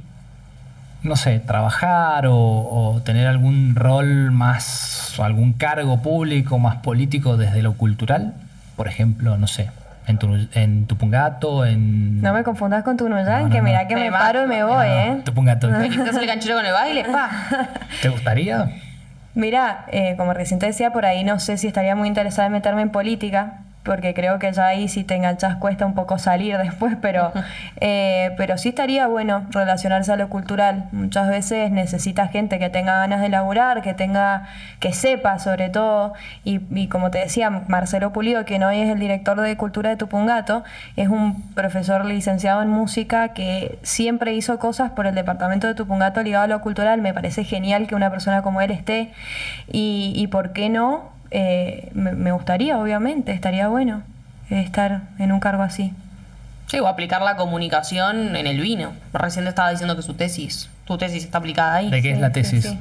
no 1.01 1.15
sé, 1.15 1.39
trabajar 1.39 2.27
o, 2.27 2.35
o 2.35 3.01
tener 3.05 3.25
algún 3.27 3.75
rol 3.75 4.31
más, 4.31 5.17
o 5.17 5.23
algún 5.23 5.53
cargo 5.53 6.01
público 6.01 6.59
más 6.59 6.77
político 6.77 7.37
desde 7.37 7.61
lo 7.61 7.73
cultural? 7.73 8.33
Por 8.75 8.87
ejemplo, 8.87 9.37
no 9.37 9.47
sé, 9.47 9.69
en, 10.07 10.17
tu, 10.17 10.47
en 10.53 10.85
Tupungato, 10.87 11.65
en... 11.65 12.21
No 12.21 12.33
me 12.33 12.43
confundas 12.43 12.83
con 12.83 12.97
tu 12.97 13.07
Nuyan, 13.09 13.43
No, 13.43 13.49
que 13.49 13.57
no, 13.59 13.63
mira 13.63 13.83
no. 13.83 13.87
que 13.87 13.95
me 13.95 14.01
Me 14.09 14.11
paro 14.11 14.43
y 14.43 14.47
me 14.47 14.63
voy, 14.63 14.87
¿eh? 14.87 15.21
Tupungato. 15.23 15.69
Me 15.69 15.89
quitas 15.91 16.15
el 16.15 16.25
canchero 16.27 16.55
con 16.55 16.65
el 16.65 16.71
baile, 16.73 17.05
pa. 17.05 17.29
¿Te 18.01 18.09
gustaría? 18.09 18.69
Mira, 19.35 19.85
eh, 19.91 20.15
como 20.17 20.33
recién 20.33 20.59
te 20.59 20.67
decía, 20.67 20.91
por 20.91 21.05
ahí 21.05 21.23
no 21.23 21.39
sé 21.39 21.57
si 21.57 21.67
estaría 21.67 21.95
muy 21.95 22.07
interesada 22.07 22.45
en 22.47 22.53
meterme 22.53 22.81
en 22.83 22.89
política, 22.91 23.61
porque 23.83 24.13
creo 24.13 24.39
que 24.39 24.51
ya 24.51 24.67
ahí 24.67 24.87
si 24.87 25.03
te 25.03 25.15
enganchas 25.15 25.57
cuesta 25.57 25.85
un 25.85 25.93
poco 25.93 26.17
salir 26.17 26.57
después, 26.63 26.97
pero, 27.01 27.31
eh, 27.81 28.31
pero 28.37 28.57
sí 28.57 28.69
estaría 28.69 29.07
bueno 29.07 29.45
relacionarse 29.51 30.11
a 30.11 30.15
lo 30.15 30.29
cultural. 30.29 30.85
Muchas 30.91 31.29
veces 31.29 31.71
necesita 31.71 32.27
gente 32.27 32.59
que 32.59 32.69
tenga 32.69 32.97
ganas 32.97 33.21
de 33.21 33.29
laburar, 33.29 33.81
que 33.81 33.93
tenga, 33.93 34.47
que 34.79 34.93
sepa 34.93 35.39
sobre 35.39 35.69
todo, 35.69 36.13
y, 36.43 36.61
y 36.71 36.87
como 36.87 37.11
te 37.11 37.19
decía, 37.19 37.49
Marcelo 37.49 38.11
Pulido, 38.13 38.45
que 38.45 38.63
hoy 38.63 38.79
es 38.79 38.89
el 38.89 38.99
director 38.99 39.39
de 39.41 39.57
Cultura 39.57 39.89
de 39.89 39.97
Tupungato, 39.97 40.63
es 40.95 41.09
un 41.09 41.41
profesor 41.53 42.05
licenciado 42.05 42.61
en 42.61 42.69
música 42.69 43.29
que 43.29 43.77
siempre 43.81 44.33
hizo 44.33 44.57
cosas 44.59 44.91
por 44.91 45.07
el 45.07 45.15
departamento 45.15 45.67
de 45.67 45.75
Tupungato 45.75 46.21
ligado 46.23 46.45
a 46.45 46.47
lo 46.47 46.61
cultural. 46.61 47.01
Me 47.01 47.13
parece 47.13 47.43
genial 47.43 47.87
que 47.87 47.95
una 47.95 48.09
persona 48.09 48.41
como 48.41 48.61
él 48.61 48.71
esté, 48.71 49.11
y, 49.71 50.13
y 50.15 50.27
por 50.27 50.53
qué 50.53 50.69
no, 50.69 51.12
eh, 51.33 51.89
me, 51.93 52.31
gustaría, 52.31 52.77
obviamente, 52.77 53.31
estaría 53.31 53.67
bueno 53.67 54.03
eh, 54.49 54.61
estar 54.61 55.01
en 55.19 55.31
un 55.31 55.39
cargo 55.39 55.63
así. 55.63 55.91
Sí, 56.67 56.79
o 56.79 56.87
aplicar 56.87 57.21
la 57.21 57.35
comunicación 57.35 58.35
en 58.35 58.47
el 58.47 58.61
vino. 58.61 58.93
Recién 59.11 59.45
te 59.45 59.49
estaba 59.49 59.71
diciendo 59.71 59.95
que 59.95 60.01
su 60.01 60.13
tesis, 60.13 60.69
tu 60.85 60.97
tesis 60.97 61.23
está 61.23 61.39
aplicada 61.39 61.75
ahí. 61.75 61.89
¿De 61.89 62.01
qué 62.01 62.11
es 62.11 62.19
la 62.19 62.31
tesis? 62.31 62.63
sí. 62.63 62.77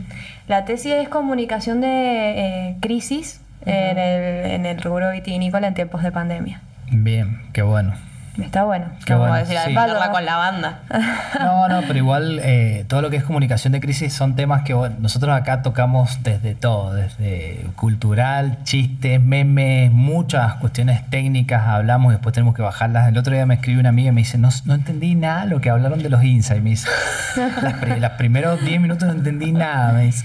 La 0.49 0.65
tesis 0.65 0.93
es 0.93 1.09
comunicación 1.09 1.81
de 1.81 1.89
eh, 1.89 2.77
crisis 2.81 3.41
en, 3.65 3.99
el, 3.99 4.51
en 4.51 4.67
el 4.67 4.81
rubro 4.83 5.11
vitivinícola 5.11 5.67
en 5.67 5.75
tiempos 5.75 6.03
de 6.03 6.13
pandemia. 6.13 6.61
Bien, 6.91 7.41
qué 7.53 7.63
bueno. 7.63 7.95
Está 8.41 8.65
bueno. 8.65 8.87
Qué 9.05 9.13
Como 9.13 9.27
bueno, 9.29 9.35
decir, 9.37 9.59
sí. 9.67 9.75
con 9.75 10.25
la 10.25 10.37
banda. 10.37 10.81
No, 11.39 11.69
no, 11.69 11.81
pero 11.87 11.99
igual 11.99 12.39
eh, 12.43 12.85
todo 12.89 13.03
lo 13.03 13.11
que 13.11 13.17
es 13.17 13.25
comunicación 13.25 13.73
de 13.73 13.81
crisis 13.81 14.13
son 14.13 14.37
temas 14.37 14.63
que 14.63 14.75
bueno, 14.75 14.97
nosotros 15.01 15.35
acá 15.37 15.63
tocamos 15.63 16.23
desde 16.23 16.55
todo, 16.55 16.95
desde 16.95 17.67
cultural, 17.77 18.59
chistes, 18.65 19.21
memes, 19.21 19.91
muchas 19.93 20.55
cuestiones 20.55 21.09
técnicas, 21.11 21.67
hablamos 21.67 22.13
y 22.13 22.15
después 22.15 22.33
tenemos 22.35 22.55
que 22.55 22.63
bajarlas. 22.63 23.09
El 23.09 23.19
otro 23.19 23.35
día 23.35 23.45
me 23.47 23.55
escribe 23.55 23.81
una 23.81 23.89
amiga 23.91 24.11
y 24.11 24.13
me 24.13 24.21
dice, 24.23 24.39
no, 24.39 24.49
no 24.65 24.75
entendí 24.75 25.15
nada 25.15 25.45
lo 25.47 25.61
que 25.61 25.71
hablaron 25.71 26.03
de 26.03 26.09
los 26.09 26.23
insights. 26.25 26.63
Me 26.63 26.71
dice, 26.71 26.89
las, 27.63 27.75
pri- 27.75 28.01
las 28.01 28.13
primeros 28.13 28.65
10 28.65 28.81
minutos 28.81 29.07
no 29.09 29.15
entendí 29.15 29.53
nada. 29.53 29.93
Me 29.93 30.05
dice. 30.05 30.25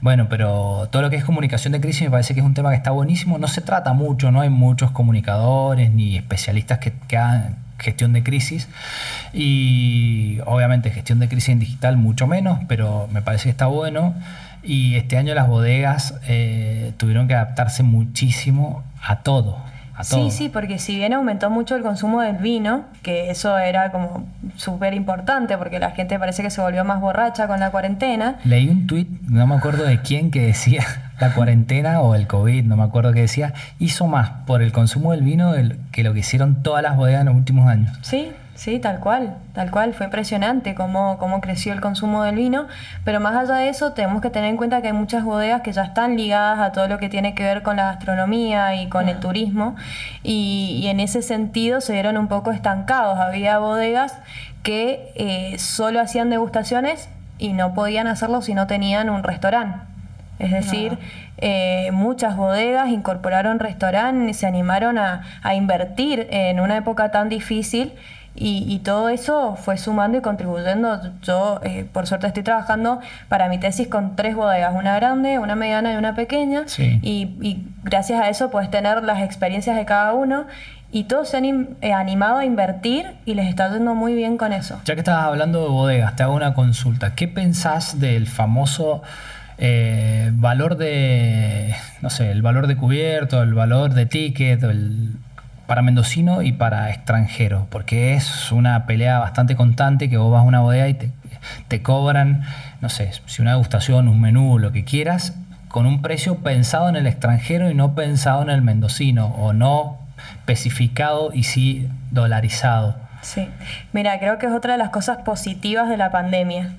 Bueno, 0.00 0.26
pero 0.28 0.88
todo 0.90 1.02
lo 1.02 1.10
que 1.10 1.16
es 1.16 1.24
comunicación 1.24 1.72
de 1.72 1.80
crisis 1.80 2.02
me 2.02 2.10
parece 2.10 2.34
que 2.34 2.40
es 2.40 2.46
un 2.46 2.54
tema 2.54 2.70
que 2.70 2.76
está 2.76 2.90
buenísimo. 2.90 3.38
No 3.38 3.48
se 3.48 3.60
trata 3.60 3.92
mucho, 3.92 4.30
no 4.30 4.40
hay 4.40 4.50
muchos 4.50 4.90
comunicadores 4.90 5.90
ni 5.90 6.16
especialistas 6.16 6.78
que, 6.78 6.92
que 6.92 7.16
hagan 7.16 7.55
gestión 7.78 8.12
de 8.12 8.22
crisis 8.22 8.68
y 9.32 10.38
obviamente 10.46 10.90
gestión 10.90 11.18
de 11.18 11.28
crisis 11.28 11.50
en 11.50 11.58
digital 11.58 11.96
mucho 11.96 12.26
menos, 12.26 12.60
pero 12.68 13.08
me 13.12 13.22
parece 13.22 13.44
que 13.44 13.50
está 13.50 13.66
bueno. 13.66 14.14
Y 14.62 14.96
este 14.96 15.16
año 15.16 15.34
las 15.34 15.48
bodegas 15.48 16.14
eh, 16.26 16.92
tuvieron 16.96 17.28
que 17.28 17.34
adaptarse 17.34 17.82
muchísimo 17.82 18.82
a 19.00 19.20
todo. 19.20 19.58
A 19.94 20.04
todo. 20.04 20.30
Sí, 20.30 20.36
sí, 20.36 20.48
porque 20.48 20.78
si 20.78 20.96
bien 20.96 21.12
aumentó 21.12 21.50
mucho 21.50 21.76
el 21.76 21.82
consumo 21.82 22.20
del 22.20 22.36
vino, 22.36 22.84
que 23.02 23.30
eso 23.30 23.56
era 23.56 23.92
como 23.92 24.26
súper 24.56 24.92
importante, 24.92 25.56
porque 25.56 25.78
la 25.78 25.92
gente 25.92 26.18
parece 26.18 26.42
que 26.42 26.50
se 26.50 26.60
volvió 26.60 26.84
más 26.84 27.00
borracha 27.00 27.46
con 27.46 27.60
la 27.60 27.70
cuarentena, 27.70 28.38
Leí 28.44 28.68
un 28.68 28.86
tuit, 28.86 29.08
no 29.22 29.46
me 29.46 29.54
acuerdo 29.54 29.84
de 29.84 30.02
quién, 30.02 30.30
que 30.30 30.40
decía 30.40 30.84
la 31.20 31.34
cuarentena 31.34 32.00
o 32.00 32.14
el 32.14 32.26
COVID, 32.26 32.64
no 32.64 32.76
me 32.76 32.82
acuerdo 32.82 33.12
qué 33.12 33.20
decía, 33.20 33.54
hizo 33.78 34.06
más 34.06 34.30
por 34.46 34.62
el 34.62 34.72
consumo 34.72 35.12
del 35.12 35.22
vino 35.22 35.54
que 35.92 36.02
lo 36.02 36.12
que 36.12 36.20
hicieron 36.20 36.62
todas 36.62 36.82
las 36.82 36.96
bodegas 36.96 37.22
en 37.22 37.26
los 37.26 37.36
últimos 37.36 37.68
años. 37.68 37.96
Sí, 38.02 38.32
sí, 38.54 38.78
tal 38.78 39.00
cual, 39.00 39.36
tal 39.54 39.70
cual. 39.70 39.94
Fue 39.94 40.06
impresionante 40.06 40.74
cómo, 40.74 41.16
cómo 41.18 41.40
creció 41.40 41.72
el 41.72 41.80
consumo 41.80 42.22
del 42.22 42.36
vino. 42.36 42.66
Pero 43.04 43.20
más 43.20 43.34
allá 43.34 43.56
de 43.56 43.68
eso, 43.68 43.92
tenemos 43.92 44.20
que 44.20 44.30
tener 44.30 44.50
en 44.50 44.56
cuenta 44.56 44.82
que 44.82 44.88
hay 44.88 44.92
muchas 44.92 45.24
bodegas 45.24 45.62
que 45.62 45.72
ya 45.72 45.84
están 45.84 46.16
ligadas 46.16 46.58
a 46.58 46.72
todo 46.72 46.86
lo 46.86 46.98
que 46.98 47.08
tiene 47.08 47.34
que 47.34 47.44
ver 47.44 47.62
con 47.62 47.76
la 47.76 47.84
gastronomía 47.84 48.82
y 48.82 48.88
con 48.88 49.08
el 49.08 49.18
turismo. 49.18 49.74
Y, 50.22 50.80
y 50.82 50.88
en 50.88 51.00
ese 51.00 51.22
sentido 51.22 51.80
se 51.80 51.94
vieron 51.94 52.18
un 52.18 52.28
poco 52.28 52.52
estancados. 52.52 53.18
Había 53.18 53.58
bodegas 53.58 54.18
que 54.62 55.12
eh, 55.14 55.58
solo 55.58 56.00
hacían 56.00 56.28
degustaciones 56.28 57.08
y 57.38 57.52
no 57.52 57.72
podían 57.72 58.06
hacerlo 58.06 58.42
si 58.42 58.52
no 58.52 58.66
tenían 58.66 59.08
un 59.08 59.22
restaurante. 59.22 59.95
Es 60.38 60.50
decir, 60.50 60.98
eh, 61.38 61.90
muchas 61.92 62.36
bodegas 62.36 62.88
incorporaron 62.90 63.58
restaurantes, 63.58 64.36
se 64.36 64.46
animaron 64.46 64.98
a, 64.98 65.22
a 65.42 65.54
invertir 65.54 66.26
en 66.30 66.60
una 66.60 66.76
época 66.76 67.10
tan 67.10 67.28
difícil 67.28 67.92
y, 68.34 68.66
y 68.68 68.80
todo 68.80 69.08
eso 69.08 69.56
fue 69.56 69.78
sumando 69.78 70.18
y 70.18 70.20
contribuyendo. 70.20 71.00
Yo, 71.22 71.60
eh, 71.62 71.86
por 71.90 72.06
suerte, 72.06 72.26
estoy 72.26 72.42
trabajando 72.42 73.00
para 73.28 73.48
mi 73.48 73.58
tesis 73.58 73.88
con 73.88 74.14
tres 74.14 74.36
bodegas, 74.36 74.74
una 74.74 74.94
grande, 74.96 75.38
una 75.38 75.56
mediana 75.56 75.94
y 75.94 75.96
una 75.96 76.14
pequeña. 76.14 76.64
Sí. 76.66 76.98
Y, 77.02 77.36
y 77.40 77.66
gracias 77.82 78.20
a 78.20 78.28
eso 78.28 78.50
puedes 78.50 78.70
tener 78.70 79.02
las 79.04 79.22
experiencias 79.22 79.76
de 79.76 79.86
cada 79.86 80.12
uno 80.12 80.44
y 80.92 81.04
todos 81.04 81.30
se 81.30 81.38
han 81.38 81.76
eh, 81.80 81.92
animado 81.92 82.38
a 82.38 82.44
invertir 82.44 83.16
y 83.24 83.34
les 83.34 83.48
está 83.48 83.72
yendo 83.72 83.94
muy 83.94 84.14
bien 84.14 84.36
con 84.36 84.52
eso. 84.52 84.80
Ya 84.84 84.94
que 84.94 85.00
estabas 85.00 85.24
hablando 85.24 85.62
de 85.62 85.68
bodegas, 85.68 86.14
te 86.14 86.22
hago 86.22 86.34
una 86.34 86.54
consulta. 86.54 87.14
¿Qué 87.14 87.28
pensás 87.28 87.98
del 88.00 88.26
famoso 88.26 89.02
eh, 89.58 90.30
valor 90.34 90.76
de, 90.76 91.74
no 92.02 92.10
sé, 92.10 92.30
el 92.30 92.42
valor 92.42 92.66
de 92.66 92.76
cubierto, 92.76 93.42
el 93.42 93.54
valor 93.54 93.94
de 93.94 94.06
ticket, 94.06 94.64
para 95.66 95.82
mendocino 95.82 96.42
y 96.42 96.52
para 96.52 96.90
extranjero? 96.90 97.66
Porque 97.70 98.14
es 98.14 98.52
una 98.52 98.86
pelea 98.86 99.18
bastante 99.18 99.56
constante 99.56 100.08
que 100.10 100.16
vos 100.16 100.30
vas 100.32 100.42
a 100.42 100.44
una 100.44 100.60
bodega 100.60 100.88
y 100.88 100.94
te, 100.94 101.10
te 101.68 101.82
cobran, 101.82 102.42
no 102.80 102.88
sé, 102.88 103.10
si 103.26 103.42
una 103.42 103.52
degustación, 103.52 104.08
un 104.08 104.20
menú, 104.20 104.58
lo 104.58 104.72
que 104.72 104.84
quieras, 104.84 105.34
con 105.68 105.86
un 105.86 106.02
precio 106.02 106.38
pensado 106.38 106.88
en 106.88 106.96
el 106.96 107.06
extranjero 107.06 107.70
y 107.70 107.74
no 107.74 107.94
pensado 107.94 108.42
en 108.42 108.50
el 108.50 108.62
mendocino, 108.62 109.26
o 109.26 109.52
no 109.52 109.98
especificado 110.38 111.32
y 111.32 111.42
sí 111.42 111.88
dolarizado. 112.10 112.96
Sí, 113.22 113.48
mira, 113.92 114.18
creo 114.18 114.38
que 114.38 114.46
es 114.46 114.52
otra 114.52 114.72
de 114.72 114.78
las 114.78 114.90
cosas 114.90 115.18
positivas 115.18 115.88
de 115.88 115.96
la 115.96 116.10
pandemia, 116.10 116.74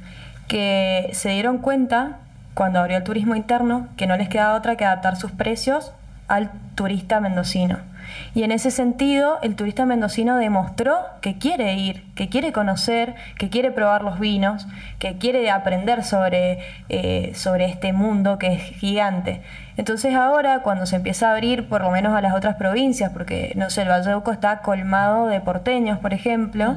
que 0.48 1.10
se 1.12 1.30
dieron 1.30 1.58
cuenta 1.58 2.20
cuando 2.58 2.80
abrió 2.80 2.98
el 2.98 3.04
turismo 3.04 3.36
interno 3.36 3.88
que 3.98 4.08
no 4.08 4.18
les 4.18 4.30
quedaba 4.30 4.58
otra 4.58 4.76
que 4.76 4.84
adaptar 4.84 5.16
sus 5.16 5.32
precios 5.32 5.94
al 6.28 6.50
turista 6.74 7.20
mendocino. 7.20 7.78
Y 8.34 8.42
en 8.42 8.52
ese 8.52 8.72
sentido, 8.72 9.38
el 9.44 9.56
turista 9.56 9.86
mendocino 9.86 10.38
demostró 10.38 10.98
que 11.22 11.38
quiere 11.38 11.76
ir, 11.76 12.04
que 12.16 12.30
quiere 12.30 12.52
conocer, 12.52 13.14
que 13.38 13.50
quiere 13.50 13.70
probar 13.70 14.04
los 14.04 14.20
vinos, 14.20 14.68
que 14.98 15.20
quiere 15.20 15.52
aprender 15.52 16.04
sobre, 16.04 16.58
eh, 16.90 17.32
sobre 17.36 17.66
este 17.66 17.94
mundo 17.94 18.40
que 18.40 18.54
es 18.54 18.64
gigante. 18.64 19.44
Entonces 19.78 20.16
ahora, 20.16 20.64
cuando 20.64 20.88
se 20.88 20.96
empieza 20.96 21.30
a 21.30 21.34
abrir 21.34 21.70
por 21.70 21.82
lo 21.82 21.92
menos 21.92 22.16
a 22.16 22.22
las 22.22 22.34
otras 22.34 22.56
provincias, 22.56 23.12
porque 23.12 23.54
no 23.56 23.70
sé, 23.70 23.84
el 23.84 23.90
Valle 23.90 24.10
de 24.10 24.32
está 24.32 24.60
colmado 24.62 25.28
de 25.28 25.42
porteños, 25.42 26.00
por 26.00 26.12
ejemplo, 26.12 26.76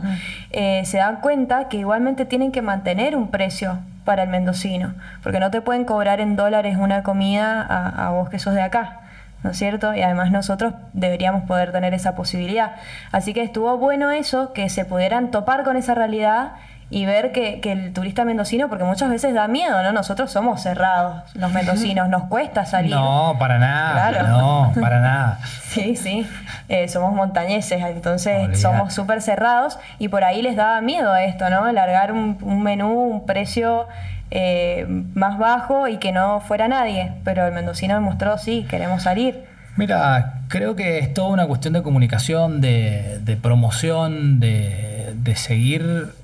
eh, 0.51 0.83
se 0.85 0.99
dan 0.99 1.23
cuenta 1.23 1.69
que 1.69 1.79
igualmente 1.79 2.27
tienen 2.27 2.53
que 2.53 2.61
mantener 2.61 3.17
un 3.17 3.31
precio 3.31 3.79
para 4.11 4.25
el 4.25 4.29
mendocino, 4.29 4.95
porque 5.23 5.39
no 5.39 5.53
te 5.53 5.61
pueden 5.61 5.85
cobrar 5.85 6.21
en 6.21 6.35
dólares 6.35 6.77
una 6.77 7.05
comida 7.05 7.63
a, 7.63 8.11
vos 8.11 8.29
que 8.29 8.41
sos 8.41 8.55
de 8.55 8.61
acá. 8.61 9.03
¿no 9.45 9.51
es 9.51 9.57
cierto? 9.57 9.95
Y 9.95 10.03
además 10.03 10.33
nosotros 10.33 10.75
deberíamos 10.95 11.45
poder 11.45 11.71
tener 11.71 11.95
esa 11.95 12.17
posibilidad. 12.17 12.75
Así 13.13 13.33
que 13.33 13.43
estuvo 13.45 13.79
bueno 13.79 14.11
eso, 14.11 14.53
que 14.53 14.69
se 14.69 14.85
pudieran 14.85 15.31
topar 15.31 15.63
con 15.63 15.77
esa 15.77 15.95
realidad 15.95 16.55
y 16.93 17.07
ver 17.07 17.31
que, 17.31 17.61
el 17.63 17.93
turista 17.93 18.25
mendocino, 18.25 18.69
porque 18.69 18.83
muchas 18.83 19.11
veces 19.11 19.33
da 19.33 19.47
miedo, 19.47 19.81
¿no? 19.81 19.93
Nosotros 19.93 20.33
somos 20.33 20.61
cerrados, 20.61 21.23
los 21.35 21.53
mendocinos, 21.53 22.09
nos 22.09 22.25
cuesta 22.25 22.67
salir. 22.67 22.91
No, 22.91 23.37
para 23.39 23.61
nada. 23.61 24.23
No, 24.25 24.73
para 24.81 25.01
nada. 25.01 25.39
sí, 25.69 25.95
sí. 25.95 26.27
Eh, 26.69 26.89
somos 26.89 27.15
montañeses, 27.15 27.81
entonces 27.85 28.61
somos 28.61 28.93
súper 28.93 29.23
cerrados 29.23 29.79
y 30.01 30.09
por 30.09 30.25
ahí 30.25 30.43
les 30.43 30.57
daba 30.57 30.81
miedo 30.81 31.15
esto, 31.15 31.49
¿no? 31.49 31.71
Largar 31.71 32.11
un, 32.11 32.63
menú, 32.63 32.91
un 32.91 33.25
precio 33.25 33.87
eh, 34.33 34.85
más 35.15 35.39
bajo 35.39 35.87
y 35.87 35.99
que 35.99 36.11
no 36.11 36.41
fuera 36.41 36.67
nadie. 36.67 37.13
Pero 37.23 37.47
el 37.47 37.53
mendocino 37.53 37.95
demostró, 37.95 38.37
sí, 38.37 38.67
queremos 38.69 39.05
salir. 39.05 39.45
Mira, 39.77 40.41
creo 40.49 40.75
que 40.75 40.99
es 40.99 41.15
toda 41.15 41.29
una 41.29 41.47
cuestión 41.47 41.73
de 41.73 41.83
comunicación, 41.85 42.61
de, 42.61 43.21
de 43.23 43.37
promoción, 43.37 44.41
de, 44.41 45.15
de 45.15 45.37
seguir 45.37 46.20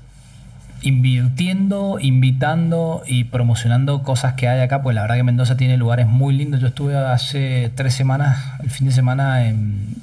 invirtiendo, 0.81 1.97
invitando 1.99 3.03
y 3.05 3.25
promocionando 3.25 4.03
cosas 4.03 4.33
que 4.33 4.47
hay 4.47 4.61
acá, 4.61 4.81
pues 4.81 4.95
la 4.95 5.01
verdad 5.01 5.15
que 5.15 5.23
Mendoza 5.23 5.57
tiene 5.57 5.77
lugares 5.77 6.07
muy 6.07 6.35
lindos. 6.35 6.61
Yo 6.61 6.67
estuve 6.67 6.95
hace 6.95 7.71
tres 7.75 7.93
semanas, 7.93 8.37
el 8.61 8.69
fin 8.69 8.87
de 8.87 8.93
semana 8.93 9.47
en, 9.47 9.95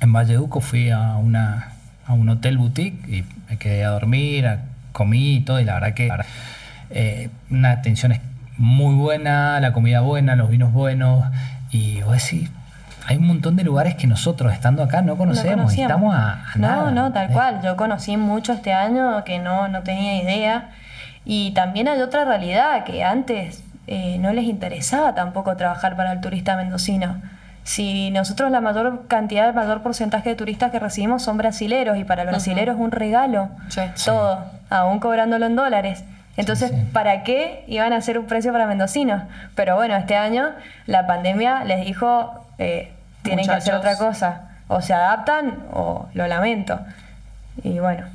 en 0.00 0.12
Valleduco, 0.12 0.60
fui 0.60 0.90
a, 0.90 1.16
una, 1.16 1.72
a 2.06 2.12
un 2.12 2.28
hotel 2.28 2.58
boutique 2.58 3.08
y 3.08 3.24
me 3.48 3.56
quedé 3.56 3.84
a 3.84 3.90
dormir, 3.90 4.48
comí 4.92 5.36
y 5.36 5.40
todo, 5.40 5.60
y 5.60 5.64
la 5.64 5.74
verdad 5.74 5.94
que 5.94 6.10
eh, 6.90 7.30
una 7.50 7.70
atención 7.70 8.12
es 8.12 8.20
muy 8.58 8.94
buena, 8.94 9.60
la 9.60 9.72
comida 9.72 10.00
buena, 10.00 10.36
los 10.36 10.50
vinos 10.50 10.72
buenos, 10.72 11.24
y 11.70 12.02
vos 12.02 12.12
decís, 12.12 12.50
hay 13.06 13.16
un 13.16 13.26
montón 13.26 13.56
de 13.56 13.64
lugares 13.64 13.94
que 13.94 14.06
nosotros, 14.06 14.52
estando 14.52 14.82
acá, 14.82 15.02
no 15.02 15.16
conocemos. 15.16 15.72
estamos 15.72 16.14
a, 16.14 16.44
No, 16.56 16.90
no, 16.90 17.12
tal 17.12 17.28
cual. 17.30 17.60
Yo 17.62 17.76
conocí 17.76 18.16
mucho 18.16 18.52
este 18.52 18.72
año 18.72 19.24
que 19.24 19.38
no, 19.38 19.68
no 19.68 19.82
tenía 19.82 20.22
idea. 20.22 20.70
Y 21.24 21.52
también 21.52 21.88
hay 21.88 22.00
otra 22.00 22.24
realidad 22.24 22.84
que 22.84 23.04
antes 23.04 23.62
eh, 23.86 24.18
no 24.18 24.32
les 24.32 24.44
interesaba 24.44 25.14
tampoco 25.14 25.56
trabajar 25.56 25.96
para 25.96 26.12
el 26.12 26.20
turista 26.20 26.56
mendocino. 26.56 27.20
Si 27.64 28.10
nosotros 28.10 28.50
la 28.50 28.60
mayor 28.60 29.06
cantidad, 29.06 29.48
el 29.48 29.54
mayor 29.54 29.82
porcentaje 29.82 30.30
de 30.30 30.36
turistas 30.36 30.70
que 30.70 30.78
recibimos 30.78 31.22
son 31.22 31.36
brasileros 31.36 31.98
y 31.98 32.04
para 32.04 32.22
el 32.22 32.28
brasilero 32.28 32.72
es 32.72 32.78
un 32.78 32.90
regalo 32.90 33.50
todo, 34.04 34.44
aún 34.70 34.98
cobrándolo 34.98 35.46
en 35.46 35.56
dólares. 35.56 36.04
Entonces, 36.36 36.72
¿para 36.92 37.22
qué 37.22 37.64
iban 37.66 37.92
a 37.92 37.96
hacer 37.96 38.18
un 38.18 38.26
precio 38.26 38.52
para 38.52 38.66
mendocinos? 38.66 39.22
Pero 39.54 39.76
bueno, 39.76 39.94
este 39.96 40.16
año 40.16 40.50
la 40.86 41.06
pandemia 41.06 41.64
les 41.64 41.84
dijo, 41.84 42.46
eh, 42.60 42.92
tienen 43.22 43.46
que 43.46 43.52
hacer 43.52 43.74
otra 43.74 43.96
cosa. 43.96 44.42
O 44.68 44.80
se 44.80 44.94
adaptan 44.94 45.64
o 45.72 46.08
lo 46.14 46.26
lamento. 46.28 46.78
Y 47.64 47.80
bueno. 47.80 48.06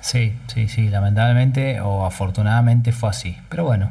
Sí, 0.00 0.38
sí, 0.46 0.68
sí, 0.68 0.90
lamentablemente 0.90 1.80
o 1.80 2.04
afortunadamente 2.04 2.92
fue 2.92 3.08
así. 3.08 3.36
Pero 3.48 3.64
bueno. 3.64 3.90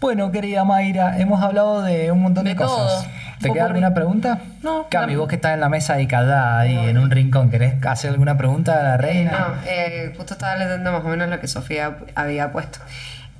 Bueno, 0.00 0.30
querida 0.30 0.64
Mayra, 0.64 1.18
hemos 1.18 1.42
hablado 1.42 1.82
de 1.82 2.12
un 2.12 2.20
montón 2.20 2.44
de, 2.44 2.54
cosas. 2.54 3.08
¿Te 3.40 3.50
queda 3.50 3.64
alguna 3.64 3.94
pregunta? 3.94 4.40
No. 4.62 4.86
Cami, 4.90 5.16
vos 5.16 5.26
que 5.26 5.36
estás 5.36 5.54
en 5.54 5.60
la 5.60 5.70
mesa 5.70 5.98
y 6.00 6.06
callada 6.06 6.60
ahí 6.60 6.76
en 6.76 6.98
un 6.98 7.10
rincón, 7.10 7.50
¿querés 7.50 7.84
hacer 7.86 8.10
alguna 8.10 8.36
pregunta 8.36 8.78
a 8.78 8.82
la 8.82 8.96
reina? 8.98 9.30
no, 9.30 9.54
eh, 9.66 10.12
justo 10.16 10.34
estaba 10.34 10.56
leyendo 10.56 10.92
más 10.92 11.02
o 11.02 11.08
menos 11.08 11.28
lo 11.30 11.40
que 11.40 11.48
Sofía 11.48 11.96
había 12.14 12.52
puesto. 12.52 12.80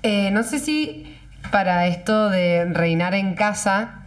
Eh, 0.02 0.30
no 0.30 0.42
sé 0.44 0.60
si 0.60 1.14
para 1.50 1.86
esto 1.86 2.30
de 2.30 2.64
reinar 2.72 3.14
en 3.14 3.34
casa 3.34 3.97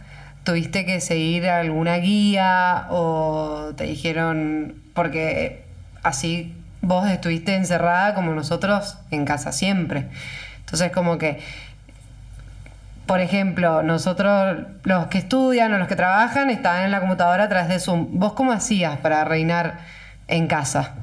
tuviste 0.44 0.84
que 0.84 1.00
seguir 1.00 1.48
alguna 1.48 1.96
guía 1.96 2.86
o 2.90 3.72
te 3.76 3.84
dijeron, 3.84 4.74
porque 4.94 5.64
así 6.02 6.54
vos 6.80 7.08
estuviste 7.08 7.54
encerrada 7.54 8.14
como 8.14 8.32
nosotros 8.34 8.98
en 9.10 9.24
casa 9.24 9.52
siempre. 9.52 10.08
Entonces 10.60 10.90
como 10.92 11.18
que, 11.18 11.40
por 13.06 13.20
ejemplo, 13.20 13.82
nosotros 13.82 14.58
los 14.84 15.06
que 15.06 15.18
estudian 15.18 15.72
o 15.74 15.78
los 15.78 15.88
que 15.88 15.96
trabajan 15.96 16.50
estaban 16.50 16.84
en 16.84 16.90
la 16.90 17.00
computadora 17.00 17.44
a 17.44 17.48
través 17.48 17.68
de 17.68 17.78
Zoom. 17.78 18.18
¿Vos 18.18 18.32
cómo 18.32 18.52
hacías 18.52 18.98
para 18.98 19.24
reinar 19.24 19.80
en 20.28 20.46
casa? 20.46 20.94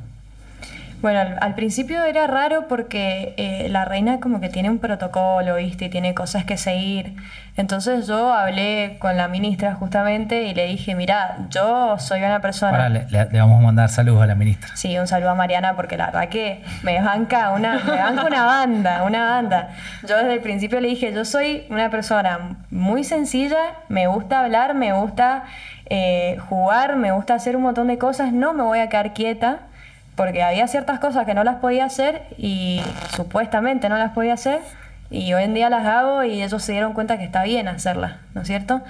Bueno, 1.01 1.21
al, 1.39 1.55
principio 1.55 2.03
era 2.03 2.27
raro 2.27 2.67
porque 2.67 3.33
eh, 3.37 3.69
la 3.69 3.85
reina 3.85 4.19
como 4.19 4.41
que 4.41 4.49
tiene 4.49 4.69
un 4.69 4.79
protocolo, 4.79 5.55
¿viste? 5.55 5.85
Y 5.85 5.89
tiene 5.89 6.13
cosas 6.13 6.43
que 6.43 6.57
seguir. 6.57 7.15
Entonces 7.55 8.05
yo 8.05 8.33
hablé 8.33 8.97
con 8.99 9.15
la 9.15 9.29
ministra 9.29 9.75
justamente 9.75 10.43
y 10.43 10.53
le 10.53 10.65
dije, 10.65 10.95
mira, 10.95 11.47
yo 11.49 11.97
soy 11.99 12.21
una 12.21 12.41
persona... 12.41 12.71
Ahora 12.71 12.89
le, 12.89 13.25
vamos 13.39 13.59
a 13.59 13.63
mandar 13.63 13.87
saludos 13.87 14.23
a 14.23 14.25
la 14.25 14.35
ministra. 14.35 14.75
Sí, 14.75 14.97
un 14.97 15.07
saludo 15.07 15.29
a 15.29 15.35
Mariana 15.35 15.75
porque 15.77 15.95
la 15.95 16.07
verdad 16.07 16.27
que 16.27 16.63
me 16.83 17.01
banca 17.01 17.51
una, 17.51 17.79
me 17.79 17.97
banca 17.97 18.25
una 18.25 18.45
banda, 18.45 19.03
una 19.03 19.25
banda. 19.25 19.69
Yo 20.05 20.17
desde 20.17 20.33
el 20.33 20.41
principio 20.41 20.81
le 20.81 20.89
dije, 20.89 21.13
yo 21.13 21.23
soy 21.23 21.65
una 21.69 21.89
persona 21.89 22.57
muy 22.71 23.05
sencilla, 23.05 23.75
me 23.87 24.07
gusta 24.07 24.41
hablar, 24.41 24.75
me 24.75 24.91
gusta 24.91 25.45
eh, 25.89 26.37
jugar, 26.49 26.97
me 26.97 27.13
gusta 27.13 27.35
hacer 27.35 27.55
un 27.55 27.63
montón 27.63 27.87
de 27.87 27.97
cosas, 27.97 28.33
no 28.33 28.53
me 28.53 28.63
voy 28.63 28.79
a 28.79 28.89
quedar 28.89 29.13
quieta 29.13 29.68
porque 30.19 30.43
había 30.43 30.67
ciertas 30.67 30.99
cosas 30.99 31.25
que 31.25 31.33
no 31.33 31.45
las 31.45 31.55
podía 31.61 31.85
hacer 31.85 32.23
y 32.37 32.81
supuestamente 33.15 33.87
no 33.87 33.97
las 33.97 34.11
podía 34.11 34.33
hacer 34.33 34.59
y 35.09 35.33
hoy 35.33 35.43
en 35.43 35.53
día 35.53 35.69
las 35.69 35.85
hago 35.85 36.25
y 36.25 36.43
ellos 36.43 36.61
se 36.61 36.73
dieron 36.73 36.91
cuenta 36.91 37.17
que 37.17 37.23
está 37.23 37.43
bien 37.43 37.69
hacerlas, 37.69 38.17
¿no 38.33 38.41
es 38.41 38.47
cierto? 38.47 38.81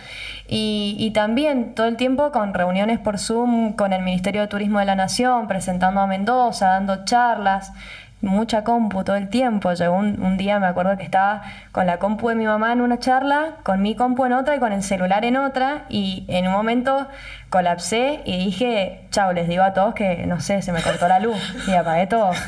Y, 0.47 1.11
también 1.13 1.75
todo 1.75 1.85
el 1.85 1.97
tiempo 1.97 2.31
con 2.31 2.55
reuniones 2.55 2.97
por 2.97 3.19
Zoom 3.19 3.73
con 3.73 3.93
el 3.93 4.01
Ministerio 4.01 4.41
de 4.41 4.47
Turismo 4.47 4.79
de 4.79 4.85
la 4.85 4.95
Nación, 4.95 5.47
presentando 5.47 6.01
a 6.01 6.07
Mendoza, 6.07 6.69
dando 6.69 7.05
charlas 7.05 7.73
mucha 8.21 8.63
compu 8.63 9.03
todo 9.03 9.15
el 9.15 9.29
tiempo. 9.29 9.73
Llegó 9.73 9.95
un, 9.95 10.21
un, 10.21 10.37
día, 10.37 10.59
me 10.59 10.67
acuerdo 10.67 10.97
que 10.97 11.03
estaba 11.03 11.41
con 11.71 11.85
la 11.85 11.97
compu 11.99 12.29
de 12.29 12.35
mi 12.35 12.45
mamá 12.45 12.73
en 12.73 12.81
una 12.81 12.99
charla, 12.99 13.57
con 13.63 13.81
mi 13.81 13.95
compu 13.95 14.25
en 14.25 14.33
otra 14.33 14.55
y 14.55 14.59
con 14.59 14.71
el 14.71 14.83
celular 14.83 15.25
en 15.25 15.37
otra, 15.37 15.85
y 15.89 16.25
en 16.27 16.47
un 16.47 16.53
momento 16.53 17.07
colapsé 17.49 18.21
y 18.25 18.37
dije, 18.37 19.01
chao, 19.09 19.33
les 19.33 19.47
digo 19.47 19.63
a 19.63 19.73
todos 19.73 19.95
que, 19.95 20.25
no 20.27 20.39
sé, 20.39 20.61
se 20.61 20.71
me 20.71 20.81
cortó 20.81 21.07
la 21.07 21.19
luz 21.19 21.37
y 21.67 21.73
apagué 21.73 22.07
todo. 22.07 22.31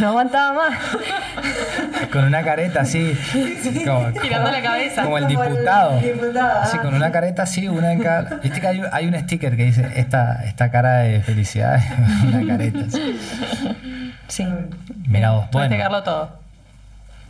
No 0.00 0.08
aguantaba 0.08 0.52
más. 0.54 0.78
Con 2.12 2.24
una 2.24 2.42
careta 2.42 2.80
así. 2.80 3.16
Como, 3.84 4.10
Girando 4.22 4.50
la 4.50 4.60
cabeza. 4.60 5.04
Como 5.04 5.18
el 5.18 5.26
diputado. 5.28 6.00
Así, 6.62 6.78
con 6.78 6.94
una 6.94 7.12
careta 7.12 7.42
así, 7.42 7.68
una 7.68 7.92
en 7.92 8.02
cada... 8.02 8.36
Viste 8.36 8.60
que 8.60 8.66
hay, 8.66 9.06
un 9.06 9.14
sticker 9.20 9.56
que 9.56 9.64
dice, 9.64 9.88
esta, 9.96 10.42
esta 10.44 10.70
cara 10.70 10.98
de 10.98 11.20
felicidad 11.20 11.80
una 12.26 12.46
careta. 12.46 12.80
Sí. 14.28 14.46
Mira 15.06 15.32
vos. 15.32 15.46
Bueno, 15.52 16.02
todo. 16.02 16.44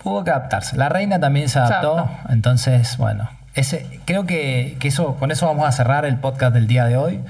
Hubo 0.04 0.22
que 0.22 0.30
adaptarse. 0.30 0.76
La 0.76 0.88
reina 0.88 1.18
también 1.18 1.48
se 1.48 1.58
adaptó, 1.58 2.10
entonces, 2.28 2.96
bueno. 2.98 3.28
Ese, 3.54 4.00
creo 4.04 4.26
que, 4.26 4.76
eso, 4.82 5.14
con 5.16 5.30
eso 5.30 5.46
vamos 5.46 5.66
a 5.66 5.72
cerrar 5.72 6.04
el 6.04 6.16
podcast 6.16 6.52
del 6.52 6.66
día 6.66 6.84
de 6.86 6.96
hoy. 6.96 7.20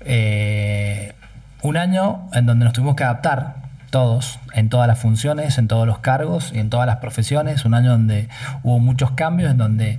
Eh, 0.00 1.12
un 1.60 1.76
año 1.76 2.28
en 2.32 2.46
donde 2.46 2.64
nos 2.64 2.72
tuvimos 2.72 2.96
que 2.96 3.04
adaptar 3.04 3.56
todos, 3.90 4.38
en 4.54 4.70
todas 4.70 4.88
las 4.88 4.98
funciones, 4.98 5.58
en 5.58 5.68
todos 5.68 5.86
los 5.86 5.98
cargos 5.98 6.52
y 6.54 6.58
en 6.58 6.70
todas 6.70 6.86
las 6.86 6.96
profesiones. 6.96 7.64
Un 7.64 7.74
año 7.74 7.90
donde 7.90 8.28
hubo 8.62 8.78
muchos 8.78 9.10
cambios, 9.10 9.50
en 9.50 9.58
donde 9.58 9.98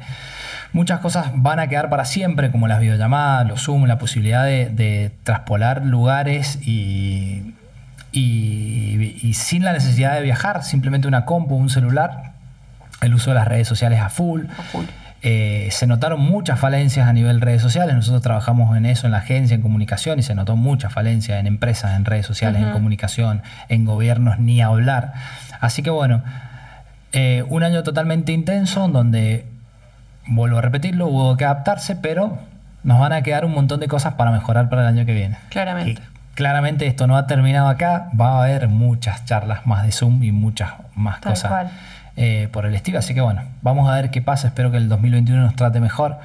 muchas 0.72 1.02
cosas 1.02 1.28
van 1.36 1.60
a 1.60 1.68
quedar 1.68 1.90
para 1.90 2.06
siempre, 2.06 2.50
como 2.50 2.68
las 2.68 2.80
videollamadas, 2.80 3.48
los 3.48 3.62
Zoom, 3.62 3.86
la 3.86 4.00
posibilidad 4.00 4.44
de, 4.46 4.70
de 4.70 5.12
traspolar 5.24 5.86
lugares 5.86 6.58
y 6.66 7.54
y, 8.14 9.34
sin 9.34 9.64
la 9.64 9.74
necesidad 9.74 10.14
de 10.14 10.22
viajar, 10.22 10.64
simplemente 10.64 11.08
una 11.08 11.26
compu, 11.26 11.56
un 11.56 11.70
celular, 11.70 12.34
el 13.02 13.14
uso 13.14 13.32
de 13.32 13.36
las 13.36 13.48
redes 13.48 13.68
sociales 13.68 14.00
a 14.00 14.10
full. 14.10 14.44
Eh, 15.26 15.70
se 15.72 15.88
notaron 15.88 16.20
muchas 16.20 16.60
falencias 16.60 17.08
a 17.08 17.14
nivel 17.14 17.42
redes 17.42 17.62
sociales. 17.62 17.96
Nosotros 17.96 18.22
trabajamos 18.22 18.76
en 18.78 18.86
eso 18.86 19.08
en 19.08 19.14
la 19.14 19.20
agencia, 19.20 19.56
en 19.56 19.62
comunicación, 19.62 20.20
y 20.20 20.24
se 20.24 20.36
notó 20.36 20.56
mucha 20.56 20.90
falencia 20.90 21.40
en 21.40 21.48
empresas, 21.48 21.96
en 21.96 22.06
redes 22.06 22.26
sociales, 22.26 22.62
en 22.62 22.72
comunicación, 22.72 23.42
en 23.70 23.86
gobiernos, 23.86 24.38
ni 24.40 24.62
hablar. 24.62 25.14
Así 25.60 25.82
que 25.82 25.90
bueno, 25.90 26.22
eh, 27.14 27.44
un 27.48 27.64
año 27.64 27.84
totalmente 27.84 28.32
intenso, 28.32 28.88
donde, 28.90 29.48
vuelvo 30.28 30.60
a 30.60 30.62
repetirlo, 30.62 31.08
hubo 31.08 31.38
que 31.38 31.46
adaptarse, 31.46 31.96
pero 31.96 32.38
nos 32.84 33.00
van 33.00 33.14
a 33.14 33.22
quedar 33.24 33.46
un 33.46 33.54
montón 33.54 33.80
de 33.80 33.88
cosas 33.88 34.16
para 34.16 34.32
mejorar 34.32 34.70
para 34.70 34.84
el 34.84 34.88
año 34.90 35.06
que 35.06 35.14
viene. 35.14 35.38
Claramente. 35.50 36.02
Y 36.02 36.13
claramente 36.36 36.88
esto 36.88 37.08
no 37.08 37.18
ha 37.18 37.28
terminado 37.28 37.68
acá, 37.70 38.10
va 38.20 38.40
a 38.40 38.44
haber 38.44 38.68
muchas 38.68 39.26
charlas 39.26 39.66
más 39.66 39.84
de 39.84 39.92
Zoom 39.92 40.24
y 40.24 40.32
muchas 40.32 40.72
más 40.96 41.22
Tal 41.22 41.34
cosas 41.34 41.72
eh, 42.16 42.48
por 42.52 42.66
el 42.66 42.76
estilo. 42.76 43.00
Así 43.00 43.14
que 43.14 43.22
bueno, 43.22 43.42
vamos 43.62 43.90
a 43.90 43.96
ver 43.96 44.12
qué 44.12 44.22
pasa. 44.22 44.48
Espero 44.48 44.72
que 44.72 44.78
el 44.78 44.90
2021 44.90 45.42
nos 45.42 45.56
trate 45.56 45.80
mejor. 45.80 46.18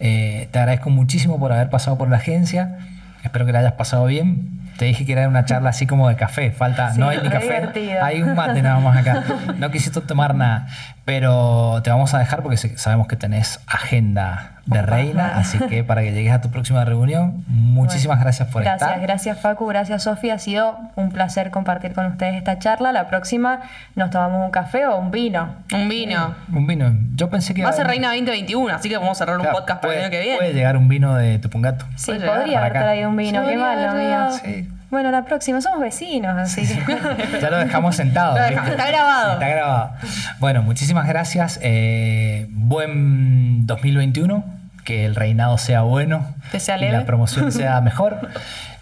Eh, 0.00 0.48
te 0.52 0.58
agradezco 0.58 0.90
muchísimo 0.90 1.38
por 1.38 1.52
haber 1.52 1.70
pasado 1.70 1.96
por 1.98 2.08
la 2.08 2.16
agencia. 2.16 2.78
Espero 3.22 3.46
que 3.46 3.52
la 3.52 3.60
hayas 3.60 3.72
pasado 3.72 4.06
bien. 4.06 4.60
Te 4.78 4.84
dije 4.84 5.06
que 5.06 5.12
era 5.12 5.26
una 5.26 5.46
charla 5.46 5.70
así 5.70 5.86
como 5.86 6.08
de 6.08 6.16
café. 6.16 6.50
Falta, 6.50 6.92
Sí, 6.92 7.00
no 7.00 7.08
hay 7.08 7.18
ni 7.22 7.30
café. 7.30 7.46
divertido. 7.46 8.04
Hay 8.04 8.22
un 8.22 8.34
mate 8.34 8.60
nada 8.60 8.78
más 8.78 8.96
acá. 8.98 9.22
No 9.58 9.70
quisiste 9.70 10.00
tomar 10.02 10.34
nada. 10.34 10.66
Pero 11.04 11.80
te 11.82 11.90
vamos 11.90 12.12
a 12.12 12.18
dejar 12.18 12.42
porque 12.42 12.56
sabemos 12.58 13.06
que 13.06 13.16
tenés 13.16 13.60
agenda 13.66 14.55
de 14.66 14.82
reina. 14.82 15.36
Así 15.36 15.58
que 15.58 15.84
para 15.84 16.02
que 16.02 16.12
llegues 16.12 16.32
a 16.32 16.40
tu 16.40 16.50
próxima 16.50 16.84
reunión, 16.84 17.44
muchísimas 17.48 18.20
gracias 18.20 18.48
por 18.48 18.62
gracias, 18.62 18.90
estar. 18.90 19.00
gracias 19.02 19.40
Facu, 19.40 19.66
gracias 19.66 20.02
Sofía. 20.02 20.34
Ha 20.34 20.38
sido 20.38 20.78
un 20.96 21.10
placer 21.10 21.50
compartir 21.50 21.92
con 21.94 22.06
ustedes 22.06 22.34
esta 22.36 22.58
charla. 22.58 22.92
La 22.92 23.06
próxima 23.06 23.60
nos 23.94 24.10
tomamos 24.10 24.44
un 24.44 24.50
café 24.50 24.86
o 24.86 24.96
un 24.98 25.10
vino. 25.10 25.54
Un 25.72 25.88
vino. 25.88 26.34
Un 26.52 26.66
vino. 26.66 26.92
Yo 27.14 27.30
pensé 27.30 27.54
que 27.54 27.62
Va 27.62 27.70
a 27.70 27.72
ser 27.72 27.86
Reina 27.86 28.08
2021, 28.08 28.74
así 28.74 28.88
que 28.88 28.96
vamos 28.96 29.12
a 29.12 29.14
cerrar 29.24 29.38
un 29.38 29.46
podcast 29.46 29.80
para 29.80 29.94
puede- 29.94 29.98
el 29.98 30.02
año 30.04 30.10
que 30.10 30.20
viene. 30.20 30.36
Puede 30.38 30.52
llegar 30.52 30.76
un 30.76 30.88
vino 30.88 31.14
de 31.14 31.38
Tupungato. 31.38 31.86
Sí, 31.96 32.12
podría 32.12 32.28
para 32.60 32.66
haber 32.66 32.72
traído 32.72 33.08
un 33.10 33.16
vino, 33.16 33.44
qué 33.46 33.56
malo, 33.56 33.94
mío. 33.94 34.38
Sí. 34.44 34.68
Bueno, 34.90 35.10
la 35.10 35.24
próxima, 35.24 35.60
somos 35.60 35.80
vecinos, 35.80 36.36
así 36.38 36.62
que. 36.66 36.96
Ya 37.40 37.50
lo 37.50 37.58
dejamos 37.58 37.96
sentado. 37.96 38.34
Lo 38.36 38.40
¿viste? 38.40 38.50
dejamos- 38.54 38.70
está 38.70 38.86
grabado. 38.86 39.32
Está 39.32 39.48
grabado. 39.48 39.90
Bueno, 40.38 40.62
muchísimas 40.62 41.06
gracias. 41.08 41.58
eh, 41.62 42.46
buen 42.50 43.66
2021. 43.66 44.44
Que 44.84 45.04
el 45.04 45.16
reinado 45.16 45.58
sea 45.58 45.82
bueno. 45.82 46.24
Que 46.52 46.60
sea 46.60 46.76
y 46.76 46.80
leve. 46.82 46.92
la 46.92 47.04
promoción 47.06 47.50
sea 47.50 47.80
mejor. 47.82 48.28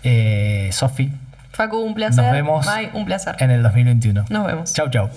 Eh, 0.03 0.69
Sofi, 0.73 1.11
Facu, 1.53 1.79
un 1.79 1.95
placer. 1.95 2.23
nos 2.25 2.33
vemos 2.35 2.67
Mai, 2.67 2.91
un 2.93 3.07
placer. 3.07 3.37
en 3.39 3.51
el 3.51 3.63
2021. 3.63 4.27
Nos 4.29 4.47
vemos. 4.47 4.75
Chau, 4.75 4.91
chau. 4.91 5.09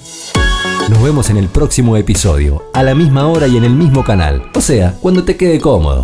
Nos 0.90 1.04
vemos 1.04 1.30
en 1.30 1.36
el 1.36 1.50
próximo 1.50 1.98
episodio, 1.98 2.64
a 2.74 2.84
la 2.84 2.96
misma 2.96 3.28
hora 3.28 3.48
y 3.48 3.58
en 3.58 3.66
el 3.66 3.74
mismo 3.74 4.06
canal. 4.06 4.44
O 4.56 4.62
sea, 4.62 4.94
cuando 5.02 5.26
te 5.26 5.36
quede 5.36 5.60
cómodo. 5.60 6.04